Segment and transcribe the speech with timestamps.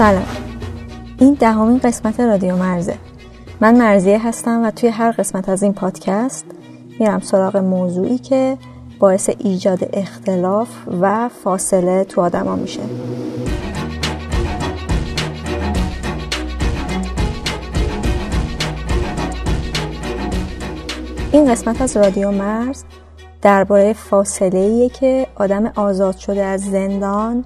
[0.00, 0.26] سلام.
[1.18, 2.94] این دهمین قسمت رادیو مرزه.
[3.60, 6.44] من مرزیه هستم و توی هر قسمت از این پادکست
[7.00, 8.58] میرم سراغ موضوعی که
[8.98, 10.68] باعث ایجاد اختلاف
[11.00, 12.80] و فاصله تو آدما میشه.
[21.32, 22.84] این قسمت از رادیو مرز
[23.42, 27.44] درباره فاصله که آدم آزاد شده از زندان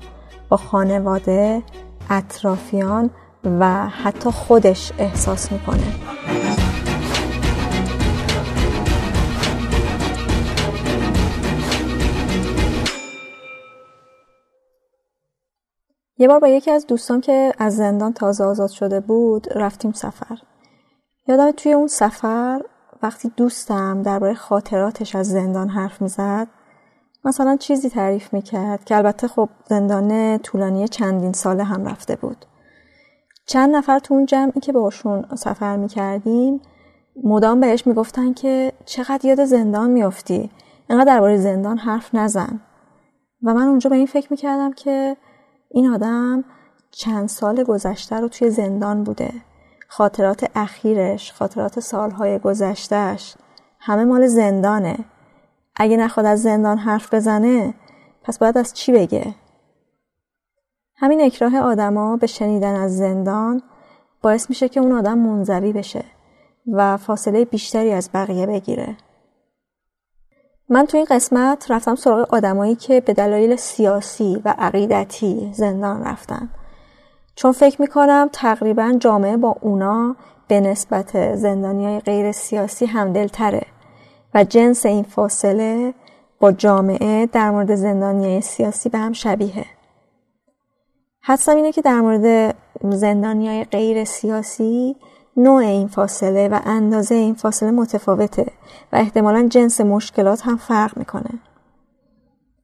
[0.49, 1.63] با خانواده
[2.11, 3.11] اطرافیان
[3.45, 5.95] و حتی خودش احساس می‌کنه.
[16.19, 20.39] یه بار با یکی از دوستان که از زندان تازه آزاد شده بود رفتیم سفر.
[21.29, 22.61] یادم توی اون سفر
[23.03, 26.49] وقتی دوستم درباره خاطراتش از زندان حرف می‌زد
[27.25, 32.45] مثلا چیزی تعریف می‌کرد که البته خب زندان طولانی چندین ساله هم رفته بود.
[33.47, 36.61] چند نفر تو اون جمعی که باشون سفر می‌کردیم
[37.25, 40.51] مدام بهش می‌گفتن که چقدر یاد زندان میافتی؟
[40.91, 42.61] اینقدر درباره زندان حرف نزن.
[43.43, 45.17] و من اونجا به این فکر می‌کردم که
[45.71, 46.45] این آدم
[46.91, 49.33] چند سال گذشته رو توی زندان بوده.
[49.89, 53.35] خاطرات اخیرش خاطرات سالهای گذشتهش
[53.81, 54.99] همه مال زندانه.
[55.77, 57.75] اگه نخواد از زندان حرف بزنه
[58.23, 59.35] پس باید از چی بگه؟
[60.97, 63.63] همین اکراه آدما به شنیدن از زندان
[64.23, 66.05] باعث میشه که اون آدم منزوی بشه
[66.73, 68.97] و فاصله بیشتری از بقیه بگیره.
[70.69, 76.49] من تو این قسمت رفتم سراغ آدمایی که به دلایل سیاسی و عقیدتی زندان رفتن.
[77.35, 80.17] چون فکر می‌کنم تقریبا جامعه با اونا
[80.49, 83.63] به نسبت زندانی های غیر سیاسی همدلتره
[84.35, 85.95] و جنس این فاصله
[86.41, 89.65] با جامعه در مورد زندانی سیاسی به هم شبیه.
[91.21, 94.97] حدسم اینه که در مورد زندانی غیر سیاسی
[95.37, 98.47] نوع این فاصله و اندازه این فاصله متفاوته
[98.93, 101.31] و احتمالا جنس مشکلات هم فرق می‌کنه.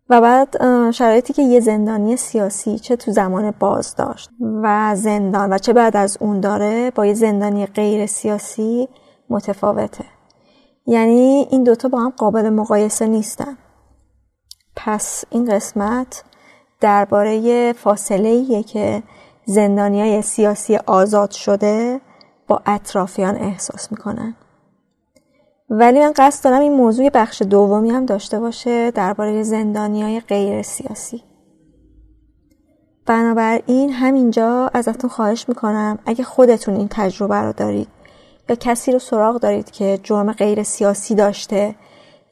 [0.09, 0.57] و بعد
[0.91, 4.31] شرایطی که یه زندانی سیاسی چه تو زمان بازداشت
[4.63, 8.89] و زندان و چه بعد از اون داره با یه زندانی غیر سیاسی
[9.31, 10.05] متفاوته.
[10.87, 13.57] یعنی این دوتا با هم قابل مقایسه نیستن.
[14.77, 16.25] پس این قسمت
[16.81, 19.03] درباره فاصله که
[19.45, 22.01] زندانی های سیاسی آزاد شده
[22.47, 24.37] با اطرافیان احساس می‌کنن.
[25.71, 30.63] ولی من قصد دارم این موضوع بخش دومی هم داشته باشه درباره زندانی های غیر
[30.63, 31.23] سیاسی.
[33.07, 37.89] بنابراین همینجا ازتون خواهش می‌کنم اگه خودتون این تجربه رو دارید
[38.51, 41.75] یا کسی رو سراغ دارید که جرم غیر سیاسی داشته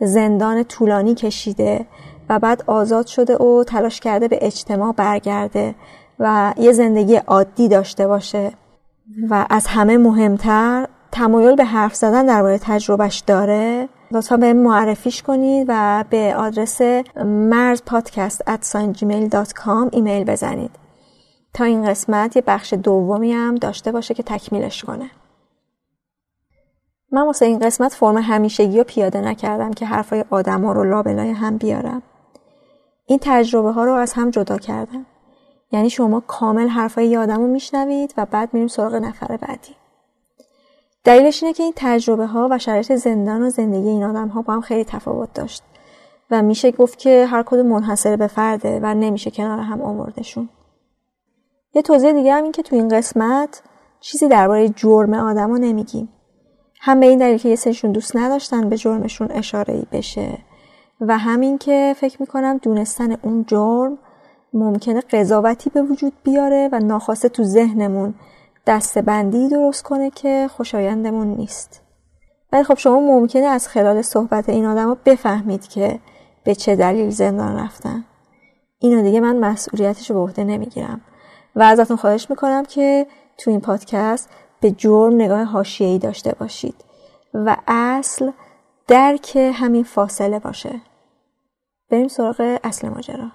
[0.00, 1.86] زندان طولانی کشیده
[2.28, 5.74] و بعد آزاد شده و تلاش کرده به اجتماع برگرده
[6.18, 8.52] و یه زندگی عادی داشته باشه.
[9.30, 13.88] و از همه مهمتر تمایل به حرف زدن درباره تجربهش داره.
[14.10, 16.80] لطفا به معرفیش کنید و به آدرس
[17.24, 18.42] مرز پادکست
[19.92, 20.70] ایمیل بزنید.
[21.54, 25.10] تا این قسمت یه بخش دومی هم داشته باشه که تکمیلش کنه.
[27.12, 31.30] من واسه این قسمت فرم همیشگی رو پیاده نکردم که حرفای آدم ها رو لابلای
[31.30, 32.02] هم بیارم.
[33.06, 35.06] این تجربه ها رو از هم جدا کردم.
[35.72, 39.76] یعنی شما کامل حرفای یه آدم رو میشنوید و بعد میریم سراغ نفر بعدی.
[41.04, 44.52] دلیلش اینه که این تجربه ها و شرایط زندان و زندگی این آدم ها با
[44.52, 45.62] هم خیلی تفاوت داشت
[46.30, 50.48] و میشه گفت که هر کدوم منحصر به فرده و نمیشه کنار هم آوردشون.
[51.74, 53.62] یه توضیح دیگه هم این که تو این قسمت
[54.00, 56.08] چیزی درباره جرم آدما نمیگیم.
[56.80, 60.38] هم به این دلیل که یه سرشون دوست نداشتن به جرمشون اشاره ای بشه.
[61.00, 63.98] و همین که فکر می‌کنم دونستن اون جرم
[64.52, 68.14] ممکنه قضاوتی به وجود بیاره و ناخواسته تو ذهنمون
[68.66, 71.82] دستبندی درست کنه که خوشایندمون نیست.
[72.52, 76.00] ولی خب شما ممکنه از خلال صحبت این آدم بفهمید که
[76.44, 78.04] به چه دلیل زندان رفتن.
[78.78, 81.00] اینو دیگه من مسئولیتش رو به عهده نمی‌گیرم.
[81.56, 83.06] و ازتون خواهش می‌کنم که
[83.38, 86.84] تو این پادکست به جرم نگاه حاشیه‌ای داشته باشید
[87.34, 88.30] و اصل
[88.86, 90.80] درک همین فاصله باشه.
[91.90, 93.30] بریم سراغ اصل ماجرا.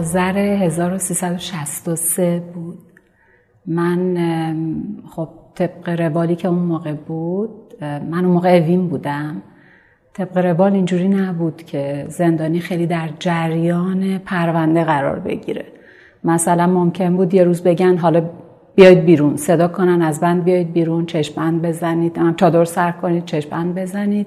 [0.00, 2.78] آذر 1363 بود.
[3.66, 4.16] من
[5.10, 7.50] خب طبق روالی که اون موقع بود
[7.80, 9.42] من اون موقع اوین بودم.
[10.14, 15.64] طبق روال اینجوری نبود که زندانی خیلی در جریان پرونده قرار بگیره.
[16.24, 18.22] مثلا ممکن بود یه روز بگن حالا
[18.74, 24.26] بیاید بیرون صدا کنن از بند بیاید بیرون چشمند بزنید چادر سر کنید چشمند بزنید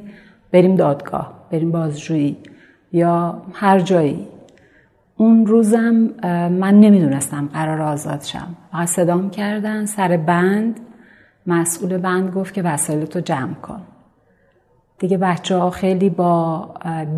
[0.52, 2.38] بریم دادگاه بریم بازجویی
[2.92, 4.28] یا هر جایی.
[5.18, 5.94] اون روزم
[6.50, 8.56] من نمی‌دونستم قرار آزاد شم.
[8.72, 10.80] فقط صدام کردن سر بند.
[11.48, 13.82] مسئول بند گفت که وسایلتو جمع کن.
[15.00, 16.70] دیگه بچه ها خیلی با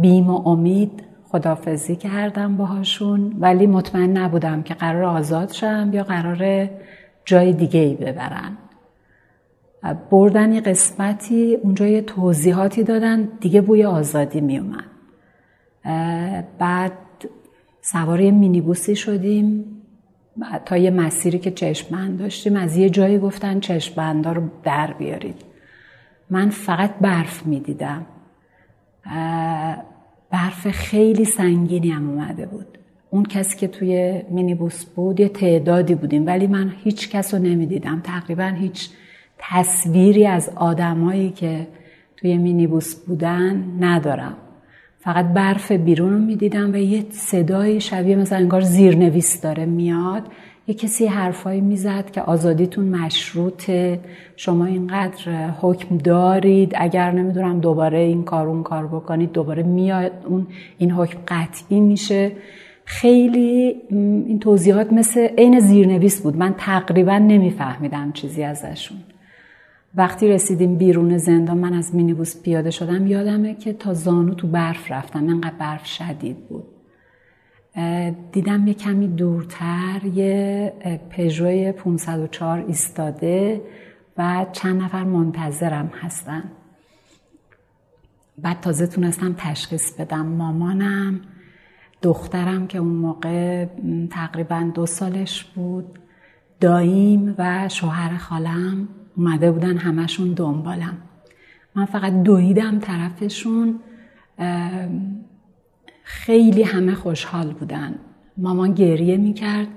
[0.01, 6.69] بیم و امید خدافزی کردم باهاشون ولی مطمئن نبودم که قرار آزاد شم یا قرار
[7.25, 8.57] جای دیگه ای ببرن.
[10.11, 14.85] بردن یه قسمتی اونجا یه توضیحاتی دادن دیگه بوی آزادی می اومد
[16.59, 16.91] بعد
[17.91, 19.65] سوار مینیبوسی شدیم.
[20.65, 25.35] تا یه مسیری که چشمند داشتیم از یه جایی گفتن چشمندا رو در بیارید.
[26.29, 28.05] من فقط برف می‌دیدم.
[30.31, 32.77] برف خیلی سنگینی هم اومده بود.
[33.09, 38.01] اون کسی که توی مینیبوس بود یه تعدادی بودیم ولی من هیچ کس رو نمی‌دیدم.
[38.03, 38.89] تقریبا هیچ
[39.37, 41.67] تصویری از آدمایی که
[42.17, 44.37] توی مینیبوس بودن ندارم.
[45.05, 50.23] فقط برف بیرون رو می‌دیدم و یه صدای شبیه مثلا انگار زیرنویس داره میاد.
[50.67, 53.99] یه کسی حرفایی می‌زد که آزادیتون مشروطه
[54.35, 60.47] شما اینقدر حکم دارید اگر نمی‌دونم دوباره این کار اون کار بکنید دوباره میاد اون
[60.77, 62.31] این حکم قطعی میشه.
[62.85, 66.37] خیلی این توضیحات مثل عین زیرنویس بود.
[66.37, 68.97] من تقریبا نمیفهمیدم چیزی ازشون.
[69.97, 73.07] وقتی رسیدیم بیرون زندان من از مینیبوس پیاده شدم.
[73.07, 75.29] یادمه که تا زانو تو برف رفتم.
[75.29, 76.63] انقدر برف شدید بود.
[78.31, 80.73] دیدم یه کمی دورتر یه
[81.09, 83.61] پژو 504 ایستاده
[84.17, 86.43] و چند نفر منتظرم هستن.
[88.37, 90.25] بعد تازه تونستم تشخیص بدم.
[90.25, 91.21] مامانم
[92.01, 93.65] دخترم که اون موقع
[94.11, 95.99] تقریبا دو سالش بود
[96.59, 98.87] داییم و شوهر خالم.
[99.17, 100.97] اومده بودن همشون دنبالم.
[101.75, 103.79] من فقط دویدم طرفشون
[106.03, 107.95] خیلی همه خوشحال بودن.
[108.37, 109.67] مامان گریه می‌کرد.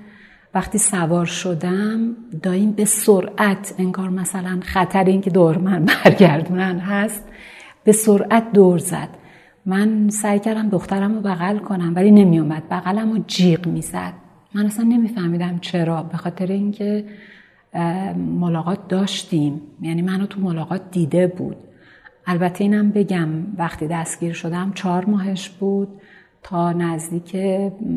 [0.53, 7.23] وقتی سوار شدم داییم به سرعت انگار مثلا خطر این که دور من برگردونن هست
[7.83, 9.09] به سرعت دور زد.
[9.65, 14.13] من سعی کردم دخترم رو بغل کنم ولی نمیومد بغلم رو جیغ می‌زد.
[14.53, 17.05] من اصلا نمیفهمیدم چرا به خاطر اینکه
[18.15, 19.61] ملاقات داشتیم.
[19.81, 21.57] یعنی منو تو ملاقات دیده بود.
[22.25, 25.87] البته اینم بگم وقتی دستگیر شدم چهار ماهش بود.
[26.43, 27.35] تا نزدیک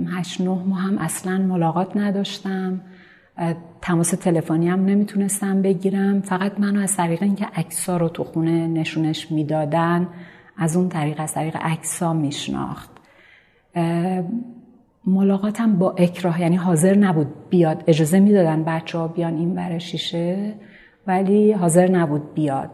[0.09, 2.81] هشت نه ماه هم اصلا ملاقات نداشتم.
[3.81, 6.21] تماس تلفنی هم نمی‌تونستم بگیرم.
[6.21, 10.09] فقط منو از طریق اینکه عکسا رو تو خونه نشونش می‌دادن
[10.57, 12.91] از اون طریق از طریق عکسا میشناخت.
[15.07, 17.85] ملاقاتم با اکراه یعنی حاضر نبود بیاد.
[17.87, 20.55] اجازه می‌دادن بچه ها بیان این بر شیشه
[21.07, 22.71] ولی حاضر نبود بیاد.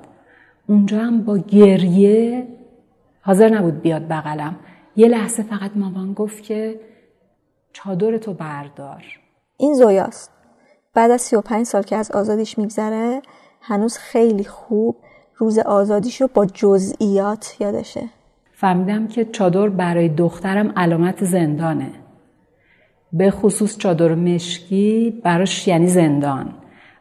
[0.69, 2.47] اونجا هم با گریه
[3.21, 4.57] حاضر نبود بیاد بغلم.
[4.97, 6.81] یه لحظه فقط مامان گفت که
[7.73, 9.05] چادر تو بردار.
[9.57, 10.33] این زویاست.
[10.95, 13.23] بعد از 35 سال که از آزادیش میگذره
[13.61, 14.97] هنوز خیلی خوب
[15.37, 18.09] روز آزادیش رو با جزئیات یادشه.
[18.53, 21.91] فهمیدم که چادر برای دخترم علامت زندانه.
[23.13, 26.55] به خصوص چادر مشکی براش یعنی زندان.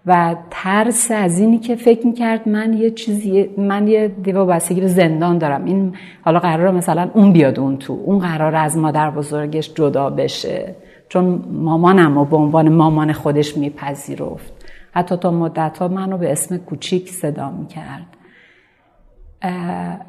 [0.05, 4.87] و ترس از اینی که فکر می‌کرد من یه چیزی من یه دیوا بستگی به
[4.87, 5.65] زندان دارم.
[5.65, 7.93] این حالا قرار مثلا اون بیاد اون تو.
[8.05, 10.75] اون قرار از مادر بزرگش جدا بشه.
[11.09, 14.53] چون مامانم و به عنوان مامان خودش میپذیرفت.
[14.91, 18.07] حتی تا مدت ها منو به اسم کوچیک صدا می‌کرد.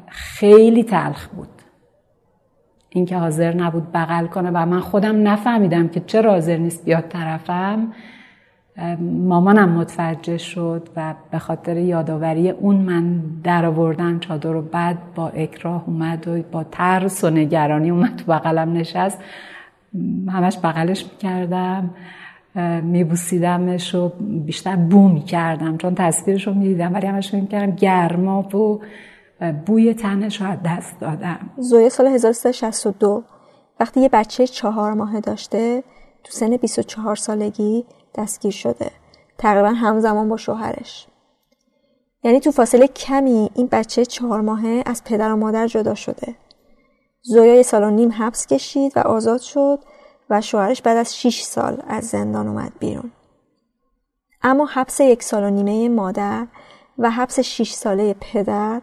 [0.07, 1.47] خیلی تلخ بود.
[2.89, 7.87] اینکه حاضر نبود بغل کنه و من خودم نفهمیدم که چرا حاضر نیست بیاد طرفم
[8.99, 15.29] مامانم متوجه شد و به خاطر یادآوری اون من در آوردن چادر رو بعد با
[15.29, 19.19] اکراه اومد و با ترس و نگرانی اومد تو بغلم نشست.
[20.29, 21.89] همش بغلش می‌کردم
[22.83, 24.11] میبوسیدمش و
[24.45, 28.81] بیشتر بو می‌کردم چون تصویرش رو می‌دیدم ولی همش می‌کردم گرما و
[29.65, 31.49] بوی تنش رو از دست دادم.
[31.57, 33.23] زویا سال 1362
[33.79, 35.83] وقتی یه بچه چهار ماهه داشته
[36.23, 38.91] تو سن 24 سالگی دستگیر شده.
[39.37, 41.07] تقریبا همزمان با شوهرش.
[42.23, 46.35] یعنی تو فاصله کمی این بچه چهار ماهه از پدر و مادر جدا شده.
[47.21, 49.79] زویا یه سال و نیم حبس کشید و آزاد شد
[50.29, 53.11] و شوهرش بعد از 6 سال از زندان اومد بیرون.
[54.41, 56.47] اما حبس یک سال و نیمه مادر
[56.97, 58.81] و حبس 6 ساله پدر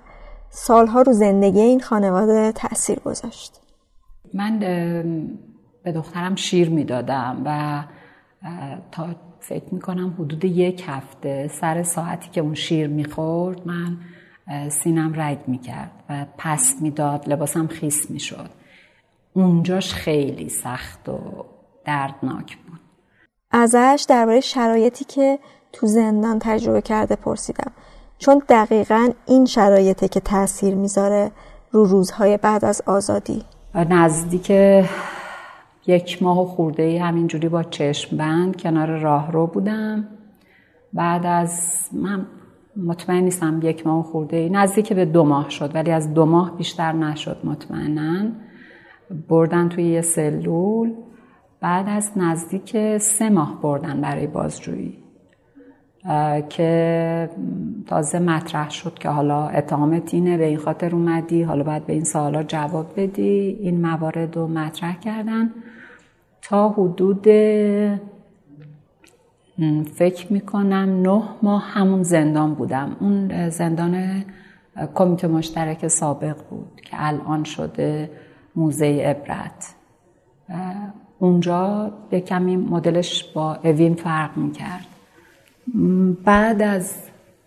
[0.50, 3.60] سالها رو زندگی این خانواده تاثیر گذاشت.
[4.34, 4.58] من
[5.82, 7.82] به دخترم شیر می‌دادم و
[8.92, 9.06] تا
[9.40, 13.96] فکر می‌کنم حدود یک هفته سر ساعتی که اون شیر می‌خورد من
[14.68, 18.50] سینم رگ می‌کرد و پس می‌داد لباسم خیس می‌شد.
[19.32, 21.44] اونجاش خیلی سخت و
[21.84, 22.80] دردناک بود.
[23.50, 25.38] ازش درباره شرایطی که
[25.72, 27.72] تو زندان تجربه کرده پرسیدم.
[28.18, 31.30] چون دقیقا این شرایطه که تاثیر می‌ذاره
[31.70, 33.42] رو روزهای بعد از آزادی.
[33.75, 34.52] نزدیک
[35.87, 40.08] یک ماه و خورده ای همینجوری با چشم بند کنار راه رو بودم.
[40.92, 42.26] بعد از من
[42.87, 46.26] مطمئن نیستم یک ماه و خورده ای نزدیک به دو ماه شد ولی از دو
[46.26, 48.28] ماه بیشتر نشد مطمئنا.
[49.28, 50.94] بردن توی یه سلول
[51.61, 55.05] بعد از نزدیک سه ماه بردن برای بازجویی.
[56.48, 57.30] که
[57.86, 61.42] تازه مطرح شد که حالا اتهامت اینه به این خاطر اومدی.
[61.42, 63.58] حالا باید به این سوالا جواب بدی.
[63.60, 65.50] این موارد رو مطرح کردن.
[66.42, 67.26] تا حدود
[69.94, 72.96] فکر می‌کنم نه ماه همون زندان بودم.
[73.00, 74.25] اون زندان
[74.94, 78.10] کمیته مشترک سابق بود که الان شده
[78.56, 79.75] موزه عبرت.
[81.18, 84.86] اونجا به کمی مدلش با اوین فرق می‌کرد.
[86.25, 86.94] بعد از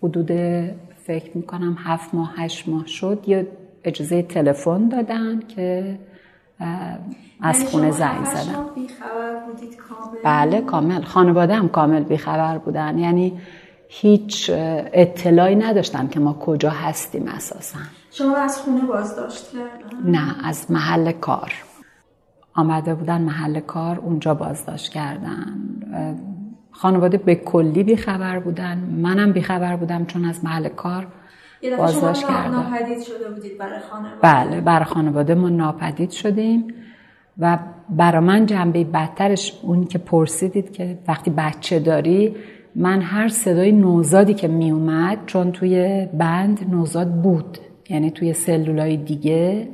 [0.04, 0.32] حدود
[1.04, 3.48] فکر می‌کنم هفت ماه هشت ماه شد یه
[3.84, 6.00] اجازه تلفن دادن که
[7.42, 8.66] از یعنی خونه زنگ زدم
[10.24, 11.02] بله کامل.
[11.02, 12.98] خانواده هم کامل بیخبر بودن.
[12.98, 13.40] یعنی
[13.88, 17.80] هیچ اطلاعی نداشتم که ما کجا هستیم اساسا.
[18.12, 21.54] شما از خونه بازداشت کردن؟ نه از محل کار.
[22.54, 25.56] آمده بودن محل کار اونجا بازداشت کردن.
[26.82, 28.78] خانواده به کلی بیخبر بودن.
[28.78, 31.08] منم بیخبر بودم چون از محل کار
[31.78, 32.52] بازداشت کردم.
[32.52, 34.16] ناپدید شده بودید برای خانواده.
[34.22, 36.68] بله برای خانواده ما ناپدید شدیم
[37.38, 37.58] و
[37.90, 42.36] برا من جنبه بدترش اون که پرسیدید که وقتی بچه داری
[42.76, 47.58] من هر صدای نوزادی که می اومد چون توی بند نوزاد بود
[47.90, 49.68] یعنی توی سلولای دیگه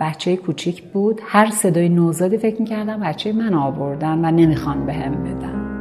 [0.00, 4.92] بچه کوچیک بود هر صدای نوزادی فکر می کردم بچه من آوردن و نمی‌خوان به
[4.92, 5.71] هم بدن.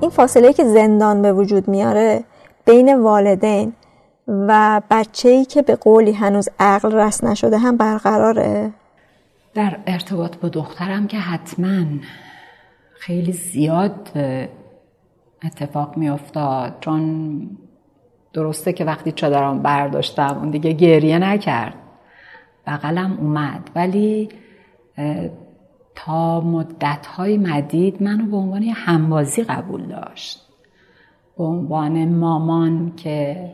[0.00, 2.24] این فاصله که زندان به وجود میاره
[2.66, 3.72] بین والدین
[4.28, 8.72] و بچه ای که به قولی هنوز عقل رست نشده هم برقراره.
[9.54, 11.84] در ارتباط با دخترم که حتما
[12.98, 14.08] خیلی زیاد
[15.44, 17.40] اتفاق میافتاد چون
[18.32, 21.74] درسته که وقتی چادرم برداشتم اون دیگه گریه نکرد.
[22.66, 24.28] بغلم اومد ولی
[26.04, 30.48] تا مدتهای مدید منو به عنوان یه همبازی قبول داشت.
[31.38, 33.50] به عنوان مامان که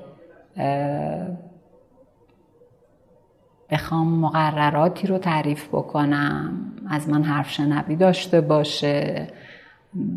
[3.70, 9.26] بخوام مقرراتی رو تعریف بکنم از من حرف شنوی داشته باشه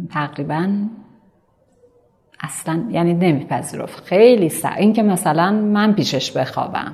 [0.10, 0.88] تقریبا
[2.39, 4.03] اصلا یعنی نمیپذیرفت.
[4.03, 6.93] خیلی سر این که مثلا من پیشش بخوابم.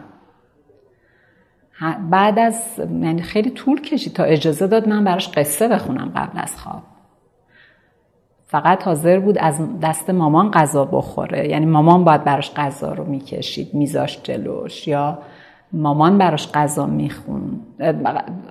[2.10, 6.58] بعد از یعنی خیلی طول کشید تا اجازه داد من براش قصه بخونم قبل از
[6.58, 6.84] خواب.
[8.46, 11.50] فقط حاضر بود از دست مامان غذا بخوره.
[11.50, 14.88] یعنی مامان باید براش غذا رو می‌کشید میذاش جلوش.
[14.88, 15.20] یا
[15.72, 17.60] مامان براش غذا میخون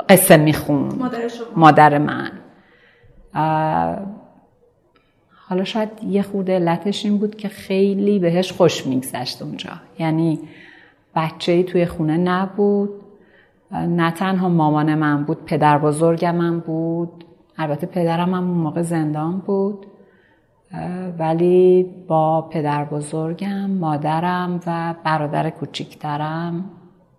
[0.08, 0.88] قصه میخون.
[1.56, 2.30] مادر من.
[5.48, 9.70] حالا شاید یه خود علتش این بود که خیلی بهش خوش میگذشت اونجا.
[9.98, 10.40] یعنی
[11.14, 12.90] بچه ای توی خونه نبود.
[13.72, 17.24] نه تنها مامان من بود پدر بزرگم من بود
[17.58, 19.86] البته پدرم هم اون موقع زندان بود
[21.18, 26.64] ولی با پدر بزرگم مادرم و برادر کوچیکترم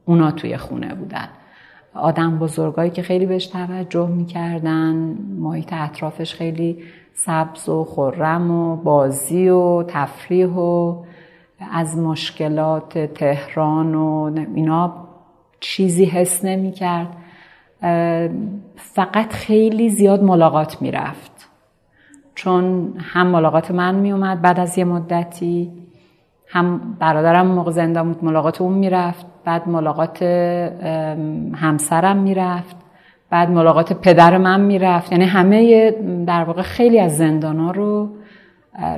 [0.06, 1.28] اونا توی خونه بودن.
[1.96, 6.84] آدم بزرگایی که خیلی بهش توجه می‌کردن محیط اطرافش خیلی
[7.14, 11.04] سبز و خرم و بازی و تفریح و
[11.72, 15.03] از مشکلات تهران و اینا
[15.64, 17.08] چیزی حس نمی‌کرد.
[18.76, 21.50] فقط خیلی زیاد ملاقات می‌رفت.
[22.36, 25.72] چون هم ملاقات من میومد بعد از یه مدتی
[26.48, 30.24] هم برادرم موقع زنده بود ملاقات اون می‌رفت بعد ملاقات
[31.56, 32.76] همسرم می‌رفت
[33.30, 35.12] بعد ملاقات پدر من می‌رفت.
[35.12, 35.92] یعنی همه
[36.28, 38.10] در واقع خیلی از زندان رو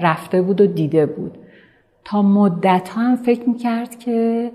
[0.02, 1.38] رفته بود و دیده بود.
[2.06, 4.52] تا مدت ها هم فکر می‌کرد که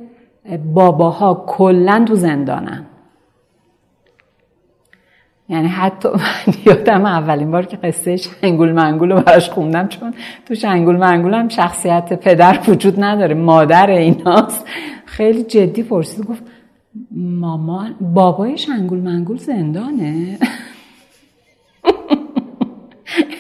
[0.75, 2.87] باباها کلا تو زندانن.
[5.49, 10.15] یعنی حتی من یادم اولین بار که قصه شنگول منگول رو براش خوندم چون
[10.47, 14.67] تو شنگول منگول هم شخصیت پدر وجود نداره مادر ایناست.
[15.07, 16.43] خیلی جدی پرسید گفت
[17.11, 20.39] مامان بابای شنگول منگول زندانه؟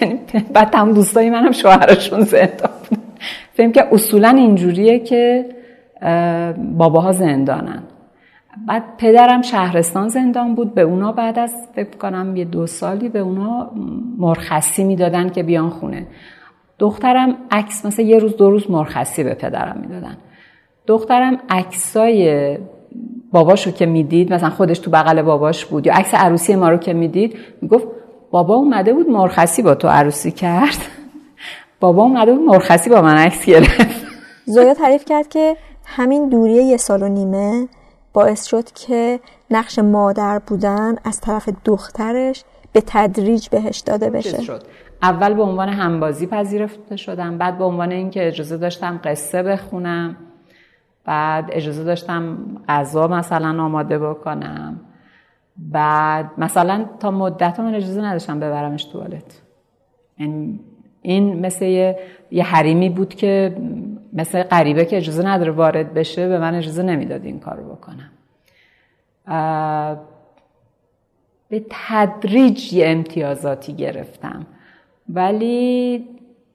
[0.02, 0.18] یعنی
[0.52, 2.70] بعد هم دوستای منم شوهرشون زندان
[3.54, 5.46] فهم که اصولا اینجوریه که
[6.78, 7.82] باباها زندانن.
[8.66, 13.18] بعد پدرم شهرستان زندان بود به اونا بعد از فکر کنم یه دو سالی به
[13.18, 13.70] اونا
[14.18, 16.06] مرخصی می‌دادن که بیان خونه.
[16.78, 20.16] دخترم عکس مثلا یه روز دو روز مرخصی به پدرم می‌دادن.
[20.86, 22.58] دخترم عکسای
[23.32, 26.92] باباشو که می‌دید مثلا خودش تو بغل باباش بود یا عکس عروسی ما رو که
[26.92, 27.86] می‌دید می‌گفت
[28.30, 30.78] بابا اومده بود مرخصی با تو عروسی کرد.
[31.80, 34.10] بابا اومده بود مرخصی با من عکس گرفت.
[34.44, 35.56] زویا تعریف کرد که
[35.92, 37.68] همین دوری یه سال و نیمه
[38.12, 39.20] باعث شد که
[39.50, 44.62] نقش مادر بودن از طرف دخترش به تدریج بهش داده بشه شد.
[45.02, 50.16] اول به عنوان همبازی پذیرفته شدم بعد به عنوان اینکه اجازه داشتم قصه بخونم
[51.04, 54.80] بعد اجازه داشتم غذا مثلا آماده بکنم
[55.56, 59.42] بعد مثلا تا مدت من اجازه نداشتم ببرمش توالت
[60.18, 60.60] یعنی
[61.02, 61.64] این مثل
[62.30, 63.56] یه حریمی بود که
[64.12, 68.10] مثل غریبه که اجازه نداره وارد بشه به من اجازه نمی‌داد این کارو بکنم.
[71.48, 74.46] به تدریج یه امتیازاتی گرفتم.
[75.08, 76.04] ولی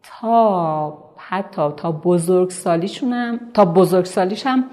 [0.04, 4.64] تا حتی تا بزرگ سالیشونم تا بزرگ سالیشم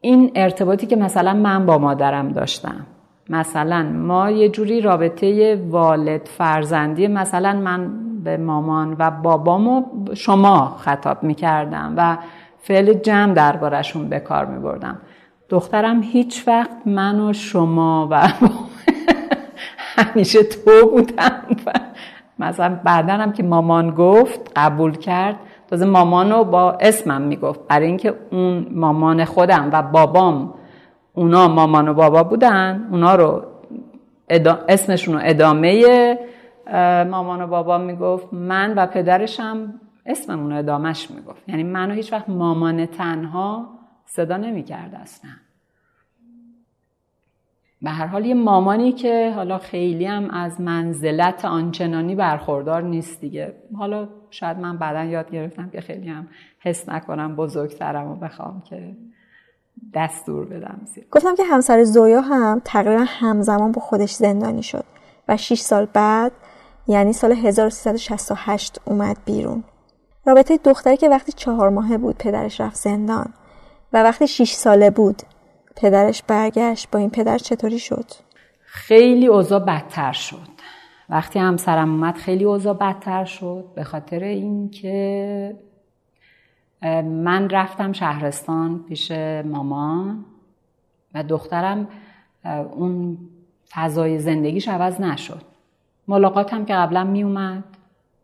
[0.00, 2.86] این ارتباطی که مثلا من با مادرم داشتم.
[3.28, 7.90] مثلا ما یه جوری رابطه والد فرزندی مثلا من
[8.24, 9.82] به مامان و بابامو
[10.14, 12.18] شما خطاب می‌کردم و
[12.58, 14.98] فعل جمع دربارهشون به کار میبردم.
[15.48, 18.28] دخترم هیچ وقت من و شما و
[19.96, 21.72] همیشه تو بودم و
[22.38, 25.36] مثلا بعدا هم که مامان گفت قبول کرد
[25.70, 27.60] تازه مامانو با اسمم می‌گفت.
[27.68, 30.54] برای اینکه اون مامان خودم و بابام
[31.14, 33.42] اونا مامان و بابا بودن اونا رو
[34.68, 36.18] اسمشون رو ادامه
[37.10, 41.48] مامان و بابا می‌گفت من و پدرشم اسممون رو ادامهش می‌گفت.
[41.48, 43.68] یعنی منو هیچ وقت مامان تنها
[44.06, 45.30] صدا نمی‌کرد اصلا.
[47.82, 53.54] به هر حال یه مامانی که حالا خیلی هم از منزلت آنچنانی برخوردار نیست دیگه.
[53.78, 56.28] حالا شاید من بعدا یاد گرفتم که خیلی هم
[56.60, 58.96] حس نکنم بزرگترم و بخوام که
[59.94, 60.80] دستور بدم
[61.10, 64.84] گفتم که همسر زویا هم تقریبا همزمان با خودش زندانی شد
[65.28, 66.32] و 6 سال بعد
[66.90, 69.64] یعنی سال 1368 اومد بیرون.
[70.26, 73.32] رابطه دختری که وقتی چهار ماهه بود پدرش رفت زندان.
[73.92, 75.22] و وقتی 6 ساله بود
[75.76, 76.90] پدرش برگشت.
[76.90, 78.04] با این پدر چطوری شد؟
[78.64, 80.48] خیلی اوضاع بدتر شد.
[81.08, 83.64] وقتی همسرم اومد خیلی اوضاع بدتر شد.
[83.74, 85.56] به خاطر اینکه
[87.02, 89.10] من رفتم شهرستان پیش
[89.44, 90.24] مامان
[91.14, 91.88] و دخترم
[92.72, 93.18] اون
[93.74, 95.49] فضای زندگیش عوض نشد.
[96.10, 97.64] ملاقاتم که قبلا می اومد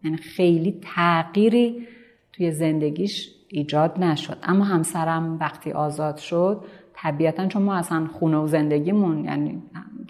[0.05, 1.87] یعنی خیلی تغییری
[2.33, 4.39] توی زندگیش ایجاد نشد.
[4.43, 9.63] اما همسرم وقتی آزاد شد طبیعتا چون ما اصلا خونه و زندگیمون یعنی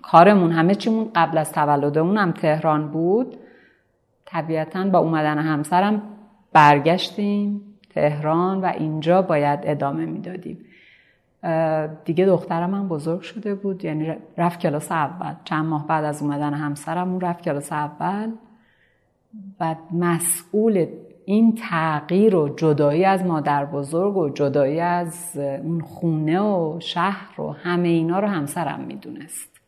[0.02, 3.36] کارمون همه چیمون قبل از تولدمون هم تهران بود
[4.24, 6.02] طبیعتا با اومدن همسرم
[6.52, 7.60] برگشتیم
[7.90, 10.65] تهران و اینجا باید ادامه می‌دادیم.
[12.04, 13.84] دیگه دخترم هم بزرگ شده بود.
[13.84, 15.34] یعنی رفت کلاس اول.
[15.44, 18.32] چند ماه بعد از اومدن همسرم اون رفت کلاس اول.
[19.60, 20.86] و مسئول
[21.24, 27.52] این تغییر و جدایی از مادر بزرگ و جدایی از اون خونه و شهر و
[27.52, 29.60] همه اینا رو همسرم می‌دونست.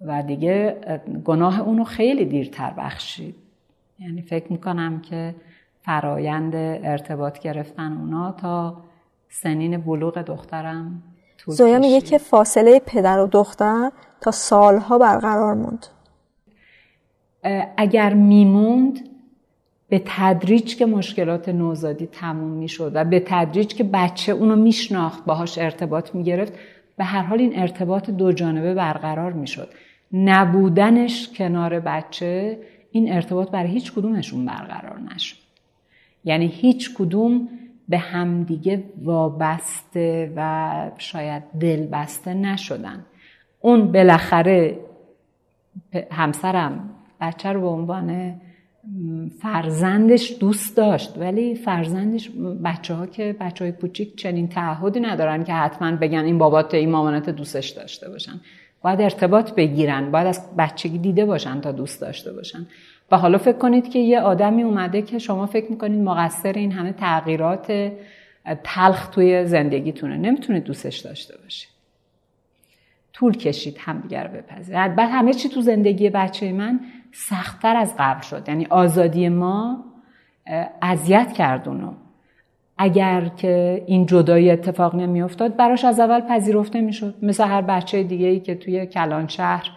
[0.00, 0.80] و دیگه
[1.24, 3.34] گناه اونو خیلی دیرتر بخشید.
[3.98, 5.34] یعنی فکر می‌کنم که
[5.82, 8.76] فرایند ارتباط گرفتن اونا تا
[9.34, 11.02] سنین بلوغ دخترم
[11.46, 13.90] زویا میگه که فاصله پدر و دختر
[14.20, 15.86] تا سالها برقرار موند.
[17.76, 19.08] اگر میموند
[19.88, 25.58] به تدریج که مشکلات نوزادی تموم می‌شد و به تدریج که بچه اونو میشناخت باهاش
[25.58, 26.52] ارتباط می‌گرفت
[26.96, 29.68] به هر حال این ارتباط دو جانبه برقرار می‌شد.
[30.12, 32.58] نبودنش کنار بچه
[32.90, 35.36] این ارتباط برای هیچ کدومشون برقرار نشد.
[36.24, 37.48] یعنی هیچ کدوم
[37.92, 43.04] به همدیگه وابسته و شاید دلبسته نشدن.
[43.60, 44.78] اون بالاخره
[46.10, 48.34] همسرم بچه رو به عنوان
[49.42, 52.30] فرزندش دوست داشت ولی فرزندش
[52.64, 56.90] بچه ها که بچه های کوچیک چنین تعهدی ندارن که حتما بگن این بابات این
[56.90, 58.40] مامانت دوستش داشته باشن.
[58.82, 62.66] باید ارتباط بگیرن باید از بچگی دیده باشن تا دوست داشته باشن.
[63.12, 66.92] و حالا فکر کنید که یه آدمی اومده که شما فکر می‌کنید مقصر این همه
[66.92, 67.92] تغییرات
[68.64, 70.16] تلخ توی زندگیتونه.
[70.16, 71.68] نمی‌تونید دوستش داشته باشید.
[73.12, 76.80] طول کشید همدیگر بپذیر بعد همه چی تو زندگی بچه من
[77.12, 78.48] سختتر از قبل شد.
[78.48, 79.84] یعنی آزادی ما
[80.82, 81.92] اذیت کرد اونو.
[82.78, 87.14] اگر که این جدایی اتفاق نمیافتاد براش از اول پذیرفته می‌شد.
[87.22, 89.70] مثل هر بچه دیگه ای که توی کلان شهر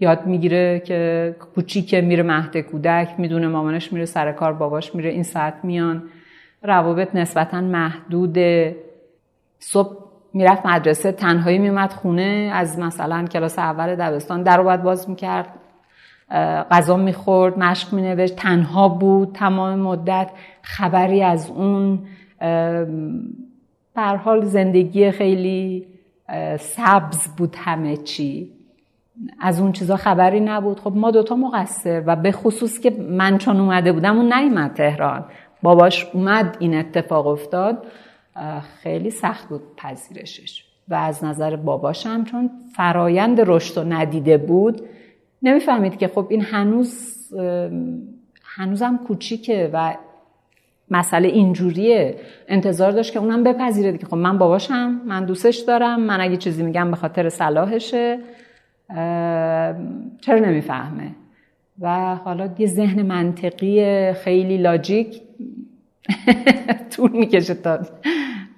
[0.00, 5.22] یاد می‌گیره که کوچیکه میره مهد کودک می‌دونه مامانش میره سر کار باباش میره این
[5.22, 6.02] ساعت میان.
[6.62, 8.38] روابط نسبتا محدود
[9.58, 9.96] صبح
[10.34, 15.48] می‌رفت مدرسه تنهایی میومد خونه از مثلا کلاس اول دبستان در باید باز می‌کرد.
[16.70, 18.36] غذا می‌خورد مشق مینوشت.
[18.36, 20.30] تنها بود تمام مدت.
[20.62, 22.06] خبری از اون
[23.96, 25.86] حال زندگی خیلی
[26.58, 28.57] سبز بود همه چی.
[29.40, 30.80] از اون چیزا خبری نبود.
[30.80, 35.24] خب ما دوتا مقصر و به خصوص که من چون اومده بودم اون نیومد تهران.
[35.62, 37.86] باباش اومد این اتفاق افتاد.
[38.82, 40.64] خیلی سخت بود پذیرشش.
[40.88, 44.82] و از نظر باباشم چون فرایند رشد و ندیده بود
[45.42, 47.14] نمی‌فهمید که خب این هنوز
[48.44, 49.94] هنوزم کوچیکه و
[50.90, 52.16] مسئله اینجوریه.
[52.48, 56.00] انتظار داشت که اونم بپذیره که خب من باباشم من دوستش دارم.
[56.00, 58.18] من اگه چیزی میگم به خاطر صلاحشه.
[60.20, 61.14] چرا نمی‌فهمه؟
[61.80, 65.22] و حالا یه ذهن منطقی خیلی لاجیک
[66.96, 67.78] طول می‌کشه تا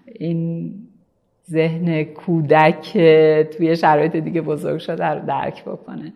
[0.06, 0.74] این
[1.50, 2.92] ذهن کودک
[3.56, 6.12] توی شرایط دیگه بزرگ شده رو درک بکنه.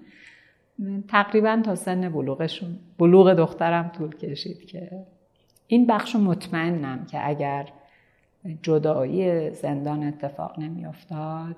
[1.08, 4.90] تقریبا تا سن بلوغشون بلوغ دخترم طول کشید که
[5.66, 7.68] این بخش مطمئنم که اگر
[8.62, 11.56] جدایی زندان اتفاق نمیافتاد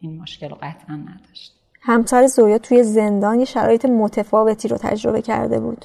[0.00, 1.55] این مشکل قطعا نداشت.
[1.86, 5.84] همسر زویا توی زندان یه شرایط متفاوتی رو تجربه کرده بود.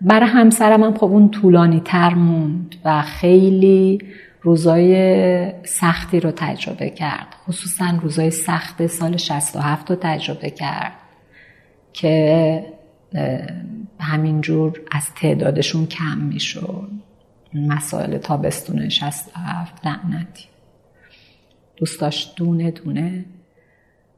[0.00, 3.98] برای همسرم هم خب اون طولانی تر موند و خیلی
[4.42, 7.26] روزای سختی رو تجربه کرد.
[7.46, 10.92] خصوصا روزای سخت سال 67 رو تجربه کرد
[11.92, 12.66] که
[14.00, 16.88] همینجور از تعدادشون کم می‌شد.
[17.54, 20.55] مسائل تابستون 67 لعنتی.
[21.76, 23.24] دوست داشت دونه دونه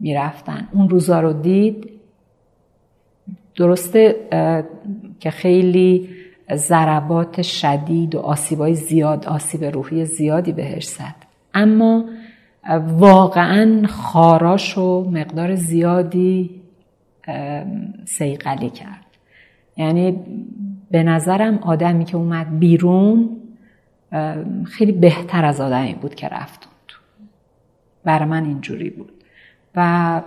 [0.00, 0.68] می‌رفتن.
[0.72, 1.90] اون روزا رو دید.
[3.56, 4.16] درسته
[5.20, 6.08] که خیلی
[6.54, 11.14] ضربات شدید و آسیبای زیاد آسیب روحی زیادی بهش زد.
[11.54, 12.04] اما
[12.88, 16.50] واقعا خاراش و مقدار زیادی
[18.04, 19.04] سیقلی کرد.
[19.76, 20.20] یعنی
[20.90, 23.36] به نظرم آدمی که اومد بیرون
[24.64, 26.67] خیلی بهتر از آدمی بود که رفت.
[28.04, 29.12] برای من اینجوری بود.
[29.74, 30.22] و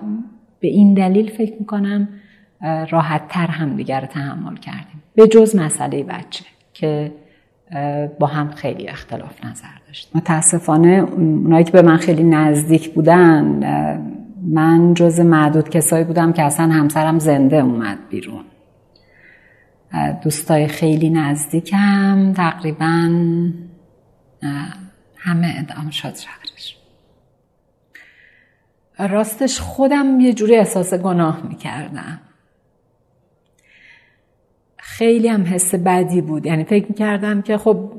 [0.60, 2.10] به این دلیل فکر می‌کنم
[2.90, 5.04] راحت تر هم دیگر تحمل کردیم.
[5.16, 7.12] به جز مسئله بچه که
[8.20, 13.44] با هم خیلی اختلاف نظر داشت متاسفانه اونایی که به من خیلی نزدیک بودن
[14.48, 18.44] من جز معدود کسایی بودم که اصلا همسرم زنده اومد بیرون.
[20.24, 23.10] دوستای خیلی نزدیکم تقریبا
[25.18, 26.41] همه ادام شد شهرش
[29.08, 32.20] راستش خودم یه جوری احساس گناه می‌کردم.
[34.78, 36.46] خیلی هم حس بدی بود.
[36.46, 37.92] یعنی فکر می‌کردم که خب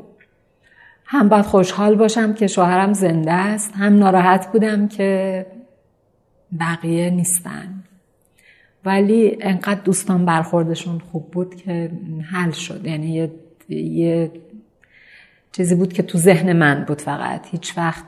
[1.04, 5.46] هم باید خوشحال باشم که شوهرم زنده است هم ناراحت بودم که
[6.60, 7.84] بقیه نیستن.
[8.84, 11.90] ولی انقدر دوستان برخوردشون خوب بود که
[12.32, 12.86] حل شد.
[12.86, 13.30] یعنی یه,
[13.68, 14.30] یه
[15.52, 17.46] چیزی بود که تو ذهن من بود فقط.
[17.50, 18.04] هیچ وقت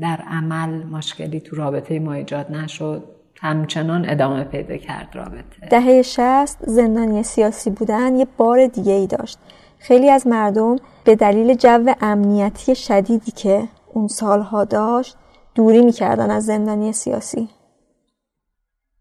[0.00, 3.04] در عمل مشکلی تو رابطه ما ایجاد نشد.
[3.42, 5.66] همچنان ادامه پیدا کرد رابطه.
[5.70, 9.38] دهه شست زندانی سیاسی بودن یه بار دیگه ای داشت.
[9.78, 15.16] خیلی از مردم به دلیل جو امنیتی شدیدی که اون سالها داشت
[15.54, 17.48] دوری می‌کردن از زندانی سیاسی.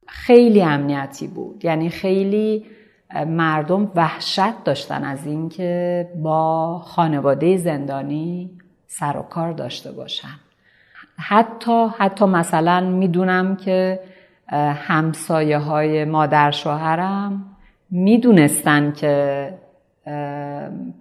[0.07, 1.65] خیلی امنیتی بود.
[1.65, 2.65] یعنی خیلی
[3.27, 10.39] مردم وحشت داشتن از اینکه با خانواده زندانی سر و کار داشته باشن.
[11.19, 13.99] حتی حتی مثلا می‌دونم که
[14.87, 17.45] همسایه های مادر شوهرم
[17.89, 19.53] می‌دونستن که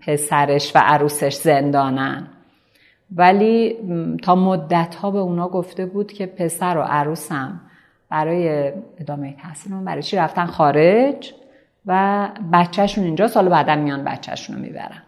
[0.07, 2.27] پسرش و عروسش زندانن.
[3.17, 3.77] ولی
[4.23, 7.61] تا مدت ها به اونا گفته بود که پسر و عروسم
[8.11, 11.35] برای ادامه تحصیلمون برای چی رفتن خارج
[11.87, 15.03] و بچهشون اینجا سال بعدا میان بچهشون رو می‌برن.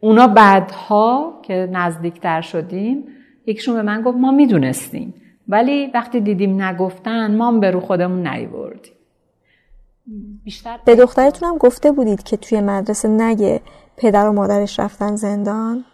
[0.00, 3.04] اونا بعدها که نزدیکتر شدیم
[3.46, 5.14] یکشون به من گفت ما می‌دونستیم.
[5.48, 8.92] ولی وقتی دیدیم نگفتن ما به رو خودمون نیوردیم
[10.44, 13.60] بیشتر به دخترتون هم گفته بودید که توی مدرسه نگه
[13.96, 15.84] پدر و مادرش رفتن زندان؟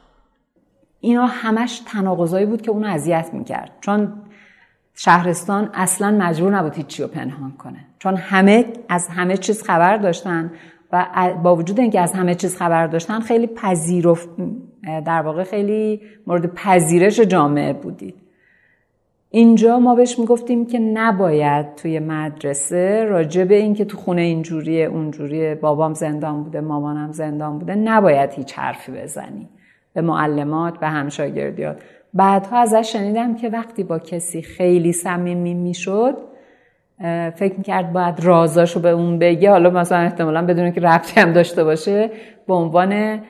[1.01, 3.71] اینا همش تناقضایی بود که اونو اذیت می‌کرد.
[3.81, 4.13] چون
[4.95, 7.87] شهرستان اصلا مجبور نبود هیچی رو پنهان کنه.
[7.99, 10.53] چون همه از همه چیز خبر داشتن
[10.93, 11.07] و
[11.43, 14.29] با وجود اینکه از همه چیز خبر داشتن خیلی پذیرفت
[14.83, 18.15] در واقع خیلی مورد پذیرش جامعه بودید
[19.31, 25.55] اینجا ما بهش می‌گفتیم که نباید توی مدرسه راجع به اینکه تو خونه اینجوریه اونجوریه
[25.55, 29.49] بابام زندان بوده مامانم زندان بوده نباید هیچ حرفی بزنی.
[29.95, 31.83] به معلمات به همشاگردیات.
[32.15, 36.17] بعدها ازش شنیدم که وقتی با کسی خیلی صمیمی می‌شد
[37.37, 39.51] فکر می‌کرد باید رازاشو به اون بگه.
[39.51, 42.11] حالا مثلا احتمالا بدون که ربطی هم داشته باشه
[42.47, 43.21] به عنوان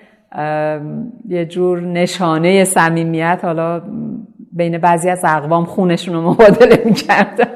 [1.28, 3.82] یه جور نشانه صمیمیت حالا
[4.52, 7.48] بین بعضی از اقوام خونشون رو مبادله می‌کردن.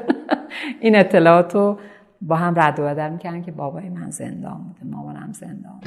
[0.79, 1.77] این اطلاعات رو
[2.21, 5.79] با هم رد و بدل می‌کردن که بابای من زندان بوده مامانم زندان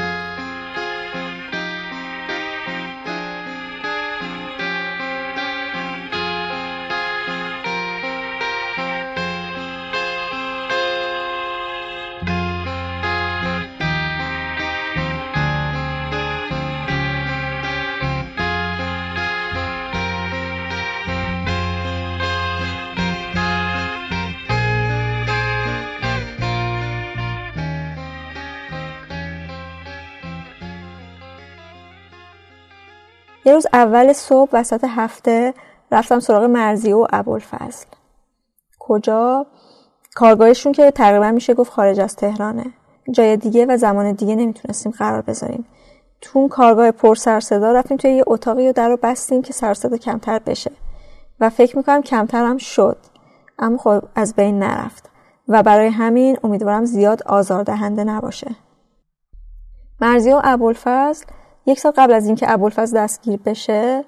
[33.48, 35.54] یه روز اول صبح وسط هفته
[35.92, 37.87] رفتم سراغ مرزی و ابوالفضل.
[38.78, 39.46] کجا؟
[40.14, 42.64] کارگاهشون که تقریبا میشه گفت خارج از تهرانه.
[43.11, 45.66] جای دیگه و زمان دیگه نمی‌تونستیم قرار بذاریم.
[46.20, 49.52] تو اون کارگاه پر سر صدا رفتیم توی یه اتاقی و در رو بستیم که
[49.52, 50.72] سر صدا کمتر بشه.
[51.40, 52.96] و فکر می‌کنم کمتر هم شد.
[53.58, 55.11] اما خب از بین نرفت.
[55.48, 58.50] و برای همین امیدوارم زیاد آزاردهنده نباشه.
[60.00, 61.24] مرزی و ابوالفضل
[61.68, 64.04] یک سال قبل از اینکه ابوالفضل دستگیر بشه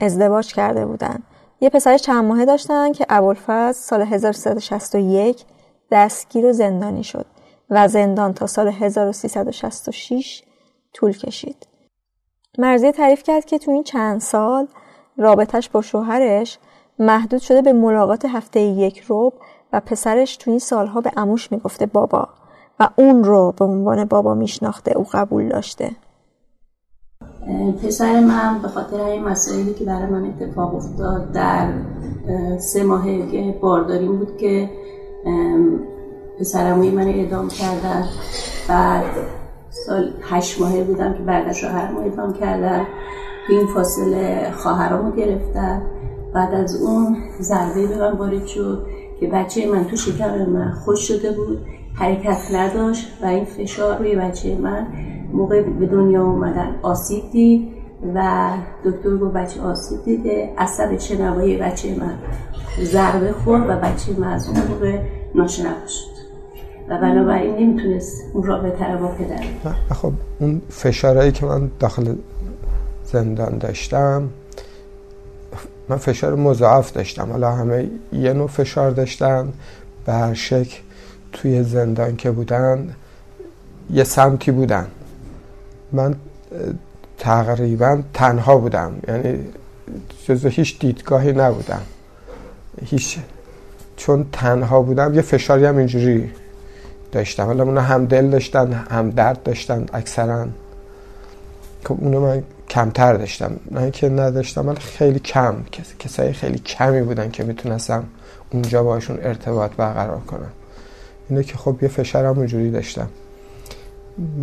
[0.00, 1.22] ازدواج کرده بودن
[1.60, 5.44] یه پسر چند ماهه داشتن که ابوالفضل سال 1361
[5.90, 7.26] دستگیر و زندانی شد
[7.70, 10.42] و زندان تا سال 1366
[10.94, 11.66] طول کشید.
[12.58, 14.66] مرزی تعریف کرد که تو این چند سال
[15.16, 16.58] رابطش با شوهرش
[16.98, 19.34] محدود شده به ملاقات هفته یک روب
[19.72, 22.28] و پسرش تو این سالها به اموش می‌گفته بابا
[22.80, 25.90] و اون رو به عنوان بابا میشناخته او قبول داشته.
[27.82, 31.68] پسر من به خاطر این مسائلی که برای من اتفاق افتاد در
[32.58, 33.04] سه ماه
[33.60, 34.70] بارداریم بود که
[36.40, 38.04] پسرموی من اعدام کردن.
[38.68, 39.04] بعد
[39.70, 42.86] سال هشت ماهه بودم که بعد شوهرم اعدام کردن.
[43.48, 45.82] این فاصله خواهرامو گرفتن.
[46.34, 48.86] بعد از اون ضربه به من وارد شد
[49.20, 51.58] که بچه من تو شکم من خوش شده بود.
[51.94, 54.86] حرکت نداشت و این فشار روی بچه من
[55.32, 57.68] موقع به دنیا اومدن آسیب دید
[58.14, 58.50] و
[58.84, 60.50] دکتر گفت بچه آسیب دیده.
[60.58, 62.18] عصب چنوایی بچه من
[62.82, 64.98] ضربه خورد و بچه من از اون موقع
[65.34, 66.18] ناشنوا شد.
[66.88, 69.42] و بنابراین نمی‌تونست اون رابطه رو با پدر
[69.94, 72.14] خب اون فشارهایی که من داخل
[73.04, 74.28] زندان داشتم
[75.88, 77.32] من فشار مضاعف داشتم.
[77.32, 79.52] حالا همه یه نوع فشار داشتن.
[80.06, 80.76] به هر شکل
[81.32, 82.94] توی زندان که بودن
[83.90, 84.86] یه سمتی بودن.
[85.92, 86.14] من
[87.18, 88.92] تقریبا تنها بودم.
[89.08, 89.38] یعنی
[90.26, 91.82] جزو هیچ دیدگاهی نبودم.
[92.84, 93.18] هیچ
[93.96, 96.30] چون تنها بودم یه فشاری هم اینجوری
[97.12, 97.46] داشتم.
[97.46, 100.46] حالا اونا هم دل داشتن هم درد داشتن اکثرا.
[101.84, 103.56] خب اونو من کمتر داشتم.
[103.70, 105.54] نه که نداشتم ولی خیلی کم.
[105.98, 108.04] کسایی خیلی کمی بودن که می‌تونستم
[108.50, 110.50] اونجا باشون ارتباط برقرار کنم.
[111.28, 113.08] اینه که خب یه فشار هم اونجوری داشتم.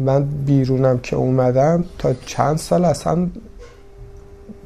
[0.05, 3.27] من بیرونم که اومدم تا چند سال اصلا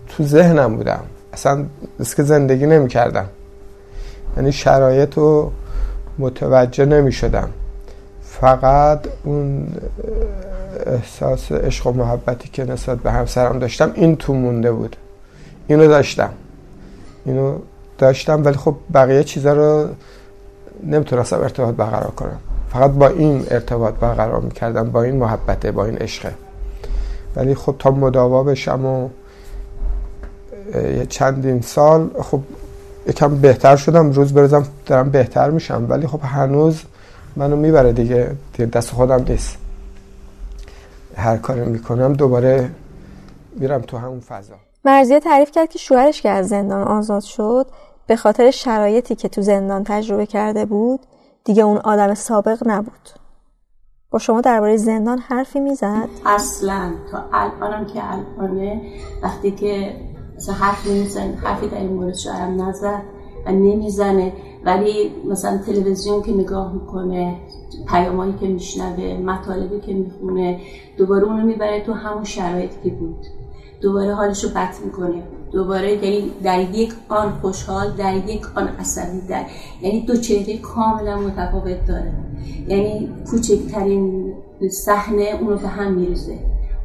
[0.07, 1.01] تو ذهنم بودم.
[1.33, 1.65] اصلا
[2.15, 3.25] که زندگی نمی کردم
[4.37, 5.51] یعنی شرایط رو
[6.19, 7.49] متوجه نمی شدم
[8.21, 9.67] فقط اون
[10.85, 14.95] احساس عشق و محبتی که نسبت به همسرم داشتم این تو مونده بود.
[15.67, 16.29] اینو داشتم.
[17.25, 17.59] اینو
[17.97, 19.87] داشتم ولی خب بقیه چیزا رو
[20.83, 22.39] نمی‌تونستم ارتباط برقرار کنم.
[22.69, 26.33] فقط با این ارتباط برقرار می‌کردم با این محبته با این عشقه.
[27.35, 29.09] ولی خب تا مداوا بشم و
[31.09, 32.39] چندین سال خب
[33.07, 35.85] یکم بهتر شدم روز برزم دارم بهتر میشم.
[35.89, 36.81] ولی خب هنوز
[37.35, 38.35] منو می‌بره دیگه
[38.73, 39.57] دست خودم نیست.
[41.15, 42.69] هر کاری می‌کنم دوباره
[43.59, 44.53] میرم تو همون فضا.
[44.85, 47.65] مرزیه تعریف کرد که شوهرش که از زندان آزاد شد
[48.07, 50.99] به خاطر شرایطی که تو زندان تجربه کرده بود
[51.49, 53.09] دیگه اون آدم سابق نبود.
[54.11, 56.93] با شما درباره زندان حرفی می‌زد؟ اصلا.
[57.11, 58.81] تا الانم که الانه
[59.23, 59.95] وقتی که
[60.35, 63.01] مثلا حرف نمیزن حرفی در این مورد شاید نزد
[63.45, 64.33] و نمی‌زنه.
[64.65, 67.35] ولی مثلا تلویزیون که نگاه می‌کنه
[67.87, 70.59] پیامایی که میشنوه مطالبی که می‌خونه
[70.97, 73.25] دوباره اونو می‌بره تو همون شرایطی که بود.
[73.81, 75.23] دوباره حالش رو بد می‌کنه.
[75.51, 79.43] دوباره یعنی در یک آن خوشحال در یک آن عصبی در
[79.81, 82.13] یعنی دو چهره کاملا متفاوت داره.
[82.67, 84.33] یعنی کوچکترین
[84.71, 86.39] صحنه اونو به هم میریزه.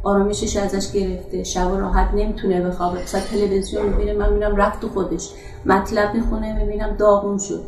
[0.04, 3.02] آرامشش ازش گرفته شب راحت نمی‌تونه بخوابه.
[3.02, 5.30] مثلا تلویزیون می‌بینه من می‌بینم رفت تو خودش.
[5.66, 7.60] مطلب می‌خونه می‌بینم داغون شد.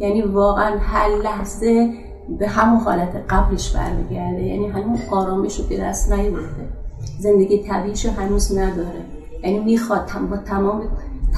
[0.00, 1.90] یعنی واقعا هر لحظه
[2.38, 4.42] به همون حالت قبلش برمیگرده.
[4.42, 6.68] یعنی همون آرامش رو به دست نیورده.
[7.20, 9.13] زندگی طبیعیش هنوز نداره.
[9.44, 10.82] یعنی می‌خواد با تمام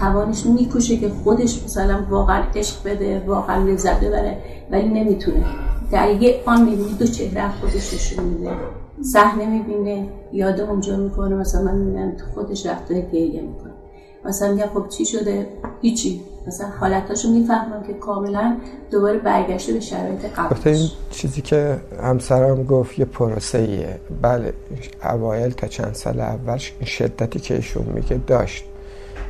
[0.01, 4.39] توانش میکوشه که خودش مثلا واقعا عشق بده واقعا لذت ببره
[4.71, 5.45] ولی نمی‌تونه.
[5.91, 8.51] در یه آن می‌بینی دو چهره خودش نشون میده.
[9.03, 13.66] صحنه می‌بینه یاد اونجا می‌کنه مثلا من می‌بینم خودش رفته گریه می‌کنه.
[14.29, 15.47] مثلا میگم خب چی شده؟
[15.83, 16.21] هیچی.
[16.47, 18.57] مثلا حالتاشو می‌فهمم که کاملا
[18.91, 24.53] دوباره برگشته به شرایط قبل این چیزی که همسرم گفت یه پروسه ایه بله
[25.03, 28.65] اوایل تا چند سال اولش این شدتی که ایشون میگه داشت.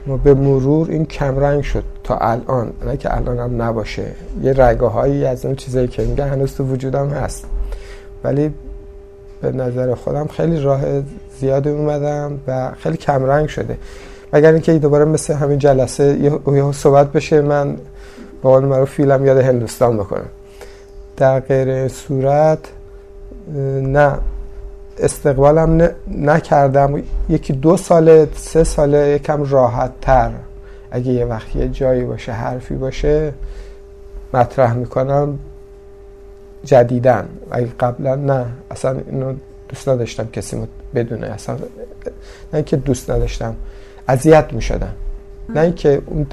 [0.07, 2.73] ما به مرور این کمرنگ شد تا الان.
[2.87, 4.13] نه که الان هم نباشه.
[4.43, 7.47] یه رگه هایی از اون چیزایی که میگه هنوز تو وجودم هست.
[8.25, 8.55] ولی
[9.41, 10.83] به نظر خودم خیلی راه
[11.41, 13.79] زیادی اومدم و خیلی کمرنگ شده.
[14.33, 17.77] اگر اینکه دوباره مثل همین جلسه یه صحبت بشه من
[18.43, 20.29] با قول رو فیلم یاد هندوستان بکنم.
[21.17, 22.59] در غیر صورت
[23.83, 24.19] نه
[24.99, 27.03] استقبالم نکردم.
[27.29, 30.31] یکی دو ساله سه ساله یکم راحت تر
[30.91, 33.33] اگه یه وقت یه جایی باشه حرفی باشه
[34.35, 35.39] مطرح می‌کنم.
[36.65, 39.35] جدیدن اگه قبلا نه اصلا اینو
[39.69, 40.57] دوست نداشتم کسی
[40.95, 41.27] بدونه.
[41.27, 41.57] اصلا
[42.53, 43.55] نه که دوست نداشتم.
[44.09, 44.93] اذیت می شدم
[45.55, 46.27] نه اینکه اون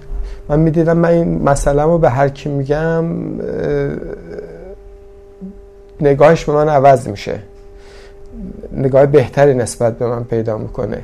[0.50, 3.06] من می‌دیدم من این مسئله رو به هر کی میگم
[6.02, 7.40] نگاهش به من عوض میشه.
[8.72, 11.02] نگاه بهتری نسبت به من پیدا می‌کنه.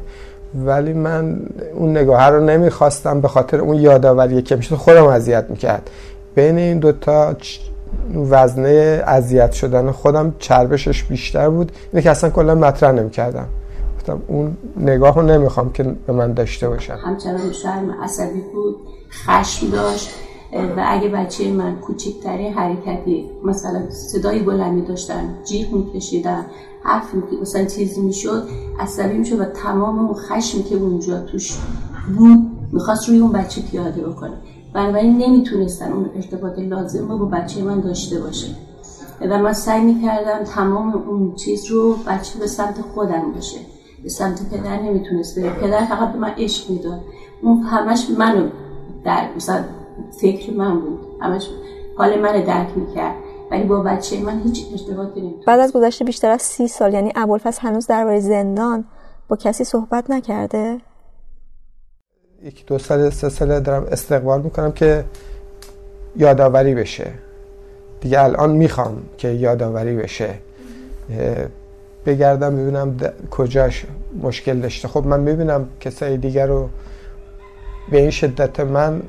[0.66, 1.40] ولی من
[1.74, 5.90] اون نگاه رو نمی‌خواستم به خاطر اون یادآوری که میشه خودم اذیت می‌کرد.
[6.36, 7.36] بین این دوتا
[8.30, 11.72] وزنه اذیت شدن خودم چربشش بیشتر بود.
[11.94, 13.46] اینه که اصلا کلا مطرح نمی‌کردم.
[14.10, 18.76] گفتم اون نگاه رو نمی‌خوام که به من داشته باشم همچنان شرم عصبی بود
[19.12, 20.10] خشم داشت.
[20.78, 26.46] و اگه بچه من کوچکترین حرکتی مثلا صدای بلندی داشتن جیغ میکشیدن
[26.84, 27.06] حرف
[27.42, 28.48] مثلا چیزی می‌شد
[28.80, 31.58] عصبی می‌شد و تمام اون خشمی که اونجا توش
[32.18, 32.40] بود
[32.72, 34.34] می‌خواست روی اون بچه پیاده بکنه.
[34.74, 38.48] بنابراین نمی‌تونستن اون ارتباط لازم رو با بچه من داشته باشه
[39.22, 43.58] و من سعی می‌کردم تمام اون چیز رو بچه به سمت خودم باشه
[44.04, 47.02] به سمت پدر نمی‌تونست بره پدر فقط به من عشق می‌داد.
[47.42, 48.50] اون همش منو
[49.06, 49.64] در مثلا
[50.22, 51.00] فکر من بود.
[51.22, 51.50] همش
[51.98, 53.16] حال من درک می‌کرد.
[53.52, 55.48] ولی با بچه من هیچ ارتباطی نمی‌تونست.
[55.48, 58.86] بعد از گذشته بیشتر از سی سال یعنی ابوالفضل هنوز درباره زندان
[59.28, 60.78] با کسی صحبت نکرده؟
[62.44, 65.06] یک دو سال سه ساله دارم استقبال می‌کنم که
[66.16, 67.12] یادآوری بشه.
[68.02, 70.34] دیگه الان می‌خوام که یادآوری بشه.
[72.10, 72.98] بگردم ببینم
[73.32, 73.86] کجاش
[74.22, 74.88] مشکل داشته.
[74.88, 76.70] خب من می‌بینم کسای دیگر رو
[77.92, 79.02] به این شدت من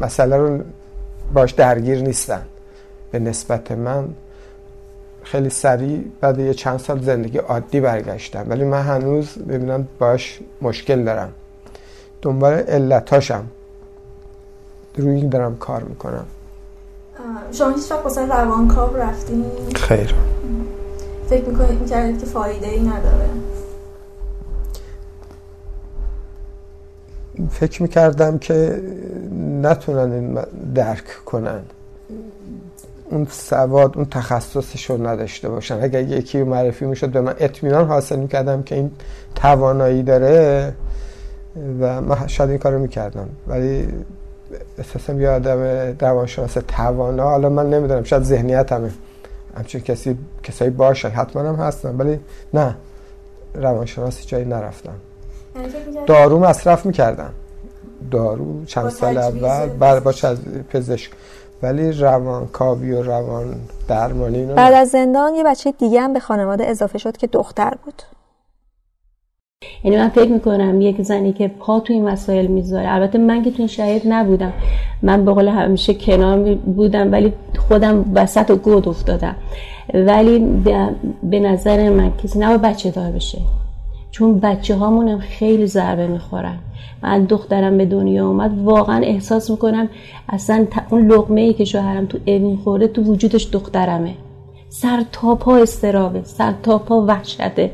[0.00, 0.58] مسئله رو
[1.34, 2.42] باش درگیر نیستن.
[3.10, 4.08] به نسبت من
[5.22, 8.44] خیلی سریع بعد یه چند سال زندگی عادی برگشتم.
[8.48, 11.32] ولی من هنوز ببینم باش مشکل دارم.
[12.22, 13.44] دنبال علتاشم
[14.96, 16.26] روی این دارم کار می‌کنم.
[17.52, 19.44] شما هیچ وقت روانکاو رفتین؟
[19.74, 20.14] خیر.
[21.28, 23.28] فکر می‌کنید که فایده ای نداره؟
[27.50, 28.82] فکر می‌کردم که
[29.62, 30.38] نتونن این
[30.74, 31.60] درک کنن.
[33.10, 35.82] اون سواد اون تخصصش رو نداشته باشن.
[35.82, 38.90] اگر یکی معرفی می‌شد به من اطمینان حاصل می‌کردم که این
[39.34, 40.72] توانایی داره
[41.80, 43.28] و من شاید این کارو می‌کردم.
[43.46, 43.88] ولی
[44.78, 45.58] اساسا یه آدم
[46.00, 48.72] روانشناس توانا حالا من نمی‌دونم شاید ذهنیت
[49.56, 52.20] همچون کسی کسایی باشن حتما هم هستن ولی
[52.54, 52.76] نه.
[53.54, 54.94] روانشناسی جایی نرفتم
[56.06, 57.32] دارو مصرف می‌کردم
[58.10, 60.12] دارو چند سال اول بعد با
[60.70, 61.10] پزشک.
[61.62, 63.54] ولی روانکاوی و روان
[63.88, 68.02] درمانی بعد از زندان یه بچه دیگه هم به خانواده اضافه شد که دختر بود.
[69.84, 72.92] یعنی من فکر می‌کنم یک زنی که پا تو این مسائل می‌ذاره.
[72.92, 74.52] البته من که تو این شاید نبودم.
[75.02, 79.36] من به قول همیشه کنار بودم ولی خودم وسط و گود افتادم.
[79.94, 80.38] ولی
[81.22, 83.38] به نظر من کسی نباید بچه دار بشه.
[84.10, 86.58] چون بچه هامونم خیلی ضربه می‌خورن.
[87.02, 89.88] من دخترم به دنیا اومد واقعا احساس می‌کنم
[90.28, 94.14] اصلا اون لقمه ای که شوهرم تو اوین خورده تو وجودش دخترمه.
[94.70, 97.70] سر تا پا استرابه سر تا پا وحشته.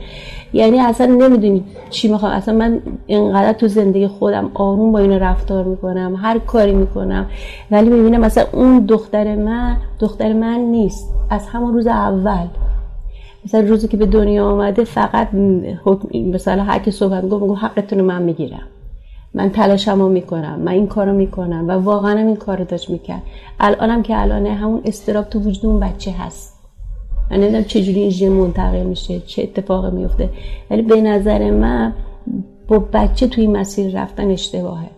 [0.53, 2.33] یعنی اصلا نمی‌دونی چی می‌خوام.
[2.33, 7.27] اصلا من اینقدر تو زندگی خودم آروم با این رفتار می‌کنم هر کاری می‌کنم.
[7.71, 11.15] ولی می‌بینم مثلا اون دختر من دختر من نیست.
[11.31, 12.47] از همون روز اول.
[13.45, 15.29] مثلا روزی که به دنیا آمده فقط
[16.15, 18.67] مثلا هر کی صحبت گفت میگم حقتون من می‌گیرم.
[19.35, 23.23] من تلاشمو می‌کنم من این کارو می‌کنم و واقعا این کارو داشت می‌کرد.
[23.61, 26.54] الانم که الانه همون استراب تو وجود اون بچه هست.
[27.31, 30.31] من نمی‌دونم چجوری این ژن منتقل میشه چه اتفاقی میفته
[30.71, 31.93] ولی به نظر من
[32.69, 34.91] با بچه توی مسیر رفتن اشتباهه.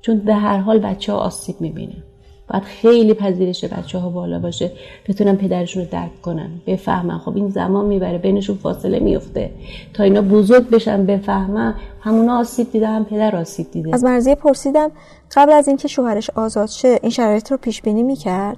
[0.00, 2.02] چون به هر حال بچه ها آسیب می‌بینه.
[2.50, 4.72] باید خیلی پذیرش بچه ها بالا باشه.
[5.08, 7.18] بتونن پدرشون رو درک کنن بفهمن.
[7.18, 9.50] خب این زمان می‌بره بینشون فاصله میفته
[9.94, 11.74] تا اینا بزرگ بشن بفهمن.
[12.00, 13.94] همونا آسیب دیده هم پدر آسیب دیده.
[13.94, 14.90] از مرزیه پرسیدم
[15.36, 18.56] قبل از اینکه شوهرش آزاد شه این شرایط رو پیش بینی می‌کرد؟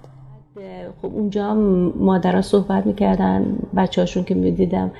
[1.03, 1.55] خب اونجا
[1.99, 4.91] مادران صحبت می‌کردن بچه هاشون که می‌دیدم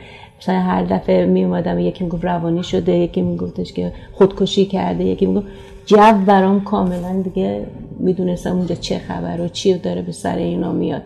[0.41, 5.27] مثلا هر دفعه می اومدم یکی می‌گفت روانی شده یکی میگفتش که خودکشی کرده یکی
[5.27, 5.47] می‌گفت
[5.87, 7.67] جو برام کاملا دیگه
[7.99, 11.03] می‌دونستم اونجا چه خبر و چی داره به سر اینا میاد.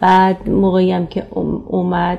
[0.00, 1.22] بعد موقعی هم که
[1.68, 2.18] اومد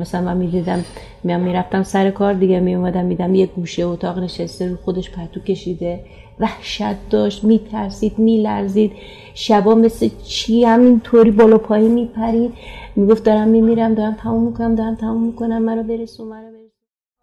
[0.00, 0.84] مثلا من می‌دیدم
[1.24, 6.00] من می‌رفتم سر کار دیگه میومدم میدم یه گوشه اتاق نشسته رو خودش پتو کشیده
[6.40, 8.92] وحشت داشت میترسید میلرزید.
[9.40, 12.52] شبا مثل چی همینطوری بالا پایی میپرید
[12.96, 16.70] می‌گفت دارم میمیرم دارم تموم می‌کنم دارم تموم می‌کنم منو برسون منو برسون.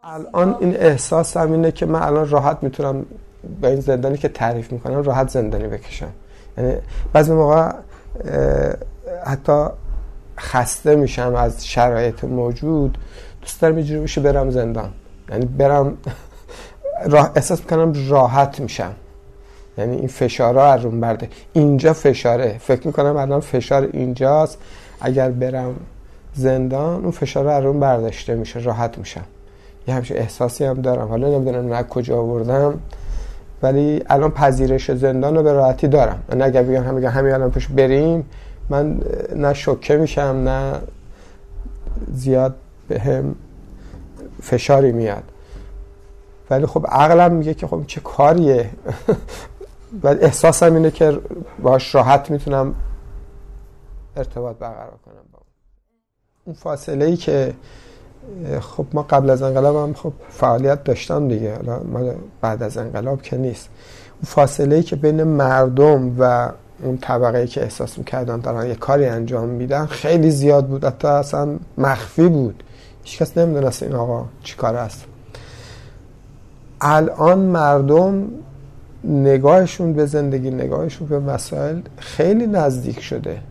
[0.03, 3.05] الان این احساس هم اینه که من الان راحت می‌تونم
[3.61, 6.11] با این زندانی که تعریف می‌کنم راحت زندانی بکشم.
[6.57, 6.73] یعنی
[7.13, 7.71] بعضی موقع
[9.25, 9.65] حتی
[10.39, 12.97] خسته میشم از شرایط موجود
[13.41, 14.89] دوست دارم اینجوری بشه برم زندان.
[15.29, 15.97] یعنی برم
[17.11, 18.93] راه احساس می‌کنم راحت میشم.
[19.77, 21.29] یعنی این فشارها از روم برده.
[21.53, 22.55] اینجا فشاره.
[22.59, 24.57] فکر می‌کنم الان فشار اینجاست.
[25.01, 25.75] اگر برم
[26.33, 29.25] زندان اون فشار از روم برداشته میشه راحت میشم.
[29.87, 31.07] یه همچه احساسی هم دارم.
[31.07, 32.79] حالا نمی‌دونم از کجا آوردم
[33.61, 36.23] ولی الان پذیرش زندان رو به راحتی دارم.
[36.29, 38.25] من اگر بگم هم بگم همین الان پش بریم
[38.69, 39.01] من
[39.35, 40.73] نه شوکه میشم نه
[42.13, 42.55] زیاد
[42.87, 43.35] به هم
[44.41, 45.23] فشاری میاد.
[46.49, 48.69] ولی خب عقلم میگه که خب چه کاریه؟
[50.03, 51.19] و احساسم اینه که
[51.61, 52.75] باش راحت می‌تونم
[54.15, 55.39] ارتباط برقرار کنم با
[56.45, 56.55] اون.
[56.55, 57.53] فاصله ای که
[58.61, 61.55] خب ما قبل از انقلاب هم خب فعالیت داشتم دیگه.
[61.55, 63.69] حالا بعد از انقلاب که نیست.
[64.15, 66.51] اون فاصله ای که بین مردم و
[66.83, 70.85] اون طبقه ای که احساس می‌کردن دارن یه کاری انجام میدن خیلی زیاد بود.
[70.85, 72.63] حتی اصلا مخفی بود.
[73.03, 75.05] هیچکس نمی‌دونست این آقا چی کار است.
[76.81, 78.27] الان مردم
[79.05, 83.41] نگاهشون به زندگی نگاهشون به مسائل خیلی نزدیک شده.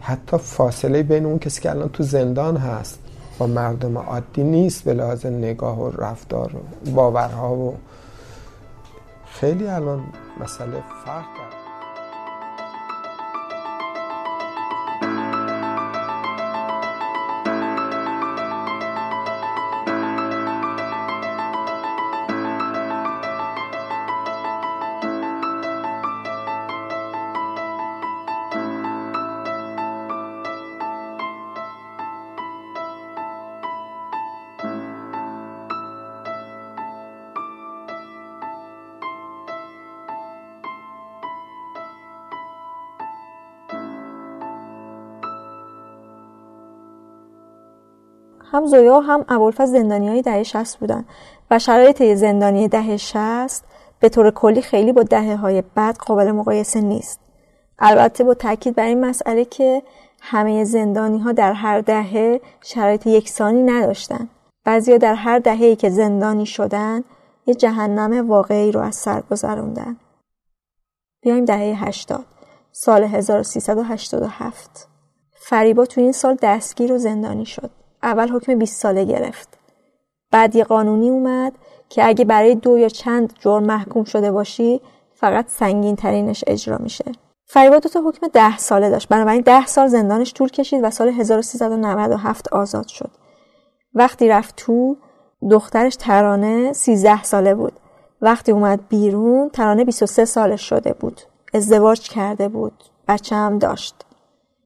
[0.00, 2.98] حتی فاصله بین اون کسی که الان تو زندان هست
[3.38, 7.76] با مردم عادی نیست به لحاظ نگاه و رفتار و باورها و
[9.26, 10.00] خیلی الان
[10.40, 11.57] مسئله فرق داره
[48.52, 51.04] هم زویا هم ابوالفضل زندانی های دهه 60 بودن.
[51.50, 53.64] و شرایط زندانی دهه 60
[54.00, 57.20] به طور کلی خیلی با دهه های بعد قابل مقایسه نیست.
[57.78, 59.82] البته با تاکید بر این مسئله که
[60.20, 64.28] همه زندانی ها در هر دهه شرایط یکسانی نداشتن.
[64.64, 67.04] بعضیا در هر دهه‌ای که زندانی شدن
[67.46, 69.96] یه جهنم واقعی رو از سر گذروندن.
[71.20, 72.24] بیایم دهه 80
[72.72, 74.88] سال 1387
[75.34, 77.70] فریبا تو این سال دستگیر و زندانی شد.
[78.02, 79.58] اول حکم 20 ساله گرفت.
[80.32, 81.52] بعد یه قانونی اومد
[81.88, 84.80] که اگه برای دو یا چند جرم محکوم شده باشی
[85.14, 87.04] فقط سنگین ترینش اجرا میشه.
[87.46, 89.08] فریبا دو تا حکم ده ساله داشت.
[89.08, 93.10] بنابراین ده سال زندانش طول کشید و سال 1397 آزاد شد.
[93.94, 94.96] وقتی رفت تو
[95.50, 97.72] دخترش ترانه 13 ساله بود.
[98.22, 101.20] وقتی اومد بیرون ترانه 23 سالش شده بود.
[101.54, 102.84] ازدواج کرده بود.
[103.08, 103.94] بچه هم داشت.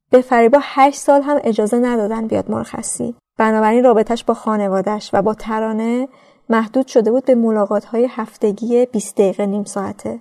[0.09, 3.15] به فریبا 8 سال هم اجازه ندادن بیاد مرخصی.
[3.37, 6.07] بنابراین رابطش با خانوادش و با ترانه
[6.49, 10.19] محدود شده بود به ملاقات های هفتگی 20 دقیقه نیم ساعته.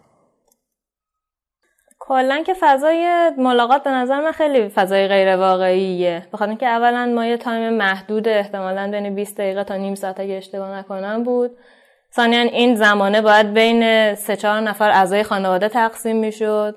[1.98, 7.26] کلا که فضای ملاقات به نظر من خیلی فضای غیر واقعیه بخاطر اینکه اولا ما
[7.26, 11.50] یه تایم محدود احتمالا بین 20 دقیقه تا نیم ساعت اگه اشتباه نکنم بود.
[12.14, 16.76] ثانیا این زمانه باید بین سه چهار نفر اعضای خانواده تقسیم می‌شد.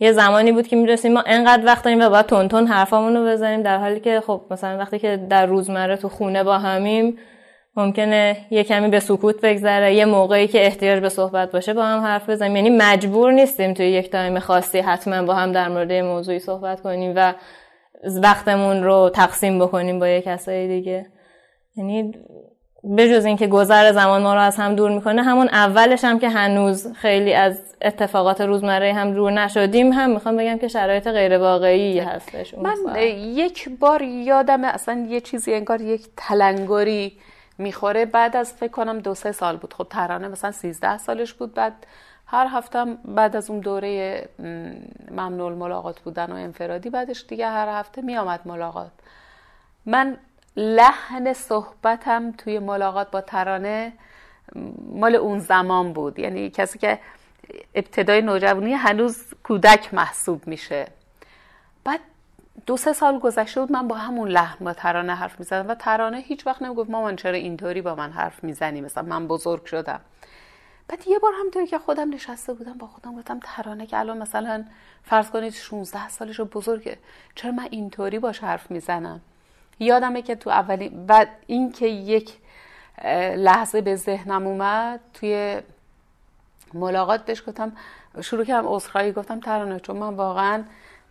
[0.00, 3.62] یه زمانی بود که می‌رسیم ما انقدر وقت داریم و باید تون حرفامون رو بزنیم
[3.62, 7.18] در حالی که خب مثلا وقتی که در روزمره تو خونه با همیم
[7.76, 12.00] ممکنه یه کمی به سکوت بگذره یه موقعی که احتیاج به صحبت باشه با هم
[12.00, 12.56] حرف بزنیم.
[12.56, 17.12] یعنی مجبور نیستیم توی یک تایم خاصی حتما با هم در مورد موضوعی صحبت کنیم
[17.16, 17.34] و
[18.22, 21.06] وقتمون رو تقسیم بکنیم با یه کسای دیگه.
[21.76, 22.14] یعنی
[22.96, 26.92] بجز اینکه گذر زمان ما رو از هم دور می‌کنه همون اولش هم که هنوز
[26.92, 32.54] خیلی از اتفاقات روزمره هم دور نشدیم هم می‌خوام بگم که شرایط غیر واقعی هستش
[32.54, 32.76] من
[33.16, 37.12] یک بار یادم اصلا یه چیزی انگار یک تلنگری
[37.58, 38.04] می‌خوره.
[38.04, 39.74] بعد از فکر کنم دو سه سال بود.
[39.74, 41.54] خب ترانه مثلا 13 سالش بود.
[41.54, 41.72] بعد
[42.26, 44.22] هر هفته بعد از اون دوره
[45.10, 48.90] ممنوع ملاقات بودن و انفرادی بعدش دیگه هر هفته میامد ملاقات.
[49.86, 50.16] من
[50.60, 53.92] لحن صحبتم توی ملاقات با ترانه
[54.92, 56.18] مال اون زمان بود.
[56.18, 56.98] یعنی کسی که
[57.74, 60.86] ابتدای نوجوانی هنوز کودک محسوب میشه.
[61.84, 62.00] بعد
[62.66, 66.18] دو سه سال گذشته بود من با همون لحن با ترانه حرف می‌زدم و ترانه
[66.18, 70.00] هیچ وقت نمی‌گفت مامان چرا اینطوری با من حرف می‌زنی؟ مثلا من بزرگ شدم.
[70.88, 74.64] بعد یه بار همطوری که خودم نشسته بودم با خودم گفتم ترانه که الان مثلا
[75.02, 76.98] فرض کنید 16 سالش بزرگه
[77.34, 79.20] چرا من اینطوری باش حرف می‌زنم؟
[79.78, 82.32] یادمه که تو اولی بعد این که یک
[83.36, 85.60] لحظه به ذهنم اومد توی
[86.74, 87.72] ملاقات بهش گفتم
[88.20, 90.62] شروع کردم عذرخواهی گفتم ترانه چون من واقعا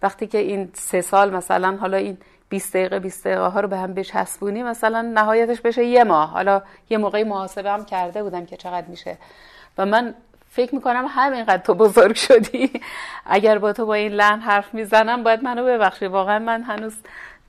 [0.01, 2.18] وقتی که این سه سال مثلا حالا این
[2.49, 6.30] 20 دقیقه 20 دقیقه ها رو به هم بچسبونی مثلا نهایتش بشه یه ماه.
[6.30, 9.18] حالا یه موقعی محاسبه هم کرده بودم که چقدر میشه.
[9.78, 10.15] و من
[10.49, 12.72] فکر می‌کنم همینقدر تو بزرگ شدی.
[13.26, 16.05] اگر با تو با این لحن حرف می‌زنم باید منو ببخشی.
[16.05, 16.95] واقعا من هنوز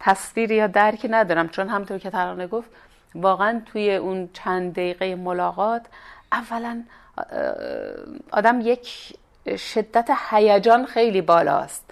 [0.00, 1.48] تصویری یا درکی ندارم.
[1.48, 2.70] چون همطور که ترانه گفت
[3.14, 5.86] واقعا توی اون چند دقیقه ملاقات
[6.32, 6.82] اولا
[8.32, 9.16] آدم یک
[9.56, 11.90] شدت هیجان خیلی بالاست.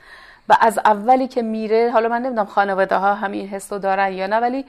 [0.49, 4.27] و از اولی که میره حالا من نمی‌دونم خانواده ها همین حس رو دارن یا
[4.27, 4.65] نه ولی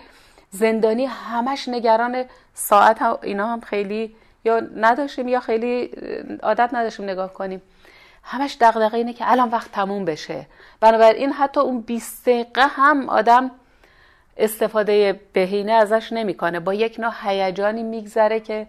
[0.50, 4.16] زندانی همش نگران ساعت ها اینا هم خیلی
[4.46, 5.92] یا نداشتیم یا خیلی
[6.44, 7.62] عادت نداشتیم نگاه کنیم.
[8.30, 10.46] همش دغدغه اینه که الان وقت تموم بشه.
[10.80, 13.52] بنابراین حتی اون 20 دقیقه هم آدم
[14.38, 16.60] استفاده بهینه ازش نمی‌کنه.
[16.60, 18.68] با یک نوع هیجانی میگذره که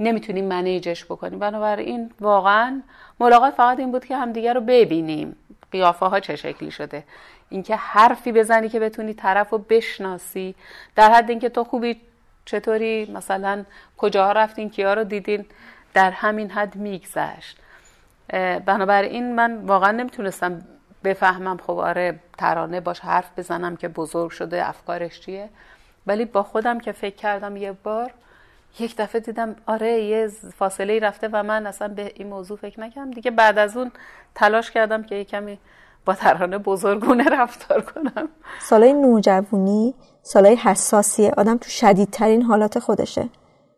[0.00, 1.38] نمی‌تونیم منیجش بکنیم.
[1.38, 2.82] بنابراین واقعا
[3.20, 5.36] ملاقات فقط این بود که همدیگه رو ببینیم.
[5.72, 7.04] قیافه ها چه شکلی شده.
[7.48, 10.54] اینکه حرفی بزنی که بتونی طرف رو بشناسی.
[10.96, 12.00] در حد اینکه تو خوبی
[12.44, 13.64] چطوری؟ مثلا
[13.96, 15.46] کجاها رفتین؟ کیا رو دیدین؟
[15.94, 17.58] در همین حد میگذشت.
[18.66, 20.62] بنابراین من واقعا نمی‌تونستم
[21.04, 25.48] بفهمم خب آره ترانه باش حرف بزنم که بزرگ شده افکارش چیه.
[26.06, 28.10] ولی با خودم که فکر کردم یه بار
[28.78, 33.10] یک دفعه دیدم آره یه فاصله رفته و من اصلا به این موضوع فکر نکردم.
[33.10, 33.92] دیگه بعد از اون
[34.34, 35.58] تلاش کردم که یه کمی
[36.04, 38.28] با ترانه بزرگونه رفتار کنم.
[38.60, 43.28] سالای نوجوانی سالای حساسیه آدم تو شدیدترین حالات خودشه.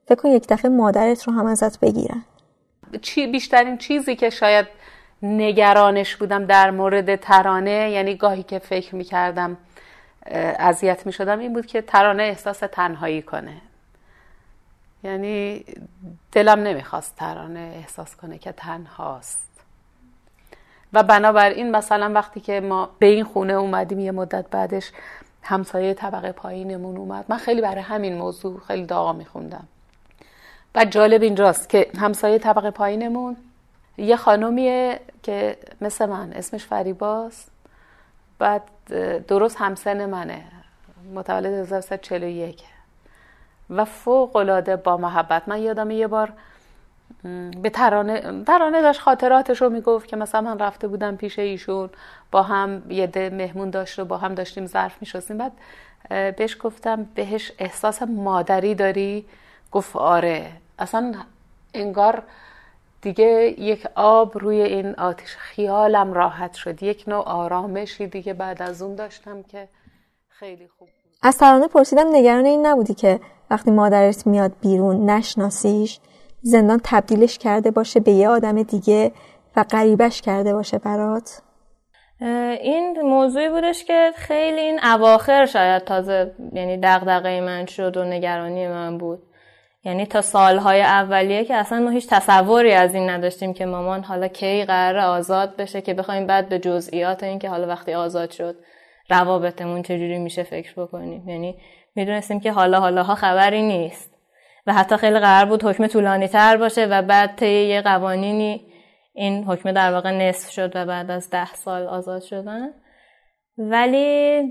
[0.07, 2.25] فکر کن یک دفعه مادرت رو هم ازت بگیرن.
[3.03, 4.67] چی بیشترین چیزی که شاید
[5.23, 9.57] نگرانش بودم در مورد ترانه یعنی گاهی که فکر می‌کردم
[10.59, 13.61] اذیت می‌شدم این بود که ترانه احساس تنهایی کنه.
[15.05, 15.65] یعنی
[16.33, 19.49] دلم نمی‌خواست ترانه احساس کنه که تنهاست.
[20.93, 24.93] و بنابراین مثلا وقتی که ما به این خونه اومدیم یه مدت بعدش
[25.43, 27.25] همسایه طبقه پایینمون اومد.
[27.29, 29.69] من خیلی برای همین موضوع خیلی داغا میخوندم.
[30.75, 33.37] و جالب اینجاست که همسایه طبقه پایینمون
[33.97, 37.51] یه خانومیه که مثل من اسمش فریباست
[38.39, 38.63] بعد
[39.29, 40.45] درست همسن منه.
[41.15, 42.63] متولد 1341
[43.71, 45.49] و فوق العاده با محبت.
[45.49, 46.33] من یادم یه بار
[47.63, 51.91] به ترانه ترانه داشت خاطراتش رو می‌گفت که مثلا من رفته بودم پیش ایشون
[52.31, 55.39] با هم یه ده مهمون داشت و با هم داشتیم ظرف میشستیم.
[55.39, 55.53] بعد
[56.37, 59.27] بهش گفتم بهش احساس مادری داری؟
[59.73, 60.53] گفت آره.
[60.83, 61.15] اصلا
[61.75, 62.23] انگار
[63.03, 66.83] دیگه یک آب روی این آتش خیالم راحت شد.
[66.83, 69.69] یک نوع آرامشی دیگه بعد از اون داشتم که
[70.29, 71.13] خیلی خوب بود.
[71.23, 73.21] از ترانه پرسیدم نگران این نبودی که
[73.51, 76.01] وقتی مادرت میاد بیرون نشناسیش
[76.43, 79.13] زندان تبدیلش کرده باشه به یه آدم دیگه
[79.57, 81.43] و غریبش کرده باشه برات؟
[82.61, 88.69] این موضوعی بودش که خیلی این اواخر شاید تازه یعنی دغدغه من شد و نگرانی
[88.69, 89.23] من بود.
[89.85, 94.29] یعنی تا سالهای اولیه که اصلا ما هیچ تصوری از این نداشتیم که مامان حالا
[94.29, 98.57] کی قرار آزاد بشه که بخوایم بعد به جزئیات این که حالا وقتی آزاد شد
[99.11, 101.29] روابطمون چجوری میشه فکر بکنیم.
[101.29, 101.59] یعنی
[101.95, 104.13] می‌دونستیم که حالا حالا ها خبری نیست
[104.67, 108.67] و حتی خیلی قرار بود حکم طولانی تر باشه و بعد طی یه قوانینی
[109.15, 112.69] این حکم در واقع نصف شد و بعد از ده سال آزاد شدن.
[113.59, 114.43] ولی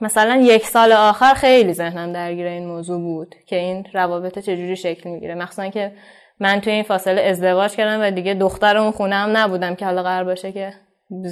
[0.00, 5.10] مثلا یک سال آخر خیلی ذهنم درگیر این موضوع بود که این روابط چجوری شکل
[5.10, 5.34] می‌گیره.
[5.34, 5.92] مخصوصا که
[6.40, 10.02] من توی این فاصله ازدواج کردم و دیگه دختر اون خونه هم نبودم که حالا
[10.02, 10.72] قرار باشه که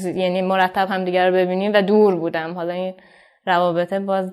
[0.04, 2.54] یعنی مرتب هم دیگر رو ببینیم و دور بودم.
[2.54, 2.94] حالا این
[3.46, 4.32] روابط باز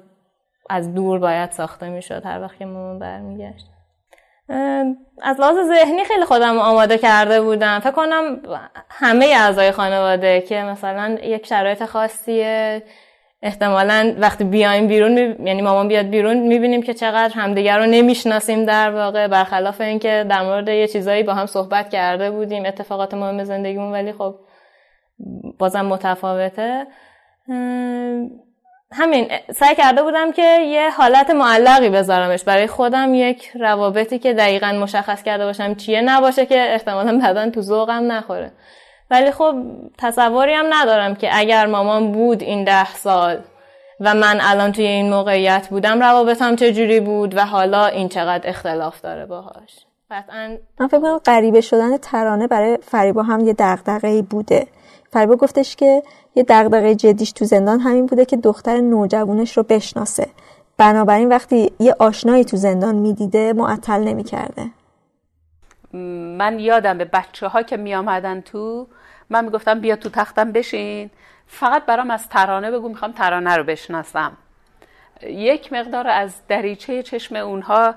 [0.70, 2.26] از دور باید ساخته می‌شد.
[2.26, 3.66] هر وقت که مامان برمیگشت.
[5.22, 7.80] از لحاظ ذهنی خیلی خودم آماده کرده بودم.
[7.80, 8.42] فکر کنم
[8.90, 12.84] همه اعضای خانواده که مثلا یک شرایط خاصیه
[13.44, 18.92] احتمالا وقتی بیایم بیرون یعنی مامان بیاد بیرون می‌بینیم که چقدر همدیگر رو نمی‌شناسیم در
[18.92, 19.28] واقع.
[19.28, 24.14] برخلاف اینکه در مورد یه چیزایی با هم صحبت کرده بودیم اتفاقات مهم زندگیمون ولی
[24.14, 24.36] خب
[25.60, 26.88] بازم متفاوته.
[28.94, 32.44] همین سعی کرده بودم که یه حالت معلقی بذارمش.
[32.44, 37.62] برای خودم یک روابطی که دقیقا مشخص کرده باشم چیه نباشه که احتمالا بعدا تو
[37.62, 38.52] ذوقم نخوره.
[39.12, 39.56] ولی خب
[39.98, 43.40] تصوری هم ندارم که اگر مامان بود این ده سال
[44.00, 49.02] و من الان توی این موقعیت بودم روابطم چجوری بود و حالا این چقدر اختلاف
[49.02, 49.86] داره باهاش.
[50.12, 54.68] قطعا من فکر کنم غریبه شدن ترانه برای فریبا هم یه دغدغه‌ای بوده.
[55.12, 56.04] فریبا گفتش که
[56.36, 60.28] یه دغدغه جدیش تو زندان همین بوده که دختر نوجوانش رو بشناسه.
[60.78, 64.68] بنابراین وقتی یه آشنایی تو زندان می‌دیده معطل نمی‌کرده.
[66.38, 68.88] من یادم به بچه ها که می آمدن تو
[69.30, 71.10] من می‌گفتم بیا تو تختم بشین.
[71.48, 74.32] فقط برام از ترانه بگو می‌خوام ترانه رو بشناسم.
[75.24, 77.96] یک مقدار از دریچه چشم اونها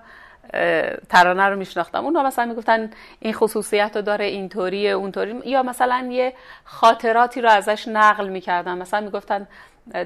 [1.08, 2.04] ترانه رو میشناختم.
[2.04, 2.90] اونها مثلا می‌گفتن
[3.20, 5.40] این خصوصیت رو داره اینطوری اونطوری.
[5.44, 6.32] یا مثلا یه
[6.64, 8.78] خاطراتی رو ازش نقل می‌کردن.
[8.78, 9.48] مثلا می‌گفتن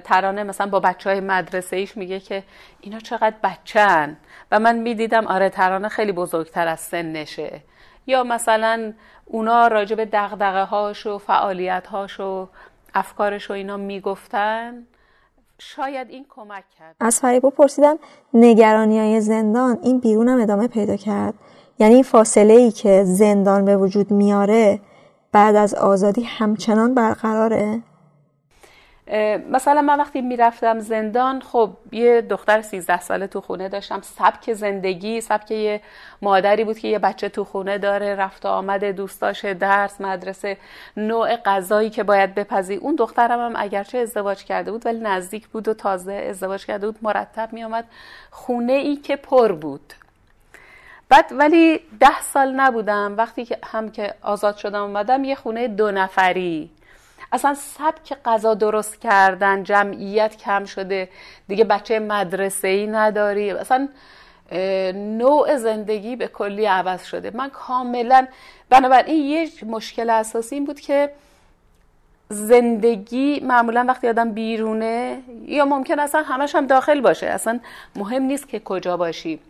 [0.04, 2.42] ترانه مثلا با بچه های مدرسه ایش میگه که
[2.80, 4.16] اینا چقدر بچن
[4.52, 7.60] و من می‌دیدم آره ترانه خیلی بزرگتر از سنشه.
[8.06, 8.92] یا مثلا
[9.24, 12.48] اونا راجع به دقدقه هاش و فعالیت هاش و
[12.94, 14.86] افکارش و اینا می‌گفتن.
[15.58, 16.96] شاید این کمک کرد.
[17.00, 17.98] از فریبا پرسیدم
[18.34, 21.34] نگرانی های زندان این بیرون هم ادامه پیدا کرد؟
[21.78, 24.80] یعنی این فاصله ای که زندان به وجود میاره
[25.32, 27.82] بعد از آزادی همچنان برقراره؟
[29.50, 34.00] مثلا من وقتی می‌رفتم زندان خب یه دختر 13 ساله تو خونه داشتم.
[34.00, 35.80] سبک زندگی سبک یه
[36.22, 40.56] مادری بود که یه بچه تو خونه داره رفت و آمد دوستاش درس مدرسه
[40.96, 42.74] نوع غذایی که باید بپزی.
[42.74, 46.98] اون دخترم هم اگرچه ازدواج کرده بود ولی نزدیک بود و تازه ازدواج کرده بود
[47.02, 47.84] مرتب میامد
[48.30, 49.92] خونه ای که پر بود.
[51.08, 53.14] بعد ولی ده سال نبودم.
[53.16, 56.70] وقتی که هم که آزاد شدم اومدم یه خونه دو نفری.
[57.32, 61.08] اصلا سبک غذا درست کردن جمعیت کم شده.
[61.48, 63.50] دیگه بچه مدرسه ای نداری.
[63.50, 63.88] اصلا
[64.94, 67.30] نوع زندگی به کلی عوض شده.
[67.34, 68.26] من کاملا
[68.70, 71.10] بنابراین یه مشکل اساسی این بود که
[72.28, 77.26] زندگی معمولا وقتی آدم بیرونه یا ممکن اصلا همش هم داخل باشه.
[77.26, 77.60] اصلا
[77.96, 79.40] مهم نیست که کجا باشی.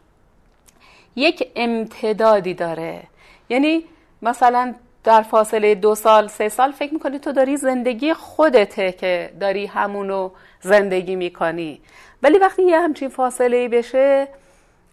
[1.16, 3.02] یک امتدادی داره.
[3.48, 3.84] یعنی
[4.22, 4.74] مثلا
[5.08, 10.30] در فاصله دو سال سه سال فکر می‌کنی تو داری زندگی خودته که داری همونو
[10.60, 11.80] زندگی می‌کنی.
[12.22, 14.28] ولی وقتی یه همچین فاصله بشه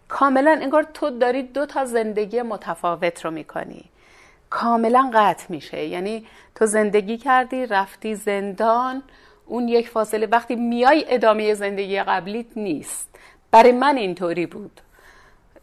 [0.07, 3.84] کاملا انگار تو داری دو تا زندگی متفاوت رو می‌کنی.
[4.49, 5.86] کاملا قطع میشه.
[5.86, 9.03] یعنی تو زندگی کردی رفتی زندان
[9.45, 13.09] اون یک فاصله وقتی میای ادامه زندگی قبلیت نیست.
[13.51, 14.82] برای من اینطوری بود.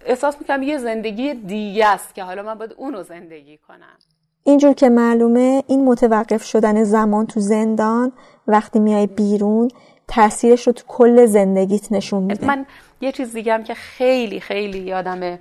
[0.07, 3.99] احساس می‌کنم یه زندگی دیگه است که حالا من باید اونو زندگی کنم.
[4.45, 8.13] اینجور که معلومه این متوقف شدن زمان تو زندان
[8.47, 9.71] وقتی میای بیرون
[10.09, 12.47] تاثیرش رو تو کل زندگیت نشون میده.
[12.47, 12.67] من
[13.01, 15.39] یه چیز دیگه هم که خیلی خیلی یادم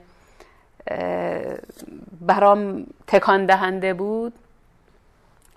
[2.22, 4.34] برام تکان دهنده بود.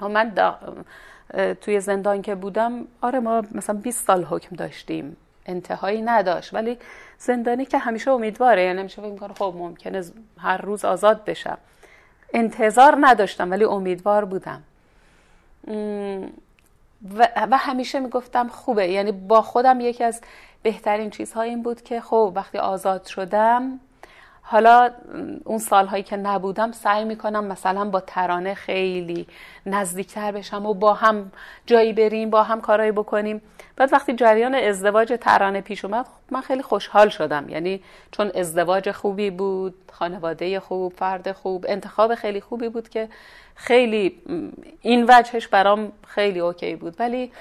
[0.01, 0.33] من
[1.61, 5.17] توی زندان که بودم آره ما مثلا 20 سال حکم داشتیم.
[5.47, 6.55] انتهایی نداشت.
[6.55, 6.79] ولی
[7.19, 10.05] زندانی که همیشه امیدواره یعنی همیشه فکر خب ممکنه
[10.39, 11.59] هر روز آزاد بشم.
[12.35, 14.63] انتظار نداشتم ولی امیدوار بودم.
[17.19, 18.89] و, همیشه می‌گفتم خوبه.
[18.89, 20.21] یعنی با خودم یکی از
[20.63, 23.81] بهترین چیزها این بود که خب وقتی آزاد شدم
[24.47, 24.91] حالا
[25.45, 29.27] اون سالهایی که نبودم سعی می‌کنم مثلا با ترانه خیلی
[29.67, 31.33] نزدیکتر بشم و با هم
[31.67, 33.43] جایی بریم با هم کارایی بکنیم.
[33.77, 37.49] بعد وقتی جریان ازدواج ترانه پیش اومد من خیلی خوشحال شدم.
[37.49, 43.09] یعنی چون ازدواج خوبی بود خانواده خوب فرد خوب انتخاب خیلی خوبی بود که
[43.55, 44.23] خیلی
[44.81, 46.97] این وجهش برام خیلی اوکی بود.
[46.99, 47.33] ولی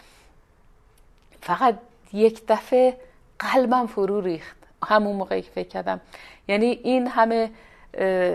[1.41, 1.75] فقط
[2.13, 2.97] یک دفعه
[3.39, 4.62] قلبم فرو ریخت.
[4.83, 6.01] همون موقعی که فکر کردم.
[6.47, 7.49] یعنی این همه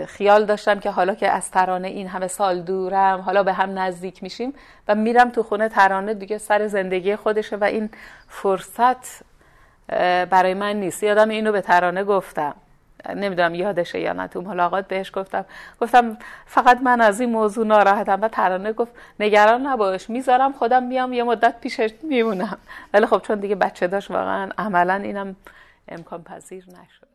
[0.07, 4.23] خیال داشتم که حالا که از ترانه این همه سال دورم حالا به هم نزدیک
[4.23, 4.53] میشیم
[4.87, 7.89] و میرم تو خونه ترانه دیگه سر زندگی خودشه و این
[8.27, 9.23] فرصت
[10.29, 11.03] برای من نیست.
[11.03, 12.53] یادم اینو به ترانه گفتم.
[13.15, 15.45] نمی‌دونم یادشه یا نه تو ملاقات بهش گفتم.
[15.81, 18.21] گفتم فقط من از این موضوع ناراحتم.
[18.21, 22.57] و ترانه گفت نگران نباش می‌ذارم خودم میام یه مدت پیشش میمونم.
[22.93, 25.35] ولی خب چون دیگه بچه داشت واقعا عملا اینم
[25.91, 27.07] امکان پذیر نشد.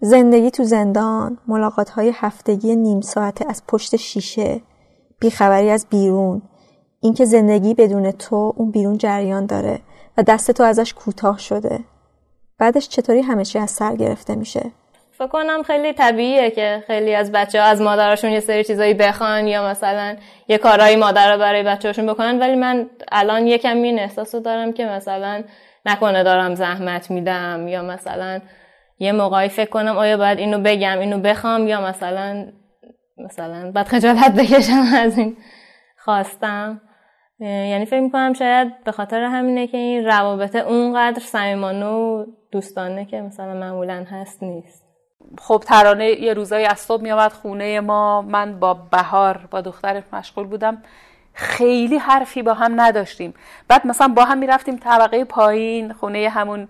[0.00, 4.60] زندگی تو زندان ملاقات های هفتگی نیم ساعته از پشت شیشه
[5.20, 6.42] بیخبری از بیرون
[7.00, 9.80] اینکه زندگی بدون تو اون بیرون جریان داره
[10.16, 11.80] و دست تو ازش کوتاه شده.
[12.58, 14.70] بعدش چطوری همه چی از سر گرفته میشه؟
[15.12, 19.46] فکر کنم خیلی طبیعیه که خیلی از بچه ها از مادرشون یه سری چیزایی بخوان
[19.46, 20.16] یا مثلا
[20.48, 24.84] یه کارهایی مادر رو برای بچه‌هاشون بکنن ولی من الان یکم این احساس دارم که
[24.84, 25.42] مثلا
[25.86, 28.40] نکنه دارم زحمت میدم یا مثلا
[28.98, 32.52] یه موقعی فکر کنم آیا باید اینو بگم اینو بخوام یا مثلا
[33.18, 35.36] مثلا بعد خجالت بکشم از این
[35.98, 36.80] خواستم.
[37.40, 43.20] یعنی فکر می‌کنم شاید به خاطر همینه که این روابط اونقدر صمیمانه و دوستانه که
[43.20, 44.84] مثلا معمولا هست نیست.
[45.38, 48.22] خب ترانه یه روزایی از صبح میامد خونه ما.
[48.22, 50.82] من با بهار با دخترش مشغول بودم.
[51.34, 53.34] خیلی حرفی با هم نداشتیم.
[53.68, 56.68] بعد مثلا با هم می‌رفتیم طبقه پایین خونه همون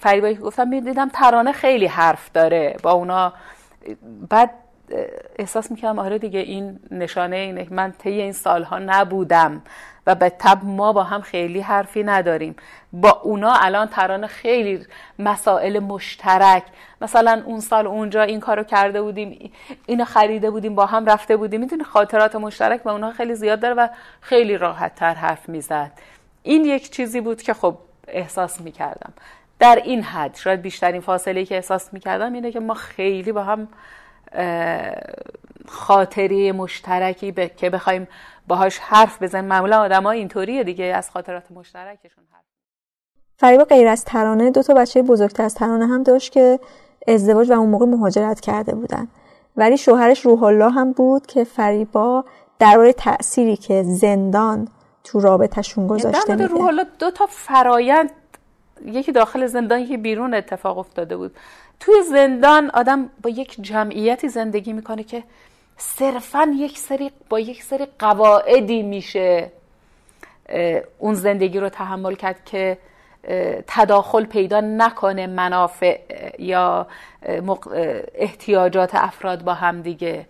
[0.00, 3.32] فریبایی که گفتم می‌دیدم ترانه خیلی حرف داره با اونا.
[4.28, 4.50] بعد
[5.38, 9.62] احساس می‌کردم آره دیگه این نشانه اینه من طی این سالها نبودم
[10.06, 12.56] و به تب ما با هم خیلی حرفی نداریم.
[12.92, 14.86] با اونا الان ترانه خیلی
[15.18, 16.62] مسائل مشترک.
[17.00, 19.52] مثلا اون سال اونجا این کارو کرده بودیم
[19.86, 21.60] اینو خریده بودیم با هم رفته بودیم.
[21.60, 23.88] می‌دونی خاطرات مشترک با اونا خیلی زیاد داره و
[24.20, 25.92] خیلی راحت تر حرف می‌زد.
[26.42, 27.78] این یک چیزی بود که خب
[28.08, 29.12] احساس می‌کردم.
[29.58, 33.68] در این حد شاید بیشترین فاصله که احساس می‌کردم اینه که ما خیلی با هم
[35.68, 38.08] خاطری مشترکی که بخوایم
[38.48, 39.44] باهاش حرف بزنیم.
[39.44, 42.44] معمولا آدم ها اینطوریه دیگه از خاطرات مشترکشون حرف
[43.36, 46.60] فریبا غیر از ترانه دو تا بچه بزرگتر از ترانه هم داشت که
[47.08, 49.08] ازدواج و اون موقع مهاجرت کرده بودن.
[49.56, 52.24] ولی شوهرش روح الله هم بود که فریبا
[52.58, 54.68] درباره تأثیری که زندان
[55.04, 56.46] تو رابطهشون گذاشته میده.
[56.46, 58.10] روح الله دو تا فرایند
[58.86, 61.36] یکی داخل زندان یکی بیرون اتفاق افتاده بود.
[61.84, 65.22] توی زندان آدم با یک جمعیتی زندگی می‌کنه که
[65.76, 69.50] صرفا یک سری با یک سری قواعدی میشه
[70.98, 72.78] اون زندگی رو تحمل کرد که
[73.66, 76.00] تداخل پیدا نکنه منافع
[76.38, 76.86] یا
[78.14, 80.26] احتیاجات افراد با هم دیگه.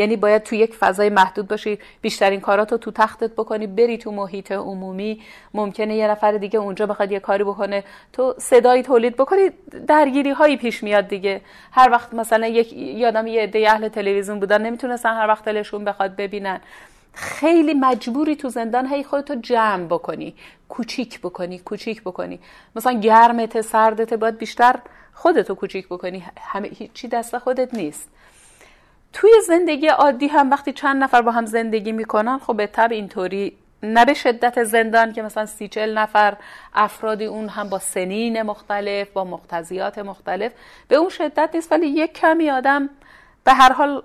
[0.00, 4.52] یعنی باید تو یک فضای محدود باشی بیشترین کاراتو تو تختت بکنی بری تو محیط
[4.52, 5.20] عمومی.
[5.54, 7.84] ممکنه یه نفر دیگه اونجا بخواد یه کاری بکنه.
[8.12, 9.50] تو صدایی تولید بکنی
[9.86, 11.40] درگیری هایی پیش میاد دیگه.
[11.72, 16.16] هر وقت مثلا یک یادم یه عده اهل تلویزیون بودن نمی‌تونستن هر وقت دلشون بخواد
[16.16, 16.60] ببینن.
[17.12, 20.34] خیلی مجبوری تو زندان هی خودتو جمع بکنی
[20.68, 22.40] کوچیک بکنی کوچیک بکنی.
[22.76, 24.76] مثلا گرمت سردت باید بیشتر
[25.12, 26.24] خودتو کوچیک بکنی.
[26.40, 28.08] همه هیچی دست خودت نیست.
[29.12, 33.56] توی زندگی عادی هم وقتی چند نفر با هم زندگی می‌کنن خب به طب اینطوری
[33.82, 36.36] نه به شدت زندان که مثلا سی چل نفر
[36.74, 40.52] افرادی اون هم با سنین مختلف با مقتضیات مختلف
[40.88, 41.72] به اون شدت نیست.
[41.72, 42.90] ولی یک کمی آدم
[43.44, 44.02] به هر حال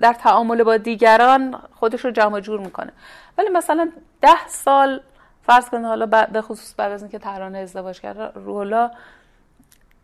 [0.00, 2.92] در تعامل با دیگران خودش رو جمع جور می‌کنه.
[3.38, 3.90] ولی مثلا
[4.20, 5.00] ده سال
[5.42, 8.90] فرض کنید حالا به خصوص بعد از اینکه ترانه ازدواج کرد روحلا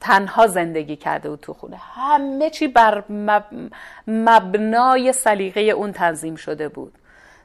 [0.00, 1.76] تنها زندگی کرده بود تو خونه.
[1.76, 3.04] همه چی بر
[4.06, 6.92] مبنای سلیقه اون تنظیم شده بود.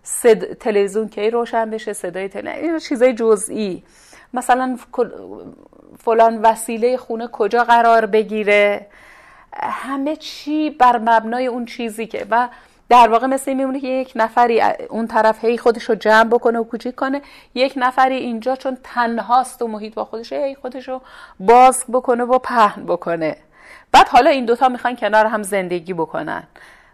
[0.03, 0.53] صد...
[0.53, 3.83] تلویزیون کی روشن بشه صدای تلویزیون چیزای جزئی.
[4.33, 4.77] مثلا
[5.99, 8.87] فلان وسیله خونه کجا قرار بگیره.
[9.53, 12.49] همه چی بر مبنای اون چیزی که و
[12.89, 16.59] در واقع مثل این میمونه که یک نفری اون طرف هی خودش رو جمع بکنه
[16.59, 17.21] و کوچیک کنه
[17.55, 21.01] یک نفری اینجا چون تنهاست و محیط با خودش هی خودش رو
[21.39, 23.37] باز بکنه و پهن بکنه.
[23.91, 26.43] بعد حالا این دوتا می‌خوان کنار هم زندگی بکنن.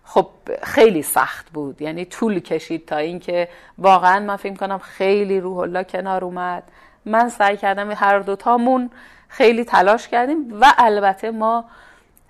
[0.03, 0.27] خب
[0.63, 5.83] خیلی سخت بود یعنی طول کشید تا اینکه واقعا من فکر کنم خیلی روح الله
[5.83, 6.63] کنار اومد.
[7.05, 8.89] من سعی کردم هر دوتامون
[9.27, 11.65] خیلی تلاش کردیم و البته ما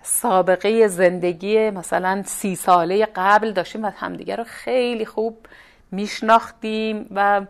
[0.01, 5.37] سابقه زندگی مثلا سی ساله قبل داشتیم و همدیگه رو خیلی خوب
[5.91, 7.41] میشناختیم و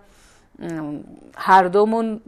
[1.36, 2.22] هر دومون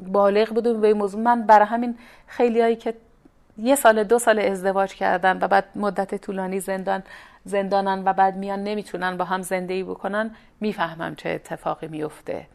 [0.00, 1.20] بالغ بودیم به این موضوع.
[1.20, 2.94] من برای همین خیلی هایی که
[3.58, 7.02] یه سال دو سال ازدواج کردن و بعد مدت طولانی زندان
[7.44, 10.30] زندانن و بعد میان نمی‌تونن با هم زندگی بکنن
[10.60, 12.46] می‌فهمم چه اتفاقی میفته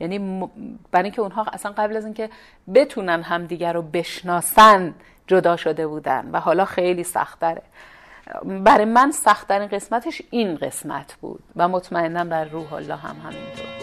[0.00, 0.48] یعنی
[0.90, 2.30] برای اینکه اونها اصلا قبل از اینکه
[2.74, 4.94] بتونن همدیگر رو بشناسن
[5.26, 7.62] جدا شده بودن و حالا خیلی سختره.
[8.44, 13.81] برای من سختترین قسمتش این قسمت بود و مطمئنم در روح الله هم همینطور.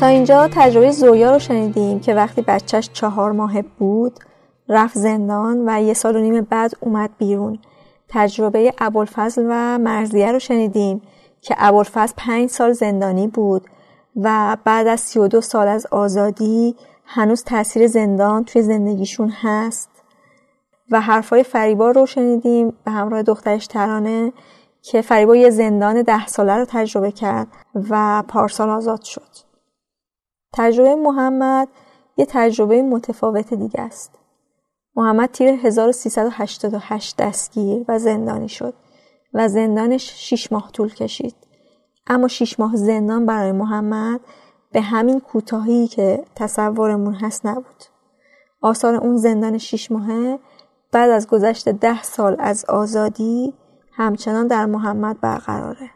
[0.00, 4.18] تا اینجا تجربه زویا رو شنیدیم که وقتی بچهش چهار ماه بود
[4.68, 7.58] رفت زندان و یه سال و نیم بعد اومد بیرون.
[8.08, 11.02] تجربه ابوالفضل و مرزیه رو شنیدیم
[11.40, 13.66] که ابوالفضل پنج سال زندانی بود
[14.16, 19.90] و بعد از سی و دو سال از آزادی هنوز تاثیر زندان توی زندگیشون هست.
[20.90, 24.32] و حرفای فریبا رو شنیدیم به همراه دخترش ترانه
[24.82, 27.46] که فریبا یه زندان ده ساله رو تجربه کرد
[27.90, 29.49] و پارسال آزاد شد.
[30.52, 31.68] تجربه محمد
[32.16, 34.18] یه تجربه متفاوت دیگه است.
[34.96, 38.74] محمد تیر 1388 دستگیر و زندانی شد
[39.34, 41.34] و زندانش 6 ماه طول کشید.
[42.06, 44.20] اما 6 ماه زندان برای محمد
[44.72, 47.84] به همین کوتاهی که تصورمون هست نبود.
[48.60, 50.38] آثار اون زندان 6 ماهه
[50.92, 53.54] بعد از گذشت ده سال از آزادی
[53.92, 55.90] همچنان در محمد برقراره.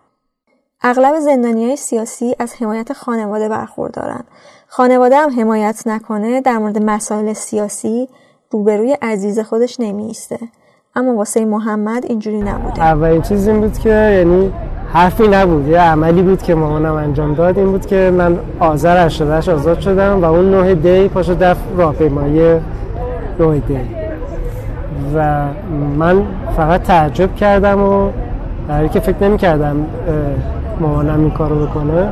[0.82, 4.24] اغلب زندانی های سیاسی از حمایت خانواده برخوردارن.
[4.68, 8.08] خانواده هم حمایت نکنه در مورد مسائل سیاسی
[8.50, 10.38] روبروی عزیز خودش نمیسته.
[10.96, 12.82] اما واسه محمد اینجوری نبوده.
[12.82, 14.52] اولین چیز این بود که یعنی
[14.92, 19.48] حرفی نبود یه عملی بود که مامانم انجام داد این بود که من آذر 88
[19.48, 22.60] آزاد شدم و اون نوع دی پاشو دف راهپیمایی
[23.38, 23.78] نوع دی
[25.14, 25.46] و
[25.98, 28.10] من فقط تعجب کردم و
[28.68, 29.86] در که فکر نمی کردم
[30.80, 32.08] مامانم این کارو بکنه.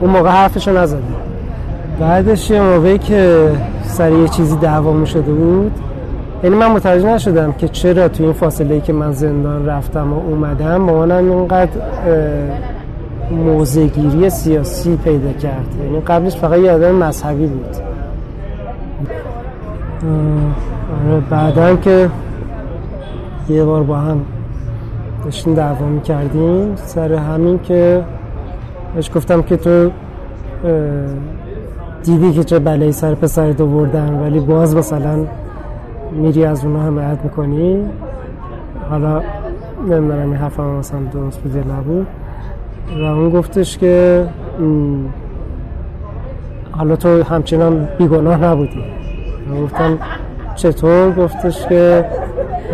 [0.00, 1.02] اون موقع حرفشو نزده.
[2.00, 3.50] بعدش یه موقعی که
[3.82, 5.72] سر یه چیزی دعوا شده بود
[6.44, 10.16] یعنی من متوجه نشدم که چرا تو این فاصله ای که من زندان رفتم و
[10.16, 11.70] اومدم مامانم اینقدر
[13.30, 15.66] موزگیری سیاسی پیدا کرد.
[15.84, 17.76] یعنی قبلش فقط یه آدم مذهبی بود.
[21.08, 22.10] آره بعدا که
[23.48, 24.20] یه بار با هم
[25.24, 26.76] داشتیم دعوا می‌کردیم.
[26.76, 28.04] سر همین که
[28.94, 29.90] بهش گفتم که تو
[32.02, 35.26] دیدی که چه بلایی سر پسر دو بردن ولی باز مثلا
[36.12, 37.84] میری از اونا حمایت می‌کنی.
[38.90, 39.22] حالا
[39.88, 42.06] نمی‌دونم این حرف هم مثلا درست بوده نبود.
[42.98, 44.24] و اون گفتش که
[46.70, 48.84] حالا تو همچنان بیگناه نبودی.
[49.62, 49.98] گفتم
[50.54, 52.04] چطور؟ گفتش که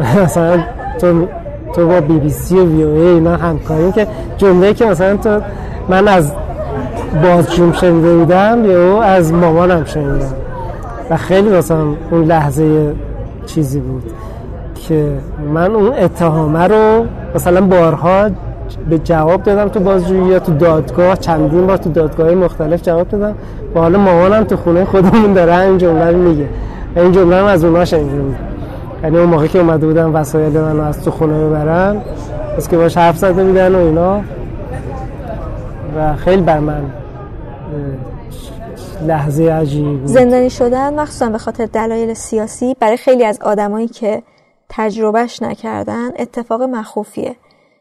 [0.23, 0.59] مثلا
[1.01, 1.27] تو
[1.75, 4.07] تو با بی بی سی و وی او ای اینا همکاری که
[4.37, 5.41] جمله که مثلا تو
[5.89, 6.33] من از
[7.23, 10.35] بازجوم شنیده بودم یا از مامانم شنیدم
[11.11, 12.95] و خیلی مثلا اون لحظه
[13.47, 14.03] چیزی بود
[14.75, 15.13] که
[15.55, 18.31] من اون اتهامه رو مثلا بارها
[18.91, 23.35] به جواب دادم تو بازجویی یا تو دادگاه چندین بار تو دادگاه مختلف جواب دادم.
[23.75, 26.49] و حالا مامانم تو خونه خودمون داره این جمله میگه.
[26.97, 28.50] این جمله رو از اونها شنیده
[29.03, 32.03] یعنی اون موقع که اومده بودن وسایل من از تو خونه ببرن
[32.57, 34.23] از که باش حرف زده بودن و اینا.
[35.97, 36.91] و خیلی بر من
[39.07, 40.07] لحظه عجیبی بود.
[40.07, 44.23] زندانی شدن مخصوصا به خاطر دلایل سیاسی برای خیلی از آدمایی که
[44.69, 47.37] تجربهش نکردن اتفاق مخوفیه.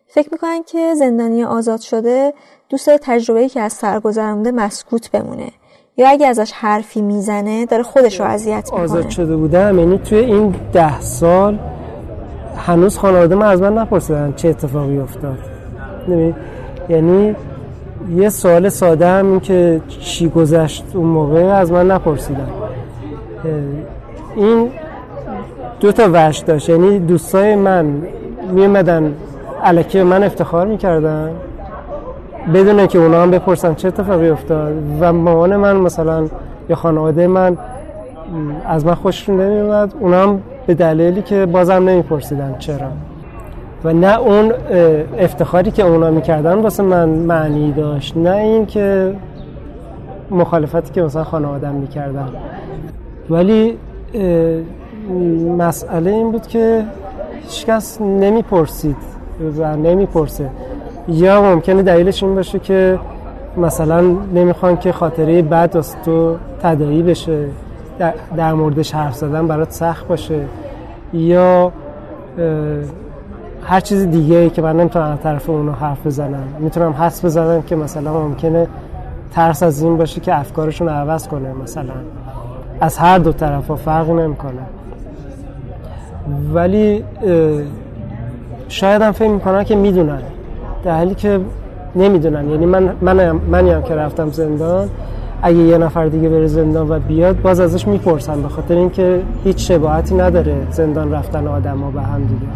[0.08, 2.34] فکر می‌کنن که زندانی آزاد شده
[2.70, 4.02] دوست داره تجربه‌ای که از سر
[4.52, 5.52] مسکوت بمونه.
[6.00, 8.84] یا اگه ازش حرفی می‌زنه داره خودش رو اذیت می‌کنه.
[8.84, 11.60] آزاد شده بودم یعنی توی این ده سال
[12.58, 15.38] هنوز خانواده من از من نپرسیدن چه اتفاقی افتاد.
[16.90, 17.36] یعنی
[18.16, 22.48] یه سوال ساده هم این که چی گذشت اون موقع از من نپرسیدن.
[24.36, 24.70] این
[25.80, 26.70] دو تا وش داشت.
[26.70, 28.02] یعنی دوستای من
[28.52, 29.14] میمدن
[29.64, 31.32] علکی من افتخار می‌کردن
[32.54, 34.74] بدونه که اونا هم بپرسن چه اتفاقی افتاد.
[35.00, 36.28] و مامان من مثلا
[36.70, 37.58] یا خانواده من
[38.66, 42.88] از من خوششون نمیومد اونا هم به دلیلی که بازم نمیپرسیدن چرا.
[43.84, 44.54] و نه اون
[45.20, 48.18] افتخاری که اونا می‌کردن واسه من معنی داشت.
[48.18, 49.16] نه این که
[50.32, 52.30] مخالفتی که مثلا خانوادم می‌کردن.
[53.30, 53.78] ولی
[55.58, 56.84] مسئله این بود که
[57.44, 58.96] هیچکس نمی‌پرسید
[59.58, 60.50] و نمی‌پرسه.
[61.10, 63.00] یا ممکنه دلیلش این باشه که
[63.58, 64.02] مثلا
[64.34, 67.46] نمی‌خوان که خاطره بد از تو تدایی بشه
[68.38, 70.42] در موردش حرف زدن برات سخت باشه
[71.14, 71.72] یا
[73.64, 76.44] هر چیز دیگه ای که من نمی‌تونم از طرف اونو حرف بزنم.
[76.60, 78.68] می‌تونم حس بزنم که مثلا ممکنه
[79.34, 81.94] ترس از این باشه که افکارشون عوض کنه مثلا.
[82.82, 84.62] از هر دو طرف ها فرق نمی‌کنه.
[86.54, 87.04] ولی
[88.68, 90.22] شاید هم فکر می‌کنن که می‌دونن.
[90.84, 91.40] در حالی که
[91.96, 92.50] نمی‌دونن.
[92.50, 94.90] یعنی من من منی هم که رفتم زندان
[95.42, 98.42] اگه یه نفر دیگه بره زندان و بیاد باز ازش می‌پرسن.
[98.42, 102.52] به خاطر اینکه هیچ شباهتی نداره زندان رفتن آدم ها به هم دیگه.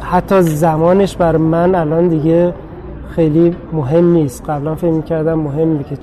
[0.00, 2.54] حتی زمانش بر من الان دیگه
[3.08, 4.50] خیلی مهم نیست.
[4.50, 5.96] قبلا فکر می‌کردم مهمه که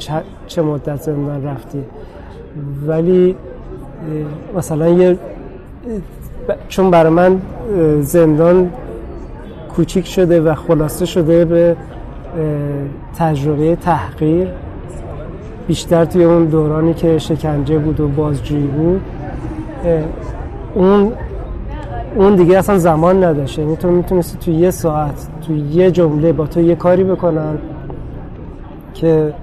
[0.48, 1.84] چه مدت زندان رفتی.
[2.88, 3.36] ولی
[4.58, 5.18] مثلا یه
[6.68, 7.42] چون برای من
[8.02, 8.70] زندان
[9.76, 11.76] کوچیک شده و خلاصه شده به
[13.18, 14.48] تجربه تحقیر
[15.68, 19.02] بیشتر توی اون دورانی که شکنجه بود و بازجویی بود
[20.76, 21.12] اون
[22.16, 23.60] اون دیگه اصلا زمان نداشت.
[23.60, 27.58] یعنی تو می‌تونستی تو یه ساعت تو یه جمله با تو یه کاری بکنن
[28.94, 29.34] که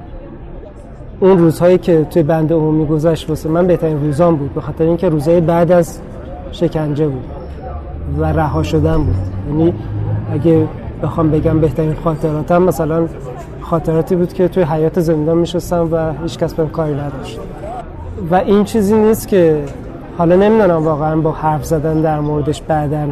[1.21, 4.55] اون روزهایی که توی بند عمومی گذشت واسه من بهترین روزان بود.
[4.55, 6.01] به خاطر اینکه روزهای بعد از
[6.53, 7.25] شکنجه بود
[8.19, 9.17] و رها شدن بود.
[9.49, 9.75] یعنی
[10.33, 10.67] اگه
[11.03, 13.07] بخوام بگم بهترین خاطراتم مثلا
[13.61, 17.41] خاطراتی بود که توی حیات زندان میشستم و هیچ کس بهم کاری نداشت.
[18.31, 19.65] و این چیزی نیست که
[20.19, 23.09] حالا نمی‌دونم واقعا با حرف زدن در موردش بعدا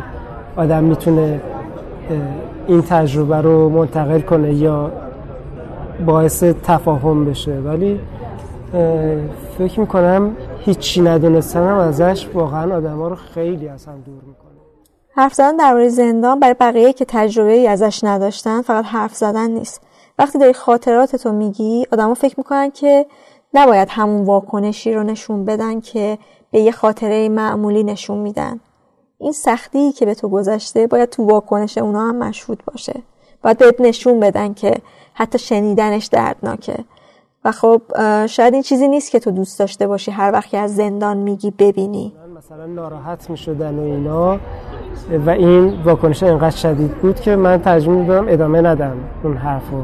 [0.56, 1.40] آدم می‌تونه
[2.66, 4.90] این تجربه رو منتقل کنه یا
[6.06, 7.52] باعث تفاهم بشه.
[7.52, 8.00] ولی
[9.58, 10.30] فکر می‌کنم
[10.68, 14.50] هیچی ندونستنم ازش واقعا آدم ها رو خیلی از هم دور می‌کنه.
[15.14, 19.80] حرف زدن درباره زندان برای بقیه که تجربه ای ازش نداشتن فقط حرف زدن نیست.
[20.18, 23.06] وقتی داری خاطراتتو میگی آدما فکر می‌کنن که
[23.54, 26.18] نباید همون واکنشی رو نشون بدن که
[26.50, 28.60] به یه خاطره معمولی نشون میدن.
[29.18, 33.02] این سختی که به تو گذشته باید تو واکنش اونا هم مشهود باشه.
[33.42, 34.74] باید بهت نشون بدن که
[35.14, 36.84] حتی شنیدنش دردناکه.
[37.44, 37.82] و خب
[38.26, 42.12] شاید این چیزی نیست که تو دوست داشته باشی هر وقت از زندان میگی ببینی.
[42.38, 44.38] مثلا ناراحت می‌شدن و اینا.
[45.26, 49.82] و این واکنش انقدر شدید بود که من ترجمه میدم ادامه ندم اون حرفو.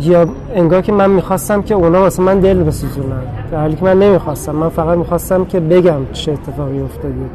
[0.00, 3.22] یا انگار که من می‌خواستم که اونا واسه من دل بسوزونن.
[3.50, 7.30] در حالی که من نمی‌خواستم من فقط می‌خواستم که بگم چه اتفاقی افتادی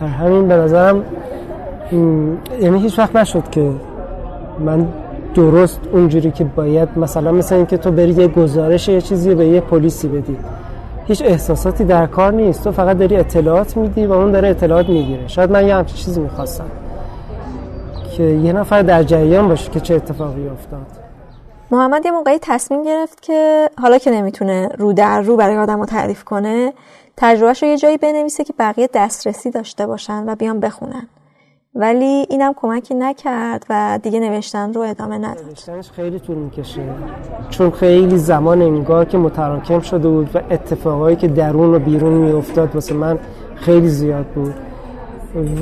[0.00, 1.04] در همین به نظرم
[2.60, 3.70] یعنی هیچ وقت نشد که
[4.58, 4.88] من
[5.38, 9.60] درست اونجوری که باید مثلا مثل اینکه تو بری یه گزارش یه چیزی به یه
[9.60, 10.36] پلیسی بدی.
[11.06, 12.64] هیچ احساساتی در کار نیست.
[12.64, 15.28] تو فقط داری اطلاعات میدی و اون داره اطلاعات می‌گیره.
[15.28, 16.70] شاید من یه همچین چیزی می‌خواستم.
[18.16, 20.86] که یه نفر در جریان باشه که چه اتفاقی افتاد.
[21.70, 25.86] محمد یه موقعی تصمیم گرفت که حالا که نمی‌تونه رو در رو برای آدم رو
[25.86, 26.72] تعریف کنه
[27.16, 31.06] تجربهش رو یه جایی بنویسه که بقیه دسترسی داشته باشن و بیان بخونن.
[31.78, 35.44] ولی اینم کمکی نکرد و دیگه نوشتن رو ادامه نداد.
[35.48, 36.82] نوشتنش خیلی طول می‌کشه.
[37.50, 42.74] چون خیلی زمان انگار که متراکم شده بود و اتفاقایی که درون و بیرون میافتاد
[42.74, 43.18] واسه من
[43.56, 44.54] خیلی زیاد بود.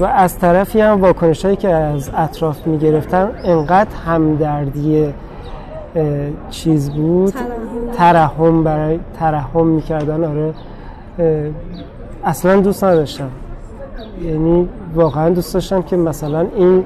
[0.01, 5.14] و از طرفی هم واکنش هایی که از اطراف می‌گرفتن انقدر همدردی
[6.51, 7.35] چیز بود.
[7.97, 8.64] ترحم.
[8.64, 10.55] برای ترحم می‌کردن آره.
[12.25, 13.31] اصلا دوست نداشتم.
[14.25, 16.85] یعنی واقعا دوست داشتم که مثلا این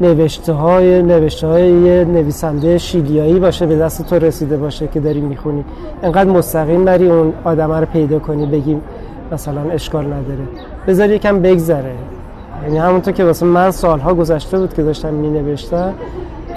[0.00, 5.64] نوشته های نوشته های نویسنده شیلیایی باشه به دست تو رسیده باشه که داری می‌خونی.
[6.02, 8.76] انقدر مستقیم نری اون آدم رو پیدا کنی بگی
[9.32, 10.48] مثلا اشکال نداره.
[10.86, 11.94] بذار یکم بگذره.
[12.64, 15.94] یعنی همونطور که واسه من سالها گذشته بود که داشتم می نوشتم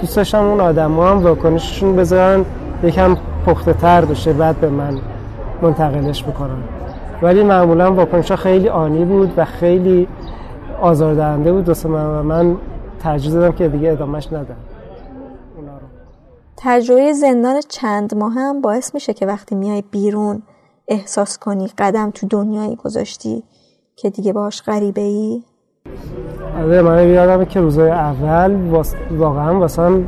[0.00, 2.44] دوست داشتم اون آدم هم واکنششون بذارن
[2.84, 3.16] یکم
[3.46, 4.98] پخته تر بشه بعد به من
[5.62, 6.71] منتقلش بکنن.
[7.22, 10.08] ولی معمولا واکنش خیلی آنی بود و خیلی
[10.80, 12.56] آزاردهنده بود واسه من و من
[13.00, 14.56] ترجیح دادم که دیگه ادامهش ندم.
[16.56, 20.42] تجربه زندان چند ماه هم باعث میشه که وقتی میای بیرون
[20.88, 23.42] احساس کنی قدم تو دنیایی گذاشتی
[23.96, 25.42] که دیگه باش غریبه ای
[26.58, 28.56] آره من یادمه که روزای اول
[29.10, 30.04] واقعا واسه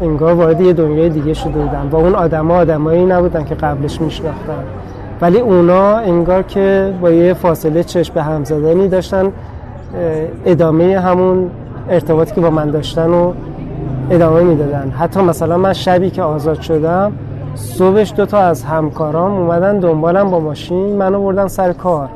[0.00, 1.88] انگار وارد یه دنیای دیگه شده بودم.
[1.90, 4.64] و اون آدما آدمایی نبودن که قبلش میشناختم
[5.20, 9.32] ولی اونا انگار که با یه فاصله چشم به هم زدنی داشتن
[10.44, 11.50] ادامه همون
[11.90, 13.32] ارتباطی که با من داشتن و
[14.10, 14.90] ادامه می‌دادن.
[14.90, 17.12] حتی مثلا من شبی که آزاد شدم
[17.54, 22.08] صبحش دوتا از همکارام اومدن دنبالم با ماشین منو بردن سر کار.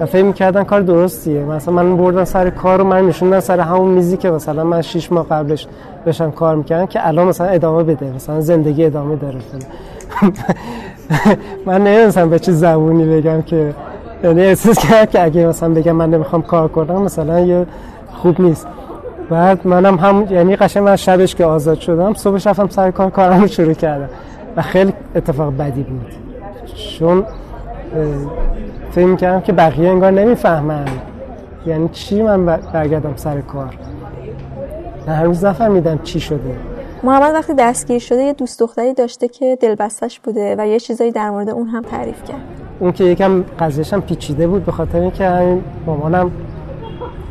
[0.00, 1.44] و فکر می‌کردن کار درستیه.
[1.44, 5.12] مثلا من بردن سر کار رو من نشوندن سر همون میزی که مثلا من شیش
[5.12, 5.66] ماه قبلش
[6.06, 9.38] بشم کار می‌کردن که الان مثلا ادامه بده مثلا زندگی ادامه داره.
[11.66, 13.74] من نمی‌دونستم به چه زبونی بگم که
[14.24, 17.66] یعنی احساس کردم که اگه مثلا بگم من نمی‌خوام کار کنم مثلا یه
[18.12, 18.66] خوب نیست.
[19.30, 23.40] بعد منم هم یعنی قشنگ من شبش که آزاد شدم صبحش رفتم سر کار کارم
[23.40, 24.08] رو شروع کردم.
[24.56, 26.06] و خیلی اتفاق بدی بود.
[26.98, 27.24] چون
[28.90, 30.84] فکر کردم که بقیه انگار نمی‌فهمن.
[31.66, 33.74] یعنی چی من برگردم سر کار؟
[35.06, 36.56] من هر روز نفهمیدم چی شده.
[37.02, 41.30] محمد وقتی دستگیر شده یه دوست دختری داشته که دلبستش بوده و یه چیزایی در
[41.30, 42.40] مورد اون هم تعریف کرد.
[42.80, 46.30] اون که یکم قضیهش هم پیچیده بود به خاطر اینکه همین مامانم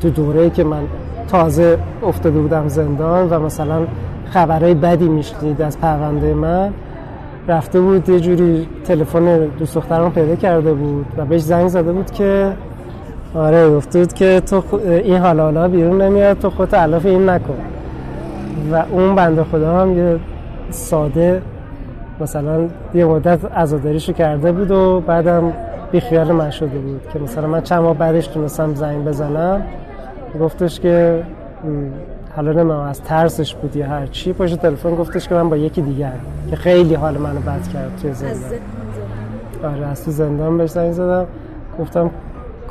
[0.02, 0.84] تو دوره که من
[1.28, 3.88] تازه افتاده بودم زندان و مثلا
[4.32, 6.74] خبرهای بدی میشنید از پرونده من
[7.48, 12.12] رفته بود یه جوری تلفن دوست دخترم پیدا کرده بود و بهش زنگ زده بود
[12.12, 12.54] که
[13.36, 17.79] آره گفته بود که تو این حالا حالا بیرون نمیاد تو خودت علاف این نکن.
[18.72, 20.20] و اون بنده خدا هم یه
[20.70, 21.42] ساده
[22.20, 25.54] مثلا یه مدت عزاداریشو کرده بود و بعدم
[25.92, 29.62] بیخیال من شده بود که مثلا من چند ماه بعدش تونستم زنگ بزنم.
[30.42, 31.24] گفتش که
[32.36, 34.34] حالا نمی‌دونم از ترسش بود یا هر چی.
[34.34, 36.14] پشت تلفن گفتش که من با یکی دیگر
[36.50, 38.60] که خیلی حال منو بد کرد توی زندان.
[39.64, 41.26] آره از تو زندان بهش زنگ زدم.
[41.80, 42.10] گفتم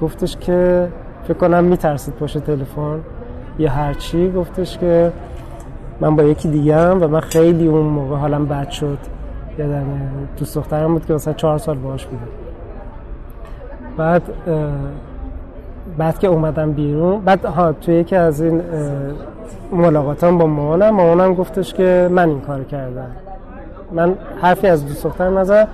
[0.01, 0.89] گفتش که
[1.25, 3.01] فکر کنم میترسید پشت تلفن
[3.59, 4.33] یا هر چی.
[4.33, 5.13] گفتش که
[6.01, 8.99] من با یکی دیگه هم و من خیلی اون موقع حالم بد شد.
[9.59, 9.87] یادم
[10.39, 12.23] دوست دخترم بود که مثلا چهار سال باش بوده
[13.97, 14.23] بعد
[15.99, 18.63] بعد که اومدم بیرون بعد ها توی یکی از این
[19.73, 23.11] ملاقاتم با مامانم مامانم گفتش که من این کار کردم.
[23.93, 25.67] من حرفی از دوست دخترم نظر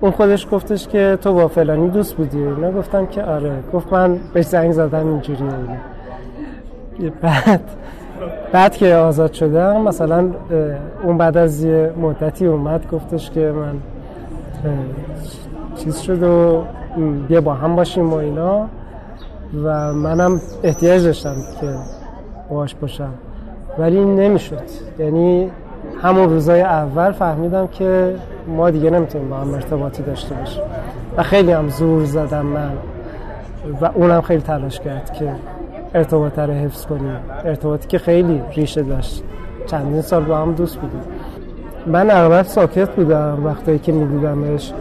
[0.00, 2.38] اون خودش گفتش که تو با فلانی دوست بودی.
[2.38, 3.52] نه گفتم که آره.
[3.72, 5.44] گفت من بهش زنگ زدم اینجوری.
[7.22, 7.60] بعد
[8.52, 10.28] بعد که آزاد شدم مثلا
[11.02, 13.74] اون بعد از یه مدتی اومد گفتش که من
[15.76, 16.64] چیز شد و
[17.28, 18.66] بیا با هم باشیم و اینا.
[19.64, 21.74] و منم احتیاج داشتم که
[22.50, 23.12] باش باشم.
[23.78, 24.62] ولی نمی‌شد.
[24.98, 25.50] یعنی
[26.02, 28.14] همون روزای اول فهمیدم که
[28.48, 30.62] ما دیگه نمی‌تونیم با هم ارتباطی داشته باشیم.
[31.16, 32.72] و خیلی هم زور زدم من.
[33.80, 35.32] و اونم خیلی تلاش کرد که
[35.96, 39.22] ارتباط رو حفظ کنیم ارتباطی که خیلی ریشه داشت.
[39.66, 41.00] چندین سال با هم دوست بودیم.
[41.86, 44.72] من اغلب ساکت بودم وقتی که میدیدمش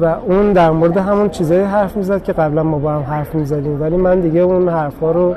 [0.00, 3.82] و اون در مورد همون چیزایی حرف می‌زد که قبلا ما با هم حرف می‌زدیم.
[3.82, 5.34] ولی من دیگه اون حرفا رو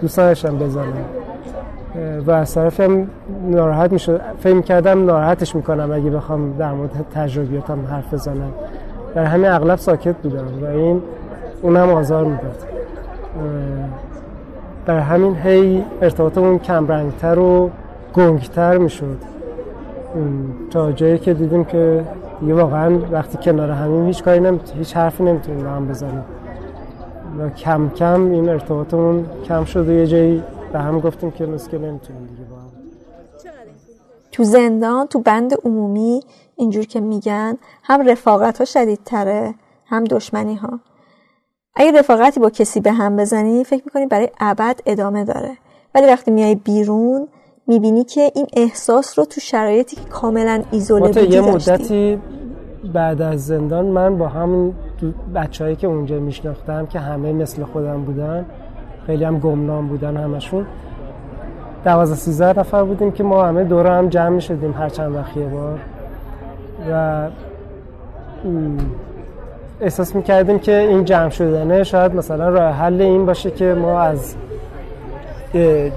[0.00, 1.04] دوست نداشتم بزنم.
[2.26, 2.80] و از طرف
[3.50, 4.20] ناراحت می‌شد.
[4.38, 8.52] فکر کردم ناراحتش می‌کنم اگه بخوام در مورد تجربیاتم حرف بزنم.
[9.14, 11.02] در همین اغلب ساکت بودم و این
[11.62, 12.73] اونم آزار می‌داد.
[14.86, 17.70] در همین هی ارتباطمون کم رنگتر و
[18.14, 19.18] گنگتر می‌شد.
[20.70, 22.04] تا جایی که دیدیم که
[22.40, 26.24] دیگه واقعا وقتی کنار همین هیچ کاری نمی‌تونیم هیچ حرفی نمی‌تونیم با هم بزنیم.
[27.38, 30.42] و کم کم این ارتباطمون کم شد و یه جایی
[30.72, 32.62] به هم گفتیم که نسکه نمی‌تونیم دیگه با هم.
[34.32, 36.20] تو زندان تو بند عمومی
[36.56, 39.54] اینجور که میگن هم رفاقت ها شدیدتره
[39.86, 40.80] هم دشمنی ها
[41.76, 45.50] اگه رفاقتی با کسی به هم بزنی فکر می‌کنی برای ابد ادامه داره.
[45.94, 47.28] ولی وقتی میای بیرون
[47.66, 52.20] می‌بینی که این احساس رو تو شرایطی که کاملا ایزوله بودی یه مدتی
[52.94, 54.74] بعد از زندان من با همون
[55.34, 58.46] بچههایی که اونجا میشناختم که همه مثل خودم بودن
[59.06, 60.66] خیلی هم گمنام بودن همشون
[61.84, 65.46] دوازده سیزده نفر بودیم که ما همه دوره هم جمع شدیم هر چند وقت یه
[65.46, 65.80] بار.
[66.90, 67.28] و
[69.80, 71.82] احساس می‌کردیم که این جمع شدنه.
[71.82, 74.34] شاید مثلا راه حل این باشه که ما از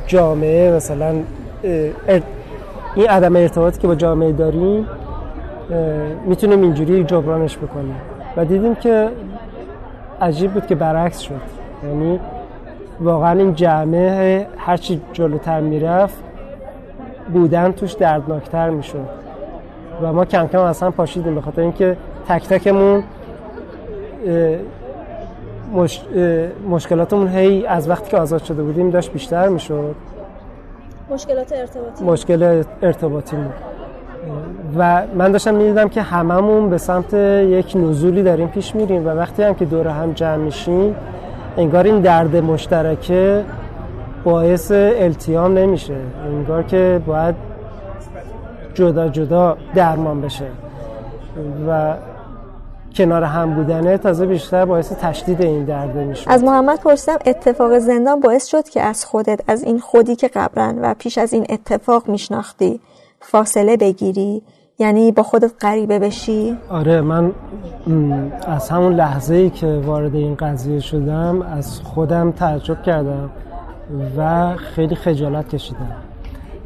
[0.08, 1.16] جامعه مثلا
[2.96, 4.88] این عدم ارتباطی که با جامعه داریم
[6.26, 7.96] می‌تونیم اینجوری جبرانش بکنیم.
[8.38, 9.10] و دیدیم که
[10.22, 11.42] عجیب بود که برعکس شد.
[11.84, 12.20] یعنی
[13.00, 16.24] واقعا این جمعه هرچی جلوتر می‌رفت
[17.34, 19.08] بودن توش دردناکتر می‌شد.
[20.02, 21.98] و ما کم کم اصلا پاشیدیم به خاطر اینکه
[22.28, 23.04] تک تکمون
[25.74, 26.02] مش...
[26.70, 29.96] مشکلاتمون هی از وقتی که آزاد شده بودیم داشت بیشتر می‌شد.
[31.10, 32.04] مشکلات ارتباطی.
[32.04, 33.38] مشکل ارتباطی
[34.78, 39.44] و من داشتم می‌دیدم که هممون به سمت یک نزولی داریم پیش میریم و وقتی
[39.44, 40.96] هم که دور هم جمع میشیم
[41.58, 43.44] انگار این درد مشترکه
[44.24, 45.96] باعث التیام نمیشه.
[46.26, 47.36] انگار که باید
[48.74, 50.46] جدا جدا درمان بشه.
[51.70, 51.94] و
[52.96, 58.20] کنار هم بودنه تازه بیشتر باعث تشدید این درد میشه از محمد پرسیدم اتفاق زندان
[58.20, 62.10] باعث شد که از خودت از این خودی که قبلا و پیش از این اتفاق
[62.10, 62.80] میشناختی
[63.20, 64.42] فاصله بگیری؟
[64.80, 67.32] یعنی با خودت غریبه بشی؟ آره من
[68.48, 73.30] از همون لحظه ای که وارد این قضیه شدم از خودم تعجب کردم
[74.18, 75.96] و خیلی خجالت کشیدم.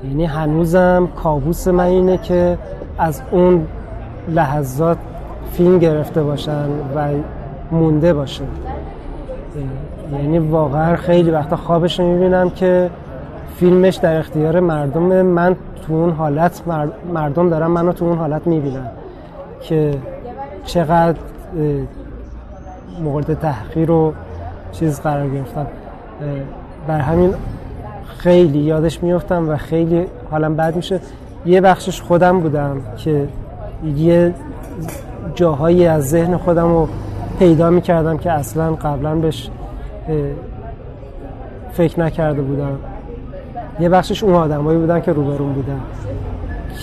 [0.04, 2.58] یعنی هنوزم کابوس من اینه که
[2.98, 3.68] از اون
[4.28, 4.98] لحظات
[5.52, 7.08] فیلم گرفته باشن و
[7.72, 8.44] مونده باشه
[10.12, 12.90] یعنی واقعا خیلی وقتا خوابش رو می‌بینم که
[13.56, 15.56] فیلمش در اختیار مردم من
[15.88, 16.62] تو اون حالت
[17.14, 18.88] مردم دارن منو تو اون حالت می‌بینن
[19.62, 19.98] که
[20.66, 21.18] چقدر
[23.04, 24.14] مورد تحقیر و
[24.72, 25.68] چیز قرار گرفتم.
[26.88, 27.34] بر همین
[28.18, 31.00] خیلی یادش میفتم و خیلی حالم بد میشه.
[31.46, 33.28] یه بخشش خودم بودم که
[33.96, 34.34] یه
[35.36, 36.88] جاهایی از ذهن خودم رو
[37.40, 39.50] پیدا می‌کردم که اصلا قبلا بهش
[41.72, 42.78] فکر نکرده بودم.
[43.80, 45.80] یه بخشش اون آدمایی بودن که روبرون بودن.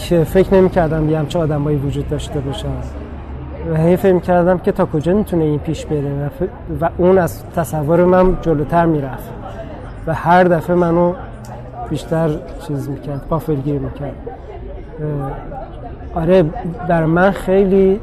[0.09, 2.69] که فکر نمی‌کردم یه همچه آدمایی وجود داشته باشن.
[3.73, 6.31] و هی فکر کردم که تا کجا می‌تونه این پیش بره؟
[6.81, 9.31] و اون از تصور من جلوتر می‌رفت.
[10.07, 11.13] و هر دفعه منو
[11.91, 12.31] بیشتر
[12.67, 14.15] چیز می‌کرد قافلگیر می‌کرد.
[16.15, 16.45] آره
[16.89, 18.01] در من خیلی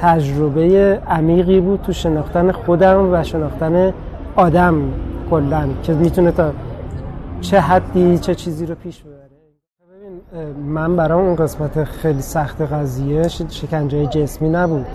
[0.00, 3.92] تجربه عمیقی بود تو شناختن خودم و شناختن
[4.36, 4.74] آدم
[5.30, 6.52] کلا که می‌تونه تا
[7.40, 9.14] چه حدی چه چیزی رو پیش ببره.
[10.32, 14.86] ببین من برام اون قسمت خیلی سخت قضیه شکنجه جسمی نبود.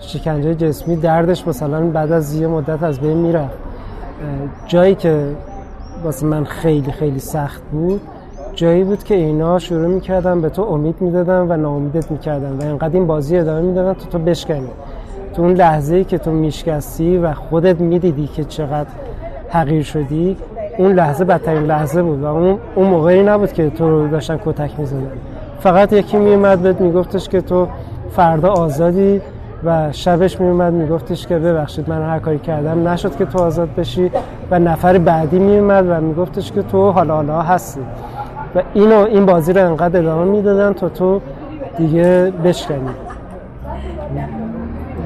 [0.00, 3.58] شکنجه جسمی دردش مثلا بعد از یه مدت از بین می‌رفت.
[4.66, 5.36] جایی که
[6.04, 8.00] واسه من خیلی خیلی سخت بود
[8.54, 12.94] جایی بود که اینا شروع می‌کردن به تو امید می‌دادن و ناامیدت می‌کردن و اینقدر
[12.94, 14.68] این بازی ادامه می‌دادن تو تو بشکنی.
[15.34, 18.88] تو اون لحظه ای که تو میشکستی و خودت می‌دیدی که چقدر
[19.48, 20.36] حقیر شدی
[20.78, 24.80] اون لحظه بدترین لحظه بود و اون اون موقعی نبود که تو رو داشتن کتک
[24.80, 25.10] می‌زدن.
[25.60, 27.66] فقط یکی میومد بهت میگفتش که تو
[28.10, 29.20] فردا آزادی
[29.64, 34.10] و شبش میومد میگفتش که ببخشید من هر کاری کردم نشد که تو آزاد بشی.
[34.50, 37.80] و نفر بعدی میومد و میگفتش که تو حالا حالا هستی.
[38.54, 41.20] و اینو این بازی رو انقدر ادامه می‌دادن تا تو
[41.78, 42.90] دیگه بشکنی.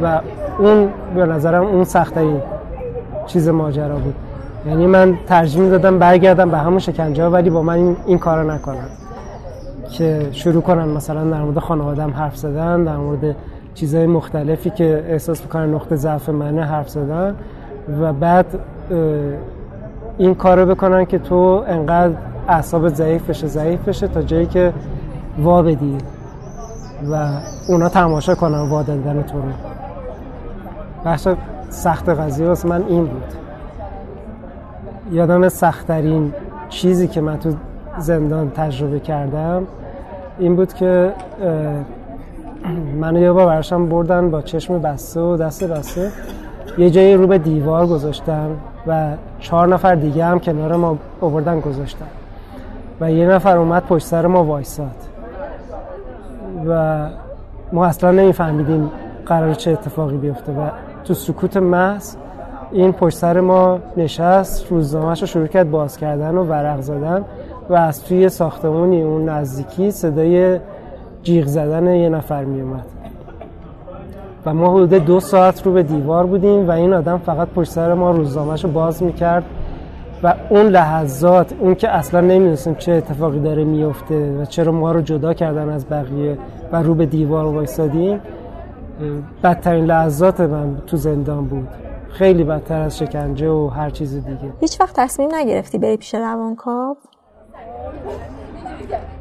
[0.03, 0.21] و
[0.59, 2.41] اون به نظرم اون سختترین
[3.27, 4.15] چیز ماجرا بود.
[4.67, 8.89] یعنی من ترجیح می‌دادم برگردم به همون شکنجه ولی با من این, این کارو نکنم
[9.91, 13.37] که شروع کنن مثلا در مورد خانوادم حرف زدن در مورد
[13.75, 17.35] چیزهای مختلفی که احساس می‌کنن نقطه ضعف منه حرف زدن.
[18.01, 18.47] و بعد
[20.19, 22.15] این کارو بکنن که تو انقدر
[22.49, 24.73] اعصاب ضعیف بشه ضعیف بشه تا جایی که
[25.39, 25.99] وا بدی
[27.11, 27.29] و
[27.69, 29.49] اونا تماشا کنن وا دادن تو رو.
[31.05, 31.29] بخش
[31.71, 33.35] سخت قضیه واسه من این بود.
[35.13, 36.33] یادم سختترین
[36.69, 37.55] چیزی که من تو
[37.99, 39.67] زندان تجربه کردم
[40.39, 41.13] این بود که
[43.01, 46.11] منو یه بار برشم بردن با چشم بسته و دست بسته.
[46.79, 48.51] یه جایی رو به دیوار گذاشتن
[48.87, 52.07] و چهار نفر دیگه هم کنار ما آوردن گذاشتن.
[53.01, 54.97] و یه نفر اومد پشت سر ما وایساد.
[56.67, 56.99] و
[57.73, 58.91] ما اصلا نمیفهمیدیم
[59.27, 60.69] قرار چه اتفاقی بیفته و
[61.05, 62.17] تو سکوت محض
[62.73, 67.25] این پشت سر ما نشست روزنامهش رو شروع کرد باز کردن و ورق زدن
[67.69, 70.59] و از توی ساختمونی اون نزدیکی صدای
[71.23, 72.85] جیغ زدن یه نفر می اومد
[74.47, 77.95] و ما حدود دو ساعت رو به دیوار بودیم و این آدم فقط پشت سر
[77.95, 79.45] ما روزنامهش رو باز می‌کرد.
[80.23, 85.01] و اون لحظات اون که اصلا نمی‌دونستیم چه اتفاقی داره میفته و چرا ما رو
[85.01, 86.39] جدا کردن از بقیه
[86.73, 88.21] و رو به دیوار وایسادیم
[89.45, 91.69] بدترین لحظات من تو زندان بود.
[92.09, 94.53] خیلی بدتر از شکنجه و هر چیز دیگه.
[94.61, 96.97] هیچ وقت تصمیم نگرفتی بری پیش روانکاو؟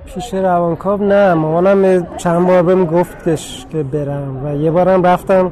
[0.05, 5.51] پیش روانکاو نه مامانم چند بار بهم گفتش که برم و یه بارم رفتم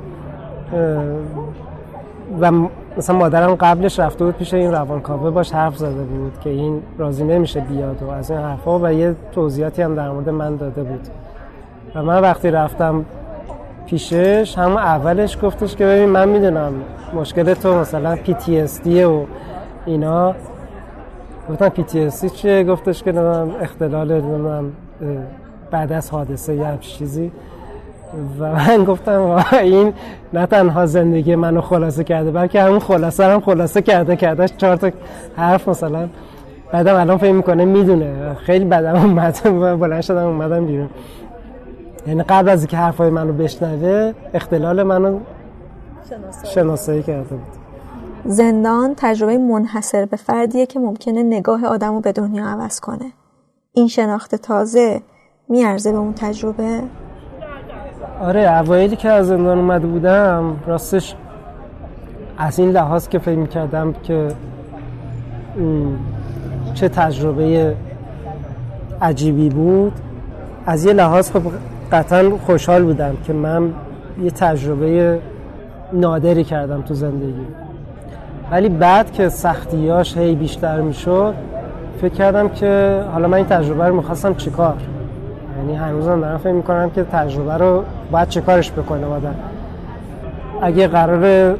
[2.41, 2.51] و
[2.97, 7.23] مثلا مادرم قبلش رفته بود پیش این روانکاوه باش حرف زده بود که این راضی
[7.23, 11.07] نمیشه بیاد و از این حرفا و یه توضیحاتی هم در مورد من داده بود.
[11.95, 13.05] و من وقتی رفتم
[13.85, 16.73] پیشش همون اولش گفتش که ببین من می‌دونم
[17.13, 19.21] مشکل تو مثلا پی و
[19.85, 20.35] اینا.
[21.49, 23.19] گفتم پی تی چیه؟ گفتش که
[23.61, 24.21] اختلال
[25.71, 27.31] بعد از حادثه یه چیزی.
[28.39, 29.93] و من گفتم این
[30.33, 34.91] نه تنها زندگی منو خلاصه کرده بلکه همون خلاصه هم خلاصه کرده کرده چهار تا
[35.35, 36.09] حرف مثلا
[36.71, 38.33] بعدم الان فکر می‌کنه می‌دونه.
[38.33, 39.39] خیلی بعدم اومد
[39.79, 40.89] بلند شدم اومدم بیرون.
[42.07, 45.19] یعنی قبل از اینکه حرفای منو بشنوه اختلال منو
[46.43, 47.41] شناسایی کرده بود.
[48.25, 53.11] زندان تجربه منحصر به فردیه که ممکنه نگاه آدمو به دنیا عوض کنه.
[53.73, 55.01] این شناخت تازه
[55.49, 56.81] میارزه به اون تجربه؟
[58.21, 61.15] آره اوایلی که از زندان اومده بودم راستش
[62.37, 64.27] از این لحاظ که فکر می‌کردم که
[66.73, 67.75] چه تجربه
[69.01, 69.93] عجیبی بود
[70.65, 71.41] از یه لحاظ خب
[71.91, 73.73] قطعا خوشحال بودم که من
[74.23, 75.19] یه تجربه
[75.93, 77.45] نادری کردم تو زندگی.
[78.51, 81.33] ولی بعد که سختیاش هی بیشتر می‌شد
[82.01, 84.75] فکر کردم که حالا من این تجربه رو می‌خواستم چیکار؟
[85.57, 89.35] یعنی هنوزم دارم فکر می‌کنم که تجربه رو باید چیکارش بکنه آدم
[90.61, 91.55] اگه قرار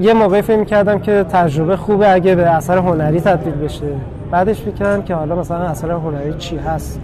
[0.00, 3.86] یه موقعی فکر می‌کردم که تجربه خوبه اگه به اثر هنری تبدیل بشه.
[4.30, 7.00] بعدش فکر که حالا مثلا اثر هنری چی هست؟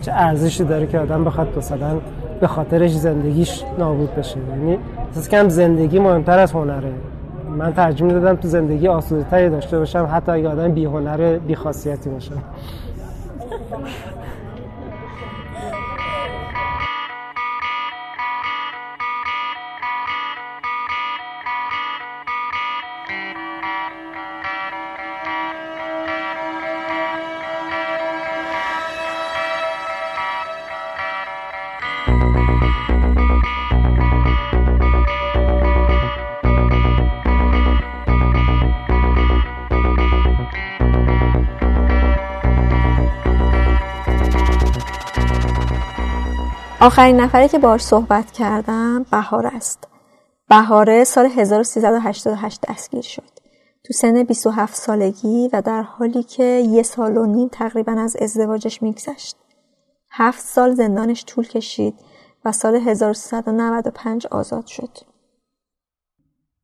[0.00, 1.98] چه ارزشی داره که آدم بخواد مثلا
[2.40, 4.78] به خاطرش زندگیش نابود بشه؟ یعنی
[5.12, 6.92] اساس کم زندگی مهمتر از هنره.
[7.58, 12.10] من ترجمه دادم تو زندگی آسوده داشته باشم حتی اگه آدم بی هنر بی خاصیتی
[12.10, 12.32] باشه.
[46.92, 49.88] آخرین نفری که باهاش صحبت کردم بهار است.
[50.48, 53.30] بهاره سال 1388 دستگیر شد.
[53.84, 58.82] تو سن 27 سالگی و در حالی که یه سال و نیم تقریبا از ازدواجش
[58.82, 59.36] میگذشت.
[60.10, 61.94] هفت سال زندانش طول کشید
[62.44, 64.98] و سال 1395 آزاد شد.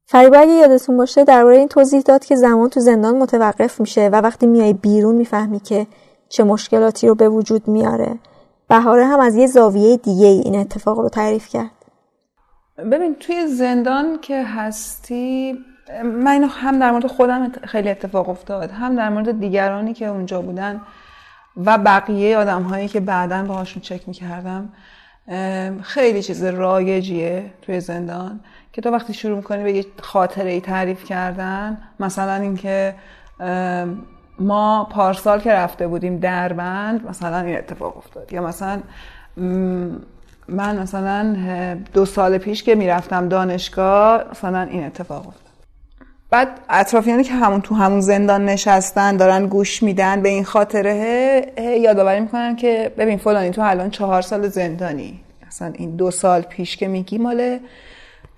[0.06, 4.14] فریبا اگه یادتون باشه درباره این توضیح داد که زمان تو زندان متوقف میشه و
[4.14, 5.86] وقتی میای بیرون می‌فهمی که
[6.28, 8.18] چه مشکلاتی رو به وجود میاره
[8.68, 11.70] بهاره هم از یه زاویه دیگه این اتفاق رو تعریف کرد.
[12.78, 15.58] ببین توی زندان که هستی
[16.04, 20.80] من هم در مورد خودم خیلی اتفاق افتاد هم در مورد دیگرانی که اونجا بودن
[21.56, 24.72] و بقیه آدم هایی که بعدا باهاشون چک می‌کردم
[25.82, 28.40] خیلی چیز رایجیه توی زندان
[28.72, 32.94] که تو وقتی شروع می‌کنی به یه خاطره ای تعریف کردن مثلا اینکه
[34.40, 38.32] ما پارسال که رفته بودیم دربند مثلا این اتفاق افتاد.
[38.32, 38.80] یا مثلا
[40.48, 41.36] من مثلا
[41.92, 45.48] دو سال پیش که می‌رفتم دانشگاه مثلا این اتفاق افتاد.
[46.30, 52.20] بعد اطرافیانی که همون تو همون زندان نشستن دارن گوش میدن به این خاطره یادآوری
[52.20, 55.20] می‌کنن که ببین فلانی تو الان چهار سال زندانی.
[55.46, 57.58] مثلا این دو سال پیش که میگی مال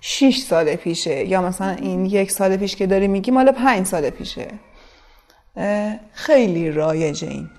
[0.01, 1.25] شیش سال پیشه.
[1.25, 4.47] یا مثلا این یک سال پیش که داری میگی مال پنج سال پیشه.
[6.13, 7.49] خیلی رایجه این.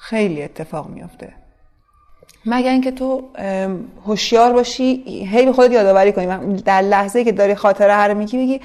[0.00, 1.32] خیلی اتفاق میافته.
[2.46, 3.28] مگر اینکه تو
[4.06, 6.56] هوشیار باشی هی به خودت یادآوری کنی.
[6.62, 8.60] در لحظه که داری خاطره هر میگی بگی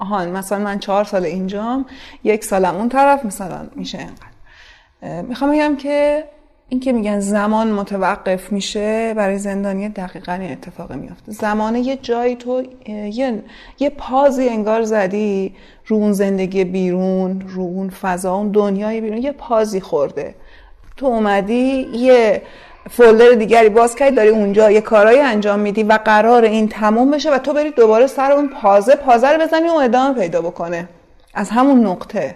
[0.00, 1.86] آهان مثلا من چهار سال اینجام
[2.24, 5.22] یک سالم اون طرف مثلا میشه اینقدر.
[5.22, 6.24] می‌خوام بگم که
[6.68, 11.32] این که میگن زمان متوقف میشه برای زندانی دقیقا این اتفاق میافته.
[11.32, 13.42] زمانه یه جایی تو یه,
[13.78, 15.54] یه پازی انگار زدی
[15.86, 20.34] رو اون زندگی بیرون رو اون فضا اون دنیای بیرون یه پازی خورده.
[20.96, 22.42] تو اومدی یه
[22.90, 27.34] فولدر دیگری باز کردی داری اونجا یه کارایی انجام میدی و قرار این تموم بشه
[27.34, 30.88] و تو بری دوباره سر اون پازه پازه رو بزنی و ادامه پیدا بکنه.
[31.34, 32.34] از همون نقطه.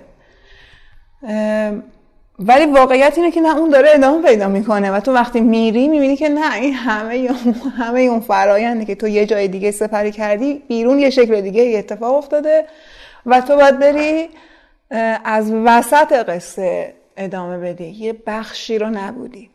[2.39, 6.17] ولی واقعیت اینه که نه اون داره ادامه پیدا می‌کنه و تو وقتی میری می‌بینی
[6.17, 7.31] که نه این همه
[7.79, 12.15] همه اون فراینده که تو یه جای دیگه سپری کردی بیرون یه شکل دیگه اتفاق
[12.15, 12.67] افتاده
[13.27, 14.29] و تو باید بری
[15.25, 17.85] از وسط قصه ادامه بدی.
[17.85, 19.51] یه بخشی رو نبودی.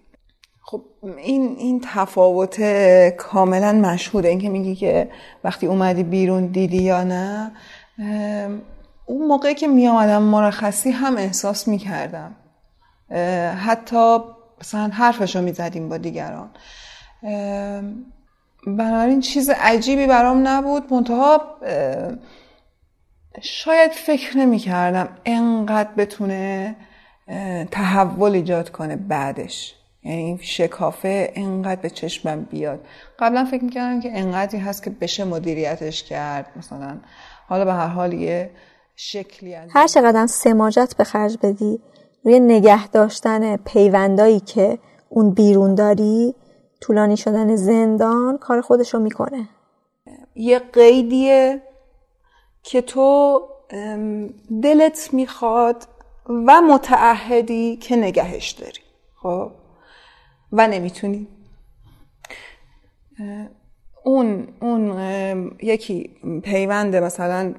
[0.62, 0.82] خب
[1.18, 2.62] این این تفاوت
[3.10, 4.28] کاملا مشهوده.
[4.28, 5.10] این که میگی که
[5.44, 7.52] وقتی اومدی بیرون دیدی یا نه
[9.06, 12.36] اون موقعی که می آمدم مرخصی هم احساس می کردم
[13.58, 14.20] حتی
[14.62, 16.50] مثلا حرفش رو می زدیم با دیگران.
[18.68, 20.94] بنابراین چیز عجیبی برام نبود.
[20.94, 21.42] منتها
[23.42, 26.76] شاید فکر نمی کردم انقدر بتونه
[27.72, 29.74] تحول ایجاد کنه بعدش.
[30.04, 32.86] یعنی شکافه انقدر به چشمم بیاد.
[33.20, 36.46] قبلا فکر می‌کردم که انقدری هست که بشه مدیریتش کرد.
[36.56, 36.98] مثلا
[37.48, 38.52] حالا به هر حال یه
[38.96, 41.80] شکلی هر چقدر سماجت به خرج بدی
[42.28, 44.80] روی نگه داشتن پیوندایی که
[45.10, 46.36] اون بیرون داری
[46.82, 49.50] طولانی شدن زندان کار خودش رو می‌کنه.
[50.36, 51.62] یه قیدیه
[52.64, 53.42] که تو
[54.64, 55.88] دلت می‌خواد
[56.30, 58.82] و متعهدی که نگهش داری
[59.22, 59.52] خب؟
[60.52, 61.28] و نمی‌تونی.
[64.04, 66.10] اون اون یکی
[66.44, 67.54] پیوند مثلا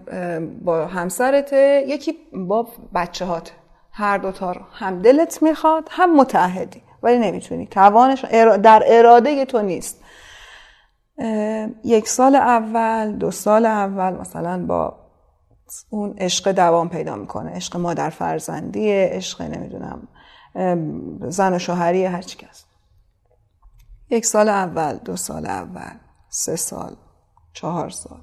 [0.64, 3.52] با همسرته یکی با بچه هات
[3.98, 6.82] هر دوتا رو هم دلت می‌خواد هم متعهدی.
[7.02, 7.66] ولی نمی‌تونی.
[7.66, 8.24] توانش
[8.62, 10.00] در اراده تو نیست.
[11.84, 14.96] یک سال اول دو سال اول مثلا با
[15.90, 17.50] اون عشق دوام پیدا می‌کنه.
[17.50, 20.08] عشق مادر فرزندیه عشق نمی‌دونم
[21.30, 22.64] زن و شوهری هرچی کس
[24.10, 25.92] یک سال اول دو سال اول
[26.28, 26.96] سه سال
[27.52, 28.20] چهار سال.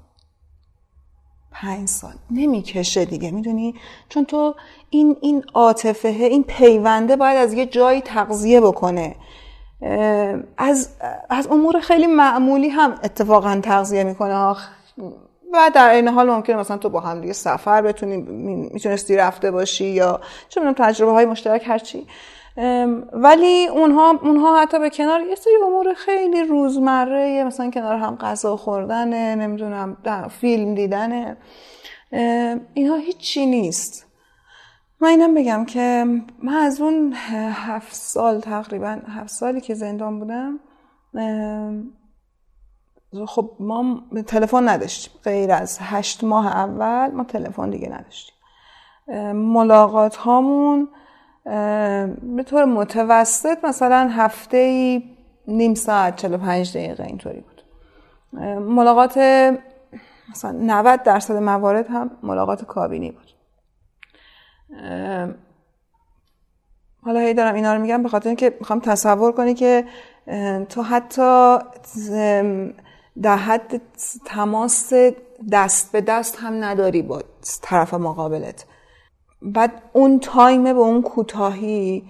[1.62, 2.14] پنج سال.
[2.32, 3.76] نمی‌کشه دیگه می‌دونی؟
[4.10, 4.56] چون تو
[4.90, 9.16] این این عاطفه این پیونده باید از یه جایی تغذیه بکنه.
[10.58, 10.90] از
[11.30, 14.56] از امور خیلی معمولی هم اتفاقا تغذیه می‌کنه.
[15.54, 18.18] و در این حال ممکنه مثلا تو با هم دیگه سفر بتونی
[18.74, 22.08] می‌تونستی رفته باشی یا چه می‌دونم تجربه های مشترک هرچی.
[23.14, 28.58] ولی اونها اونها حتی به کنار یه سری امور خیلی روزمره مثلا کنار هم غذا
[28.58, 29.98] خوردن نمی‌دونم
[30.30, 31.38] فیلم دیدن
[32.74, 34.06] اینها هیچی نیست.
[35.00, 36.06] من اینم بگم که
[36.44, 37.14] من از اون
[37.54, 40.60] هفت سال تقریبا هفت سالی که زندان بودم
[43.28, 45.14] خب ما تلفن نداشتیم.
[45.24, 48.36] غیر از هشت ماه اول ما تلفن دیگه نداشتیم.
[49.32, 50.88] ملاقات هامون
[51.46, 55.04] به طور متوسط مثلا هفته ای
[55.48, 57.62] نیم ساعت 45 دقیقه اینطوری بود.
[58.60, 59.18] ملاقات
[60.32, 63.32] مثلا 90 درصد موارد هم ملاقات کابینی بود.
[67.02, 69.86] حالا هی دارم اینا رو میگم به خاطر اینکه می‌خوام تصور کنی که
[70.70, 71.58] تو حتی
[73.22, 73.82] در حد
[74.26, 74.94] تماس
[75.52, 77.22] دست به دست هم نداری با
[77.62, 78.66] طرف مقابلت.
[79.46, 82.04] بعد اون تایمه به اون کوتاهی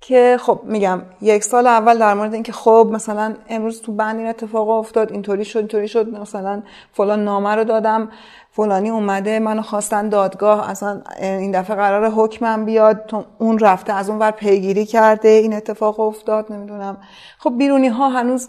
[0.00, 4.26] که خب میگم یک سال اول در مورد اینکه خب مثلا امروز تو بند این
[4.26, 6.62] اتفاق افتاد اینطوری شد اینطوری شد مثلا
[6.92, 8.08] فلان نامه رو دادم
[8.50, 14.18] فلانی اومده منو خواستن دادگاه اصلا این دفعه قرار حکمم بیاد اون رفته از اون
[14.18, 16.96] ور پیگیری کرده این اتفاق افتاد نمی‌دونم.
[17.38, 18.48] خب بیرونی ها هنوز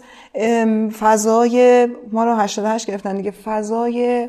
[1.00, 4.28] فضای ما رو 88 گرفتن دیگه فضای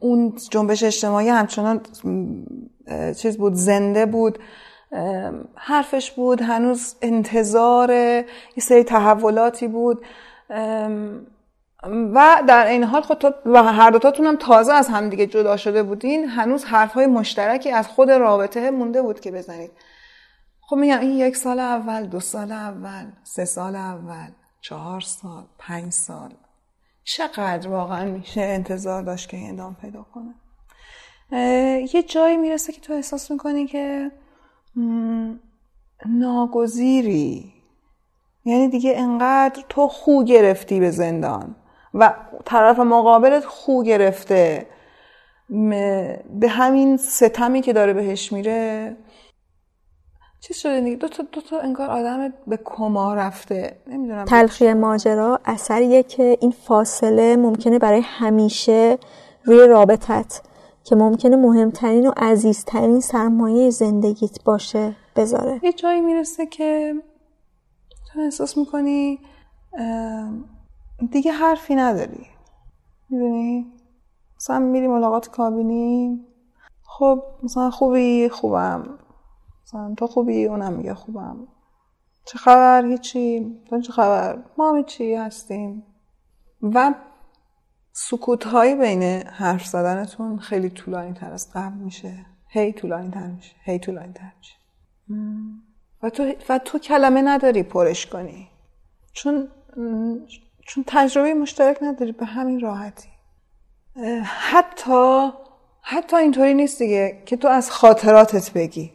[0.00, 1.80] اون جنبش اجتماعی همچنان
[3.18, 4.38] چیز بود زنده بود.
[5.54, 8.24] حرفش بود هنوز انتظار یه
[8.58, 10.04] سری تحولاتی بود.
[12.14, 16.28] و در این حال خود و هر دوتاتون هم تازه از همدیگه جدا شده بودین.
[16.28, 19.70] هنوز حرفهای مشترکی از خود رابطه مونده بود که بزنید.
[20.60, 24.28] خب میگم این یک سال اول دو سال اول سه سال اول
[24.60, 26.30] چهار سال پنج سال.
[27.04, 30.34] چقدر واقعا میشه انتظار داشت که این ادامه پیدا کنه.
[31.94, 34.10] یه جایی می‌رسه که تو احساس می‌کنی که
[36.06, 37.52] ناگزیری.
[38.44, 41.56] یعنی دیگه انقدر تو خو گرفتی به زندان
[41.94, 42.14] و
[42.44, 44.66] طرف مقابلت خو گرفته.
[45.48, 48.96] به همین ستمی که داره بهش میره
[50.42, 53.76] چیز شده دیگه؟ دو تا, دو تا انگار آدم به کما رفته.
[53.86, 54.24] نمی‌دونم.
[54.24, 58.98] تلخی ماجرا اثریه که این فاصله ممکنه برای همیشه
[59.44, 60.42] روی رابطت
[60.84, 65.60] که ممکنه مهمترین و عزیزترین سرمایه زندگیت باشه بذاره.
[65.62, 66.94] یه جایی می‌رسه که
[68.12, 69.18] تو احساس می‌کنی
[71.10, 72.26] دیگه حرفی نداری.
[73.10, 73.72] می‌دونی؟
[74.36, 76.26] مثلا میری ملاقات کابینی.
[76.84, 78.98] خب مثلا خوبی؟ خوبم.
[79.72, 81.48] مثلا تو خوبی؟ اونم میگه خوبم.
[82.24, 83.56] چه خبر؟ هیچی.
[83.70, 85.82] تو چه خبر؟ ما چی هستیم.
[86.62, 86.94] و
[87.92, 92.26] سکوت های بین حرف زدنتون خیلی طولانی تر از قبل میشه.
[92.48, 93.54] هی طولانی تر میشه.
[93.64, 94.54] هی طولانی تر میشه.
[96.02, 98.48] و تو, و تو کلمه نداری پرش کنی.
[99.12, 99.48] چون
[100.66, 103.08] چون تجربه مشترک نداری به همین راحتی.
[104.24, 105.30] حتی
[105.82, 108.92] حتی اینطوری نیست دیگه که تو از خاطراتت بگی.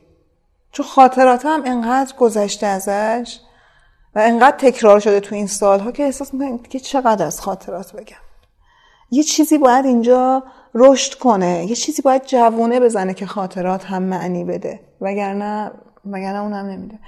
[0.77, 3.39] چون خاطرات هم انقدر گذشته ازش
[4.15, 8.17] و انقدر تکرار شده تو این سالها که احساس می‌کنم که چقدر از خاطرات بگم.
[9.11, 10.43] یه چیزی باید اینجا
[10.73, 14.79] رشد کنه یه چیزی باید جوونه بزنه که خاطرات هم معنی بده.
[15.01, 15.71] وگرنه
[16.05, 16.99] وگرنه اونم نمیده.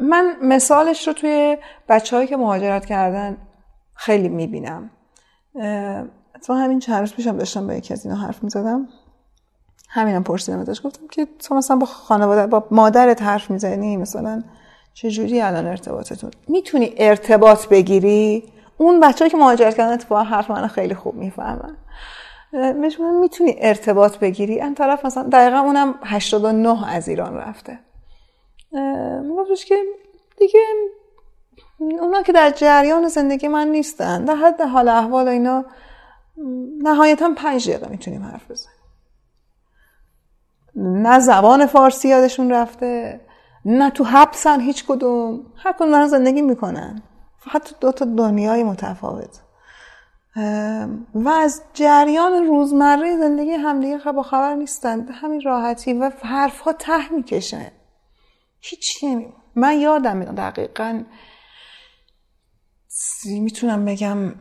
[0.00, 3.36] من مثالش رو توی بچه که مهاجرت کردن
[3.94, 4.90] خیلی می‌بینم.
[6.34, 8.88] اتفاقا همین چند روز پیشم داشتم با یکی از اینا حرف می‌زدم.
[9.94, 10.80] همینم پرسیدم ازش.
[10.86, 14.42] گفتم که تو مثلا با خانواده با مادرت حرف می‌زنی؟ مثلا
[14.94, 18.44] چجوری الان ارتباطتون؟ می‌تونی ارتباط بگیری؟
[18.78, 21.76] اون بچه‌ای که مهاجرت کردن اتفاقا حرف من خیلی خوب می‌فهمن.
[22.52, 27.78] بهش می‌تونی ارتباط بگیری؟ این طرف مثلا دقیقا اونم 89 از ایران رفته.
[29.22, 29.76] میگفتش که
[30.38, 30.60] دیگه
[31.78, 34.24] اونا که در جریان زندگی من نیستن.
[34.24, 35.64] در حد حال احوال اینا
[36.82, 38.73] نهایتا پنج دقیقه می‌تونیم حرف بزنیم.
[40.76, 43.20] نه زبان فارسی یادشون رفته
[43.64, 45.46] نه تو حبسن هیچ کدوم.
[45.56, 47.02] هر کدوم دارن زندگی می‌کنن.
[47.38, 49.40] فقط دو تا دنیای متفاوت.
[51.14, 55.00] و از جریان روزمره زندگی همدیگه با خبر نیستن.
[55.06, 57.72] به همین راحتی و حرفها ته می‌کشه.
[58.60, 61.02] هیچی نمی من یادم دقیقا
[63.24, 64.34] می‌تونم بگم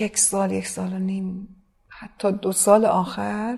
[0.00, 1.48] یک سال یک سال و نیم
[1.88, 3.56] حتی دو سال آخر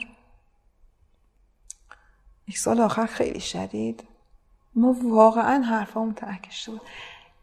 [2.49, 4.05] یک سال آخر خیلی شدید.
[4.75, 6.81] ما واقعا حرفامون ته کشته بود.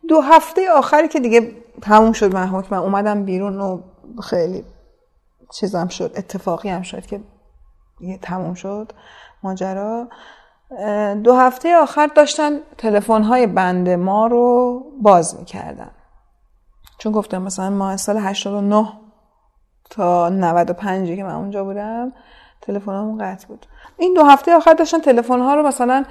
[0.07, 3.81] دو هفته آخری که دیگه تموم شد من اومدم بیرون و
[4.21, 4.65] خیلی
[5.53, 7.21] چیزم شد اتفاقی هم شد که
[8.21, 8.91] تموم شد
[9.43, 10.07] ماجرا.
[11.23, 15.91] دو هفته آخر داشتن تلفن های بند ما رو باز می‌کردن.
[16.97, 18.93] چون گفتم مثلا ما سال 89
[19.89, 22.13] تا 95 که من اونجا بودم
[22.61, 23.65] تلفنمون قطع بود.
[23.99, 26.05] این دو هفته آخر داشتن تلفن ها رو مثلا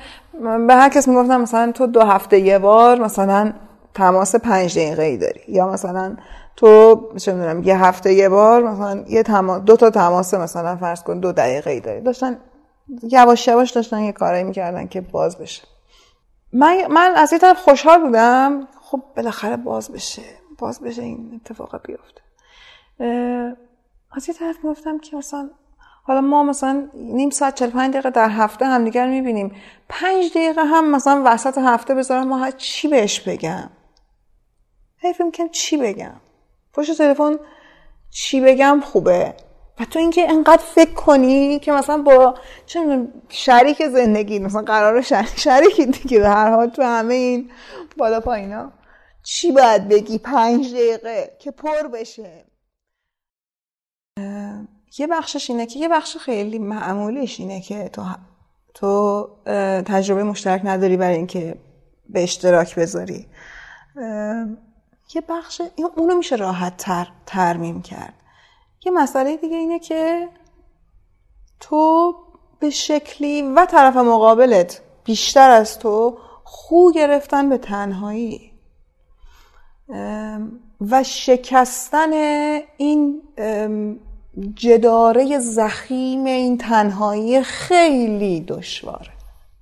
[0.67, 3.53] به هر کس می‌گفتن مثلا تو دو هفته یه بار مثلا
[3.95, 5.41] تماس پنج دقیقه ای داری.
[5.49, 6.17] یا مثلا
[6.57, 11.03] تو چه می‌دونم یه هفته یه بار مثلا یه تماس دو تا تماس مثلا فرض
[11.03, 12.01] کن دو دقیقه ای داری.
[12.01, 12.39] داشتن
[13.03, 15.63] یواش یواش داشتن یه کارایی می‌کردن که باز بشه.
[16.53, 18.69] من من از یه طرف خوشحال بودم.
[18.81, 20.23] خب بالاخره باز بشه.
[20.59, 22.21] باز بشه این اتفاق بیفته.
[24.13, 25.51] از یه طرف گفتم که مثلا
[26.09, 29.55] حالا ما مثلا نیم ساعت 45 دقیقه در هفته همدیگر می‌بینیم.
[29.89, 33.71] پنج دقیقه هم مثلا وسط هفته بذارم ما چی بهش بگم.
[34.97, 36.21] حیف می‌کنم چی بگم؟
[36.73, 37.37] پشت تلفن
[38.11, 39.35] چی بگم خوبه؟
[39.81, 42.35] و تو اینکه انقدر فکر کنی که مثلا با
[42.67, 47.51] چه شریک زندگی مثلا قرار شریک شریکی دیگه به هر حال تو همه این
[47.97, 48.73] بالا پایینا.
[49.23, 52.45] چی باید بگی پنج دقیقه که پر بشه؟
[54.99, 58.03] یه بخشش اینه که یه بخش خیلی معمولیش اینه که تو
[58.75, 59.29] تو
[59.83, 61.59] تجربه مشترک نداری برای اینکه
[62.09, 63.27] به اشتراک بذاری.
[65.15, 65.63] یه بخش
[65.97, 68.15] اونو میشه راحت تر ترمیم کرد.
[68.87, 70.29] یه مسئله دیگه اینه که
[71.61, 72.15] تو
[72.59, 78.53] به شکلی و طرف مقابلت بیشتر از تو خو گرفتن به تنهایی.
[80.81, 82.13] و شکستن
[82.77, 83.23] این
[84.55, 89.13] جداره زخیم این تنهایی خیلی دشواره.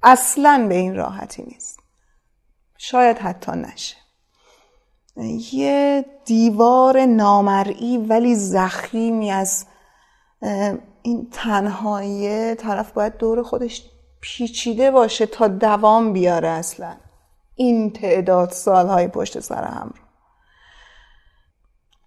[0.02, 1.80] اصلا به این راحتی نیست.
[2.78, 3.96] شاید حتی نشه.
[5.52, 9.66] یه دیوار نامرئی ولی زخیمی از
[11.02, 13.82] این تنهایی طرف باید دور خودش
[14.20, 16.96] پیچیده باشه تا دوام بیاره اصلا.
[17.54, 20.02] این تعداد سالهای پشت سر هم رو.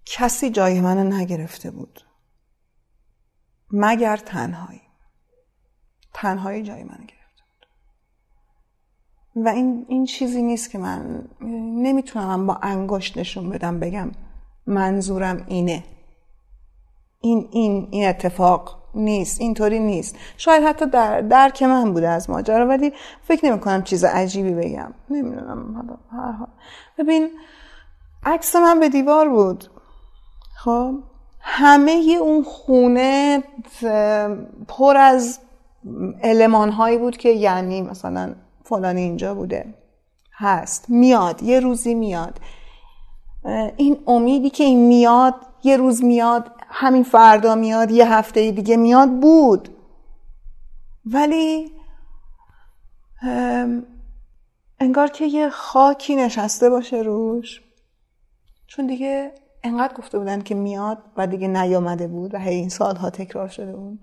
[0.06, 2.02] کسی جای منو نگرفته بود.
[3.72, 4.82] مگر تنهایی.
[6.14, 7.20] تنهایی جای منو گرفته
[9.36, 11.28] و این, این چیزی نیست که من
[11.82, 14.12] نمی‌تونم با انگشت نشون بدم بگم
[14.68, 15.84] منظورم اینه.
[17.22, 20.16] این این این اتفاق نیست اینطوری نیست.
[20.38, 24.94] شاید حتی در درک من بوده از ماجرا ولی فکر نمی کنم چیز عجیبی بگم.
[25.10, 26.00] نمی‌دونم.
[26.12, 26.48] هر حال.
[26.98, 27.30] ببین
[28.24, 29.64] عکس من به دیوار بود.
[30.58, 30.94] خب؟
[31.40, 33.44] همه اون خونه
[34.68, 35.40] پر از
[36.24, 39.74] علمان هایی بود که یعنی مثلا فلانی اینجا بوده
[40.34, 42.40] هست میاد یه روزی میاد.
[43.78, 49.20] این امیدی که این میاد یه روز میاد همین فردا میاد یه هفته دیگه میاد
[49.20, 49.70] بود.
[51.06, 51.72] ولی
[54.80, 57.62] انگار که یه خاکی نشسته باشه روش.
[58.68, 59.32] چون دیگه
[59.64, 63.76] انقدر گفته بودن که میاد و دیگه نیامده بود و هی این سالها تکرار شده
[63.76, 64.00] بود.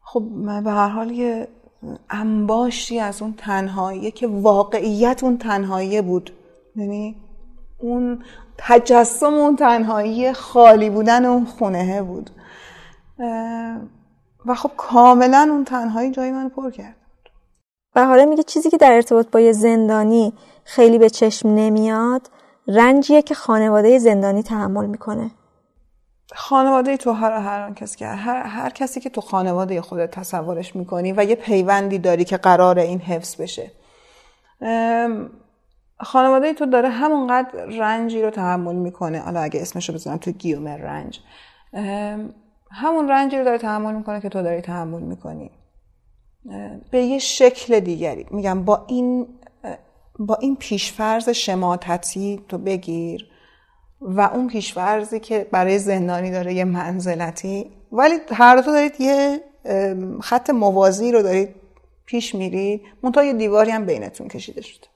[0.00, 0.22] خب
[0.64, 1.48] به هر حال یه
[2.10, 6.30] انباشتی از اون تنهایی که واقعیت اون تنهایی بود.
[6.76, 7.16] یعنی
[7.78, 8.22] اون
[8.58, 12.30] تجسم اون تنهایی خالی بودن اون خونه بود.
[14.46, 16.96] و خب کاملا اون تنهایی جای من پر کرد.
[17.94, 20.32] و حالا میگه چیزی که در ارتباط با یه زندانی
[20.64, 22.30] خیلی به چشم نمیاد
[22.68, 25.30] رنجیه که خانواده زندانی تحمل می‌کنه.
[26.34, 31.12] خانواده تو هر هر کسی که هر, هر کسی که تو خانواده خودت تصورش می‌کنی
[31.12, 33.70] و یه پیوندی داری که قرار این حفظ بشه.
[36.00, 39.20] خانواده تو داره همونقدر رنجی رو تحمل می‌کنه.
[39.20, 41.20] حالا اگه اسمشو بزنم تو گیومر رنج.
[42.70, 45.50] همون رنجی رو داره تحمل می‌کنه که تو داری تحمل می‌کنی.
[46.90, 48.26] به یه شکل دیگری.
[48.30, 49.35] میگم با این
[50.18, 53.26] با این پیشفرز شماتتی تو بگیر
[54.00, 59.40] و اون پیشفرزی که برای زندانی داره یه منزلتی ولی هر دو دارید یه
[60.20, 61.54] خط موازی رو دارید
[62.06, 64.86] پیش میرید منتها یه دیواری هم بینتون کشیده شده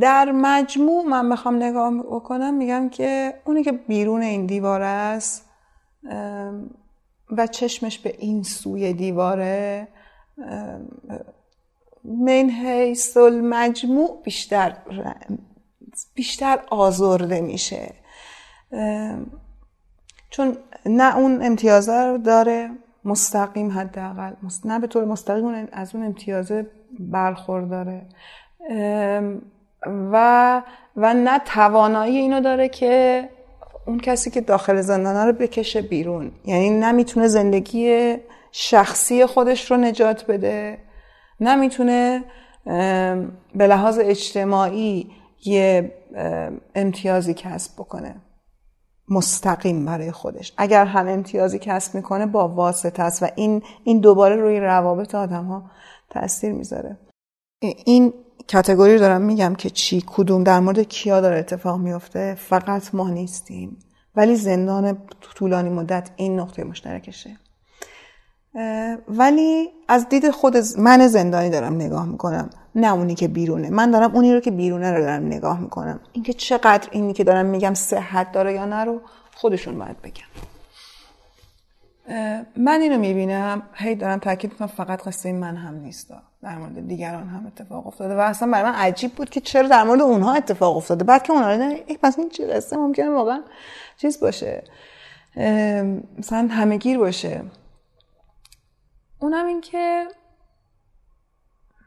[0.00, 5.44] در مجموع من بخوام نگاه بکنم میگم که اونی که بیرون این دیوار است
[7.30, 9.88] و چشمش به این سوی دیواره
[12.08, 14.76] من حیث المجموع بیشتر
[16.14, 17.94] بیشتر آزرده میشه.
[20.30, 20.56] چون
[20.86, 22.70] نه اون امتیازه رو داره
[23.04, 24.32] مستقیم حداقل.
[24.64, 26.66] نه به طور مستقیم از اون امتیازه
[26.98, 28.06] برخورداره
[29.86, 30.62] و
[30.96, 33.28] و نه توانایی اینو داره که
[33.86, 36.32] اون کسی که داخل زندانه رو بکشه بیرون.
[36.44, 38.16] یعنی نمی‌تونه زندگی
[38.52, 40.78] شخصی خودش رو نجات بده.
[41.40, 42.24] نمی‌تونه
[43.54, 45.10] به لحاظ اجتماعی
[45.44, 45.94] یه
[46.74, 48.22] امتیازی کسب بکنه.
[49.10, 50.52] مستقیم برای خودش.
[50.56, 55.44] اگر هم امتیازی کسب می‌کنه با واسطه است و این این دوباره روی روابط آدم
[55.44, 55.70] ها
[56.10, 56.98] تاثیر می‌ذاره.
[57.84, 58.12] این
[58.48, 63.10] کتگوری رو دارم میگم که چی کدوم در مورد کیا داره اتفاق میفته فقط ما
[63.10, 63.78] نیستیم.
[64.16, 67.36] ولی زندان طولانی مدت این نقطه مشترکشه.
[69.08, 73.70] ولی از دید خود من زندانی دارم نگاه می‌کنم نه اونی که بیرونه.
[73.70, 76.00] من دارم اونی رو که بیرونه رو دارم نگاه می‌کنم.
[76.12, 79.00] اینکه چقدر اینی که دارم میگم صحت داره یا نه رو
[79.34, 80.24] خودشون باید بگم
[82.56, 86.14] من اینو می‌بینم هی دارم تاکید می‌کنم فقط قصه من هم نیست.
[86.42, 89.84] در مورد دیگران هم اتفاق افتاده و اصلا برای من عجیب بود که چرا در
[89.84, 91.04] مورد اونها اتفاق افتاده.
[91.04, 93.40] بعد که اونها رو پس این چی قصه ممکنه واقعا
[93.96, 94.62] چیز باشه.
[96.18, 97.42] مثلا همهگیر باشه.
[99.18, 100.08] اونم این که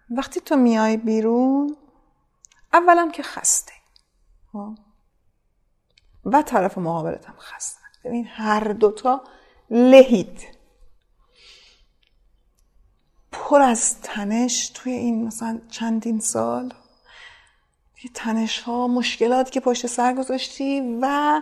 [0.10, 1.78] وقتی تو میای بیرون
[2.74, 3.74] اولم که خسته.
[4.52, 4.78] خب؟
[6.26, 7.82] و طرف مقابلت هم خسته.
[8.04, 9.24] ببین هر دوتا
[9.70, 10.48] لهید.
[13.32, 16.74] پر از تنش توی این مثلا چندین سال.
[18.14, 21.42] تنش ها مشکلاتی که پشت سر گذاشتی و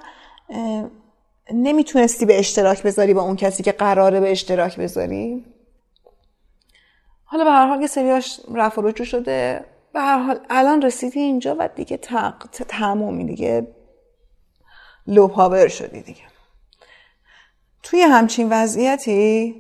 [1.54, 5.46] نمی‌تونستی به اشتراک بذاری با اون کسی که قراره به اشتراک بذاری.
[7.32, 11.56] حالا به هر حال یه سریاش رفع رجوع شده به هر حال الان رسیدی اینجا
[11.60, 11.98] و دیگه
[12.68, 13.68] تمومی دیگه
[15.08, 16.22] لو پاور شدی دیگه.
[17.84, 19.56] توی همچین وضعیتی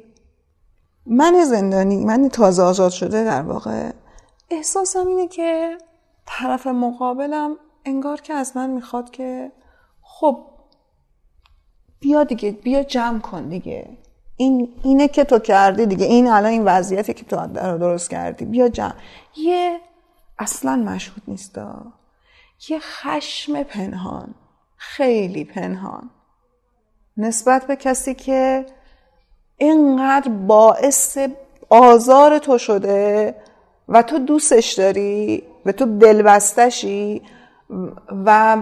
[1.06, 3.92] من زندانی من تازه آزاد شده در واقع
[4.50, 5.78] احساسم اینه که
[6.26, 9.52] طرف مقابلم انگار که از من می‌خواد که
[10.02, 10.46] خب
[12.00, 13.98] بیا دیگه بیا جمع کن دیگه.
[14.40, 16.06] این اینه که تو کردی دیگه.
[16.06, 17.48] این الان این وضعیتی که تو
[17.78, 18.46] درست کردی.
[18.46, 18.94] بیا جمع
[19.38, 19.80] یه
[20.40, 21.60] اصلا مشهود نیست
[22.70, 24.36] یه خشم پنهان.
[24.78, 26.10] خیلی پنهان.
[27.18, 28.66] نسبت به کسی که
[29.58, 31.18] اینقدر باعث
[31.70, 33.36] آزار تو شده
[33.90, 37.22] و تو دوستش داری و تو دلبستشی
[38.26, 38.58] و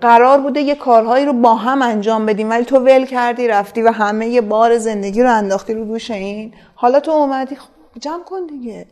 [0.00, 3.90] قرار بوده یه کارهایی رو با هم انجام بدیم ولی تو ول کردی رفتی و
[3.90, 6.54] همه یه بار زندگی رو انداختی رو دوش این.
[6.74, 7.68] حالا تو اومدی خب
[8.00, 8.86] جمع کن دیگه.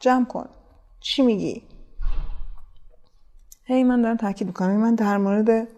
[0.00, 0.48] جمع کن.
[1.00, 1.62] چی میگی؟
[3.64, 4.76] هی من دارم تاکید می‌کنم.
[4.76, 5.68] من در مورد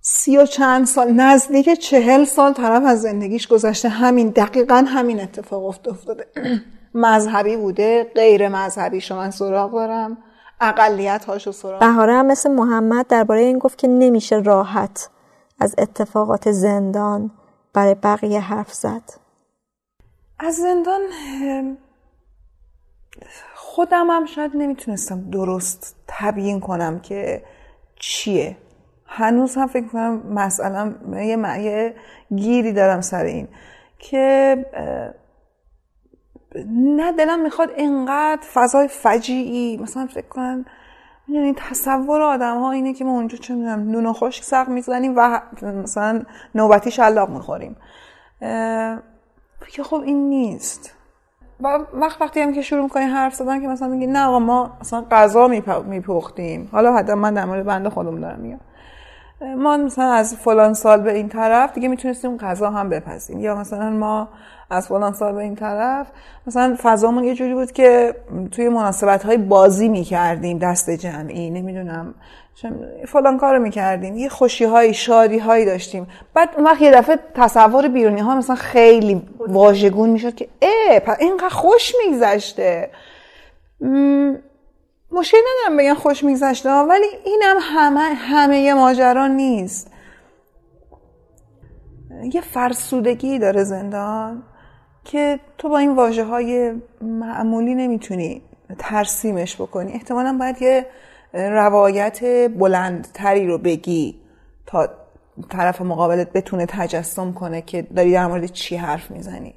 [0.00, 3.88] سی و چند سال نزدیک چهل سال طرف از زندگیش گذشته.
[3.88, 6.26] همین دقیقا همین اتفاق افتاده.
[6.94, 9.00] مذهبی بوده غیر مذهبی.
[9.00, 10.18] شما من سراغ دارم
[10.60, 11.80] اقلیت هاشو سراغ.
[11.80, 15.10] بهاره هم مثل محمد درباره این گفت که نمیشه راحت
[15.60, 17.30] از اتفاقات زندان
[17.72, 19.02] برای بقیه حرف زد.
[20.38, 21.00] از زندان
[23.54, 27.42] خودم هم شاید نمی‌تونستم درست تبیین کنم که
[27.96, 28.56] چیه.
[29.06, 31.94] هنوز هم فکر کنم مثلا یه معیه
[32.36, 33.48] گیری دارم سر این
[33.98, 34.56] که
[36.68, 40.64] نه دلم می‌خواد اینقدر فضای فجیعی مثلا فکر کنم
[41.28, 45.40] می‌دونی تصور آدم ها اینه که ما اونجا چه می‌دونم نون خشک سق می‌زنیم و
[45.62, 46.22] مثلا
[46.54, 47.76] نوبتی شلاق می‌خوریم.
[49.68, 50.92] که خب این نیست.
[51.60, 54.76] و وقت وقتی هم که شروع می‌کنی حرف زدن که مثلا میگی نه آقا ما
[54.80, 55.48] مثلا غذا
[55.86, 56.68] میپختیم.
[56.72, 58.60] حالا حتی من در مورد بنده خودم دارم میگم.
[59.40, 63.40] ما مثلا از فلان سال به این طرف دیگه می‌تونستیم غذا هم بپزیم.
[63.40, 64.28] یا مثلا ما
[64.70, 66.06] از فلان سال به این طرف
[66.46, 68.14] مثلا فضامون یه جوری بود که
[68.50, 72.14] توی مناسبت های بازی می‌کردیم دست جمعی نمی‌دونم
[73.08, 76.06] فلان کارو می‌کردیم یه خوشی های شادی هایی داشتیم.
[76.34, 81.48] بعد اون وقت یه دفعه تصور بیرونی ها مثلا خیلی واژگون می‌شد که اه اینقدر
[81.48, 82.90] خوش میگذشته.
[85.16, 89.90] مشکل ندارم بگم خوش میگذشته ولی اینم همه همه ماجرا نیست.
[92.32, 94.42] یه فرسودگی داره زندان
[95.04, 98.42] که تو با این واجه های معمولی نمی‌تونی
[98.78, 99.92] ترسیمش بکنی.
[99.92, 100.86] احتمالا باید یه
[101.32, 104.20] روایت بلندتری رو بگی
[104.66, 104.88] تا
[105.50, 109.54] طرف مقابلت بتونه تجسم کنه که داری در مورد چی حرف می‌زنی.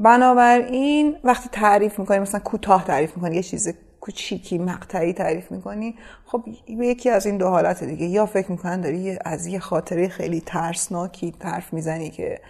[0.00, 5.94] بنابراین وقتی تعریف می‌کنی مثلا کوتاه تعریف می‌کنی یه چیز کوچیکی مقطعی تعریف می‌کنی
[6.26, 6.44] خب
[6.78, 8.06] به یکی از این دو حالت دیگه.
[8.06, 12.40] یا فکر می‌کنن داری از یه خاطره خیلی ترسناکی حرف می‌زنی که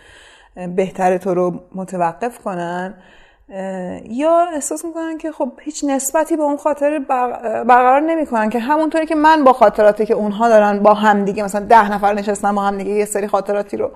[0.77, 2.95] بهتره تو رو متوقف کنن
[4.05, 9.15] یا احساس می‌کنن که خب هیچ نسبتی به اون خاطر برقرار نمی‌کنن که همونطوری که
[9.15, 13.05] من با خاطراتی که اونها دارن با همدیگه مثلا ده نفر نشستن با همدیگه یه
[13.05, 13.91] سری خاطراتی رو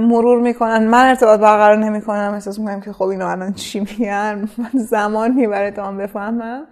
[0.00, 0.86] مرور می‌کنن.
[0.86, 2.30] من ارتباط برقرار نمی‌کنم.
[2.34, 4.48] احساس می‌کنم که خب اینا الان چی میگن.
[4.74, 6.66] زمان می‌بره تا من بفهمم.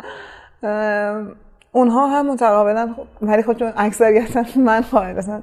[1.72, 4.84] اونها هم متقابلا ولی خودشون اکثریتا من
[5.16, 5.42] مثلا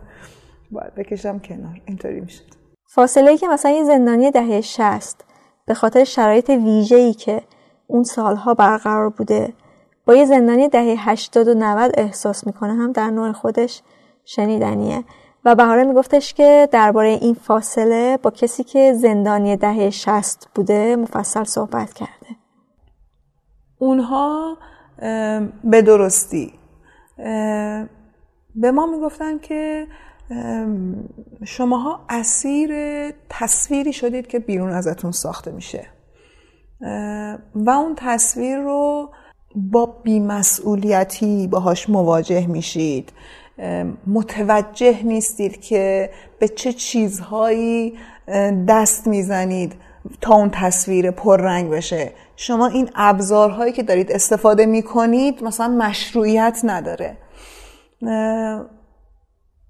[0.72, 1.82] باید بکشم کنار.
[1.86, 2.44] اینطوری میشه
[2.86, 5.26] فاصله ای که مثلا یه زندانی دهه شست
[5.66, 7.42] به خاطر شرایط ویژه‌ای که
[7.88, 9.54] اون سالها برقرار بوده
[10.06, 12.74] با یه زندانی دهه 80 و 90 احساس می‌کنه.
[12.74, 13.82] هم در نوع خودش
[14.26, 15.04] شنیدنیه.
[15.46, 21.44] و بهاره میگفتش که درباره این فاصله با کسی که زندانی دهه 60 بوده مفصل
[21.44, 22.36] صحبت کرده.
[23.78, 24.58] اونها
[25.64, 26.54] به درستی
[28.56, 29.88] به ما می‌گفتن که
[31.46, 32.72] شماها اسیر
[33.30, 35.88] تصویری شدید که بیرون ازتون ساخته میشه.
[37.56, 39.10] و اون تصویر رو
[39.56, 43.12] با بیمسئولیتی باهاش مواجه میشید.
[44.08, 46.10] متوجه نیستید که
[46.40, 47.94] به چه چیزهایی
[48.68, 49.74] دست می‌زنید
[50.22, 52.12] تا اون تصویر پررنگ بشه.
[52.36, 57.18] شما این ابزارهایی که دارید استفاده می‌کنید مثلا مشروعیت نداره.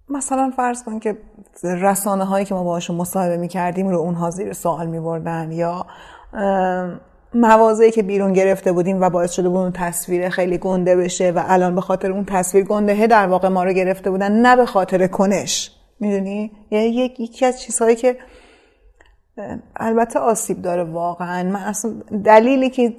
[0.10, 1.18] مثلا فرض کن که
[1.64, 5.86] رسانه هایی که ما باشون مصاحبه می‌کردیم رو اونها زیر سوال میبردن یا
[7.34, 11.44] موازهی که بیرون گرفته بودیم و باعث شده بود اون تصویر خیلی گنده بشه و
[11.45, 15.08] الان به خاطر اون تصویر گندهه در واقع ما رو گرفته بودن نه به خاطر
[15.08, 15.72] کنش.
[15.99, 16.88] می‌دونی؟ یعنی
[17.20, 18.18] یکی از چیزهایی که
[19.76, 21.44] البته آسیب داره واقعا.
[21.44, 21.91] من اصلا
[22.26, 22.94] دلیلی که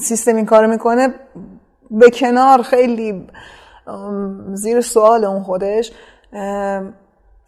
[0.00, 1.14] سیستم این کارو می‌کنه
[1.90, 3.26] به کنار خیلی
[4.54, 5.92] زیر سوال اون خودش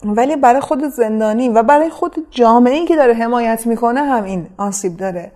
[0.04, 4.96] ولی برای خود زندانی و برای خود جامعه که داره حمایت می‌کنه هم این آسیب
[4.96, 5.32] داره.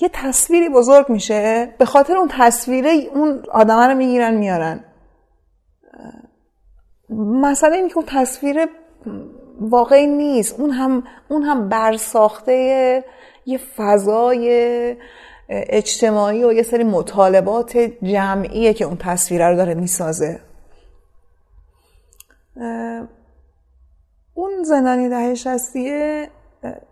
[0.00, 1.74] یه تصویری بزرگ میشه.
[1.78, 4.84] به خاطر اون تصویره اون آدمه رو می‌گیرن میارن.
[7.18, 8.68] مسئله اینه که اون تصویر
[9.60, 10.60] واقعی نیست.
[10.60, 13.04] اون هم اون هم برساخته
[13.46, 14.96] یه فضای
[15.48, 20.40] اجتماعی و یه سری مطالبات جمعیه که اون تصویره رو داره می‌سازه.
[24.34, 26.28] اون زندانی ده شستیه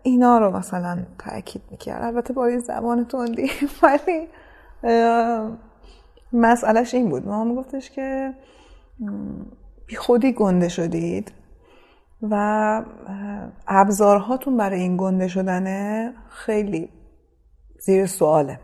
[0.03, 2.03] اینا رو مثلا تاکید می‌کرد.
[2.03, 3.51] البته با این زبان تندی.
[3.83, 4.27] ولی
[6.33, 7.27] مسئلهش این بود.
[7.27, 8.33] ما میگفتش که
[9.87, 11.31] بی خودی گنده شدید
[12.21, 12.83] و
[13.67, 16.89] ابزارهاتون برای این گنده شدنه خیلی
[17.79, 18.59] زیر سواله.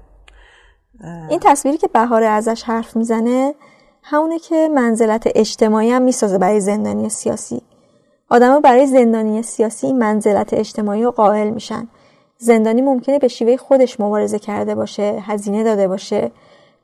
[1.30, 3.56] این تصویری که بهاره ازش حرف می‌زنه
[4.04, 7.62] همونه که منزلت اجتماعی هم می‌سازه برای زندانی سیاسی.
[8.32, 11.88] آدما برای زندانی سیاسی منزلت اجتماعی رو قائل میشن.
[12.38, 16.32] زندانی ممکنه به شیوه خودش مبارزه کرده باشه هزینه داده باشه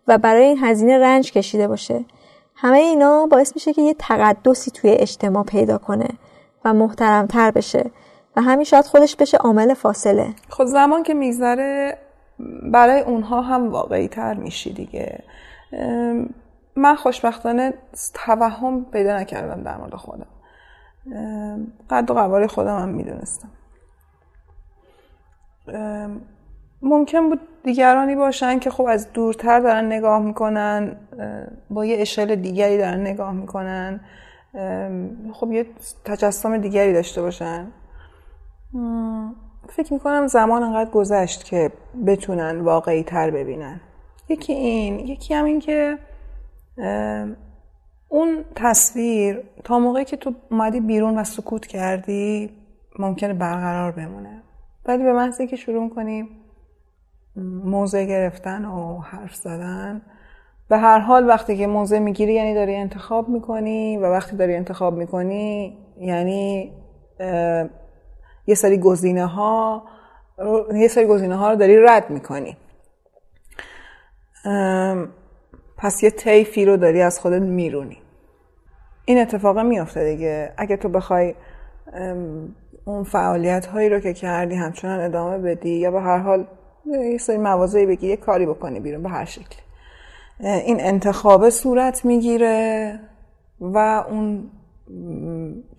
[0.07, 2.05] و برای این هزینه رنج کشیده باشه.
[2.55, 6.07] همه اینا باعث میشه که یه تقدسی توی اجتماع پیدا کنه
[6.65, 7.91] و محترمتر بشه
[8.35, 10.33] و همین شاید خودش بشه عامل فاصله.
[10.49, 11.97] خب زمان که میگذره
[12.73, 15.23] برای اونها هم واقعی تر میشی دیگه.
[16.75, 17.73] من خوشبختانه
[18.13, 20.27] توهم پیدا نکردم در مورد خودم.
[21.89, 23.49] قد و قواره خودم هم می‌دونستم.
[26.81, 30.95] ممکن بود دیگرانی باشن که خب از دورتر دارن نگاه می‌کنن
[31.69, 33.99] با یه اشل دیگری دارن نگاه می‌کنن.
[35.33, 35.65] خب یه
[36.05, 37.67] تجسم دیگری داشته باشن.
[39.69, 41.71] فکر می‌کنم زمان انقدر گذشت که
[42.05, 43.81] بتونن واقعی تر ببینن.
[44.29, 45.97] یکی این یکی هم این که
[48.09, 52.49] اون تصویر تا موقعی که تو اومدی بیرون و سکوت کردی
[52.99, 54.43] ممکنه برقرار بمونه.
[54.85, 56.29] ولی به محضی که شروع کنی
[57.63, 60.01] موضع گرفتن و حرف زدن
[60.69, 64.93] به هر حال وقتی که موضع می‌گیری یعنی داری انتخاب می‌کنی و وقتی داری انتخاب
[64.93, 66.73] می‌کنی یعنی
[68.47, 69.83] یه سری گزینه ها
[70.73, 72.57] یه سری گزینه ها رو داری رد می‌کنی.
[75.77, 77.97] پس یه طیفی رو داری از خودت میرونی.
[79.05, 80.53] این اتفاق میافته دیگه.
[80.57, 81.35] اگه تو بخوای
[82.85, 86.47] اون فعالیت هایی رو که کردی همچنان ادامه بدی یا به هر حال
[86.85, 89.61] یه سری موازهی بگی یه کاری بکنی بیرون به هر شکلی.
[90.39, 92.99] این انتخاب صورت می‌گیره
[93.59, 93.77] و
[94.09, 94.51] اون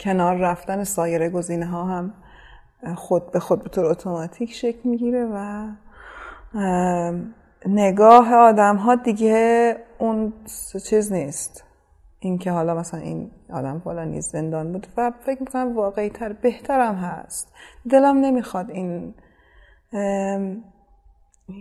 [0.01, 2.15] کنار رفتن سایر گزینه ها هم
[2.95, 5.67] خود به خود به طور اتوماتیک شکل می‌گیره و
[7.67, 10.33] نگاه آدم ها دیگه اون
[10.85, 11.65] چیز نیست.
[12.21, 17.53] اینکه حالا مثلا این آدم فلانی زندان بود و فکر می‌کنم واقعی تر بهترم هست.
[17.91, 19.15] دلم نمی‌خواد این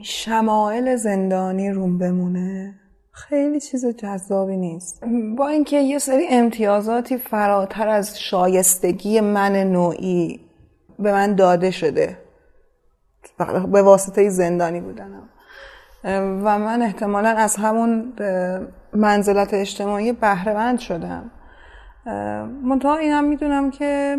[0.04, 2.80] شمایل زندانی روم بمونه.
[3.12, 5.04] خیلی چیز جذابی نیست.
[5.38, 10.40] با اینکه یه سری امتیازاتی فراتر از شایستگی من نوعی
[11.00, 12.18] به من داده شده.
[13.72, 15.30] به واسطه زندانی بودنم.
[16.16, 18.14] و من احتمالا از همون
[18.94, 21.32] منزلت اجتماعی بهرهمند شدم.
[22.64, 24.18] منتها اینم می‌دونم که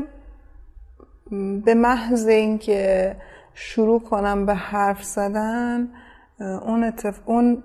[1.65, 3.16] به محض اینکه
[3.55, 5.89] شروع کنم به حرف زدن
[6.40, 7.20] اون, اتف...
[7.27, 7.62] اون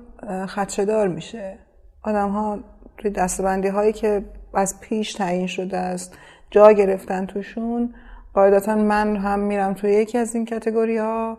[0.48, 1.58] خدشدار میشه.
[2.04, 2.60] آدم ها
[2.98, 6.18] توی دستبندی هایی که از پیش تعیین شده است
[6.52, 7.94] جا گرفتن توشون
[8.34, 11.38] قاعدتا من هم میرم توی یکی از این کتگوری ها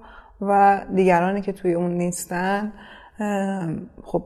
[0.49, 2.73] و دیگرانی که توی اون نیستن
[4.03, 4.25] خب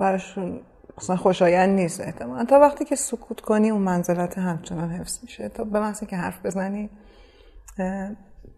[0.00, 0.60] براشون
[0.98, 5.48] اصلا خوشایند نیست احتمال تا وقتی که سکوت کنی اون منزلت همچنان حفظ میشه.
[5.48, 6.90] تا به محضی که حرف بزنی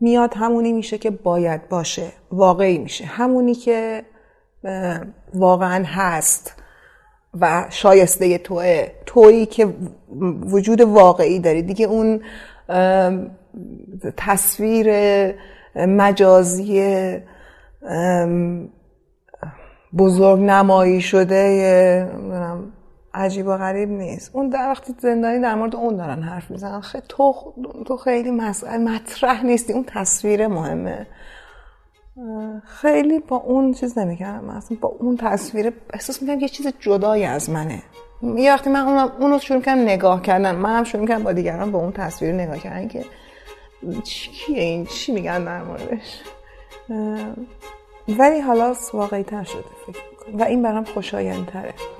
[0.00, 3.04] میاد همونی میشه که باید باشه واقعی میشه.
[3.04, 4.04] همونی که
[5.34, 6.62] واقعا هست
[7.40, 9.74] و شایسته توه تویی که
[10.42, 11.62] وجود واقعی داری.
[11.62, 12.20] دیگه اون
[14.16, 14.86] تصویر
[15.76, 17.18] مجازی
[19.98, 22.10] بزرگ نمایی شده
[23.14, 24.30] عجیب و غریب نیست.
[24.34, 27.34] اون در وقتی زندانی در مورد اون دارن حرف می‌زنن خیلی تو,
[27.86, 29.72] تو خیلی مسئله مطرح نیستی.
[29.72, 31.06] اون تصویر مهمه.
[32.64, 37.51] خیلی با اون چیز نمی‌کردم اصلا با اون تصویر احساس می‌کنم یه چیز جدایی از
[37.51, 37.82] منه.
[38.36, 41.72] یه وقتی من اون رو شروع کردم نگاه کردن من هم شروع کردم با دیگران
[41.72, 43.05] با اون تصویر نگاه کردن که
[44.05, 46.20] کیه این؟ چی میگن در موردش؟
[48.09, 50.01] ولی حالا واقعی تر شده فکر
[50.32, 51.74] و این برام خوشایندتره.
[51.74, 51.99] این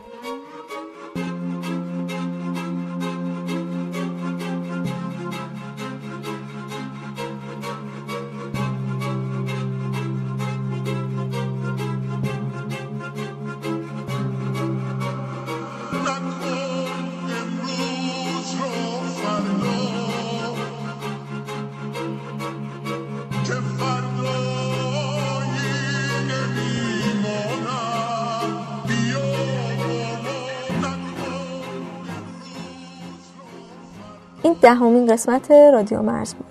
[34.62, 36.46] دهمین قسمت رادیو مرز بود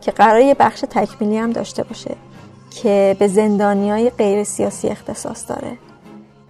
[0.00, 2.14] که قرار یه بخش تکمیلی هم داشته باشه
[2.70, 5.78] که به زندانی های غیر سیاسی اختصاص داره.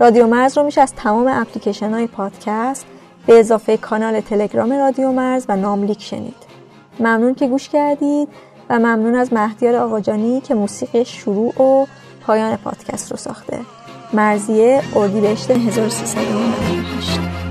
[0.01, 2.87] رادیو مرز رو میشه از تمام اپلیکیشن های پادکست
[3.27, 6.49] به اضافه کانال تلگرام رادیو مرز و ناملیک شنید.
[7.01, 8.29] ممنون که گوش کردید
[8.71, 11.87] و ممنون از مهدیار آقاجانی که موسیقی شروع و
[12.27, 13.59] پایان پادکست رو ساخته.
[14.13, 17.48] مرزیه اردیبهشت 1398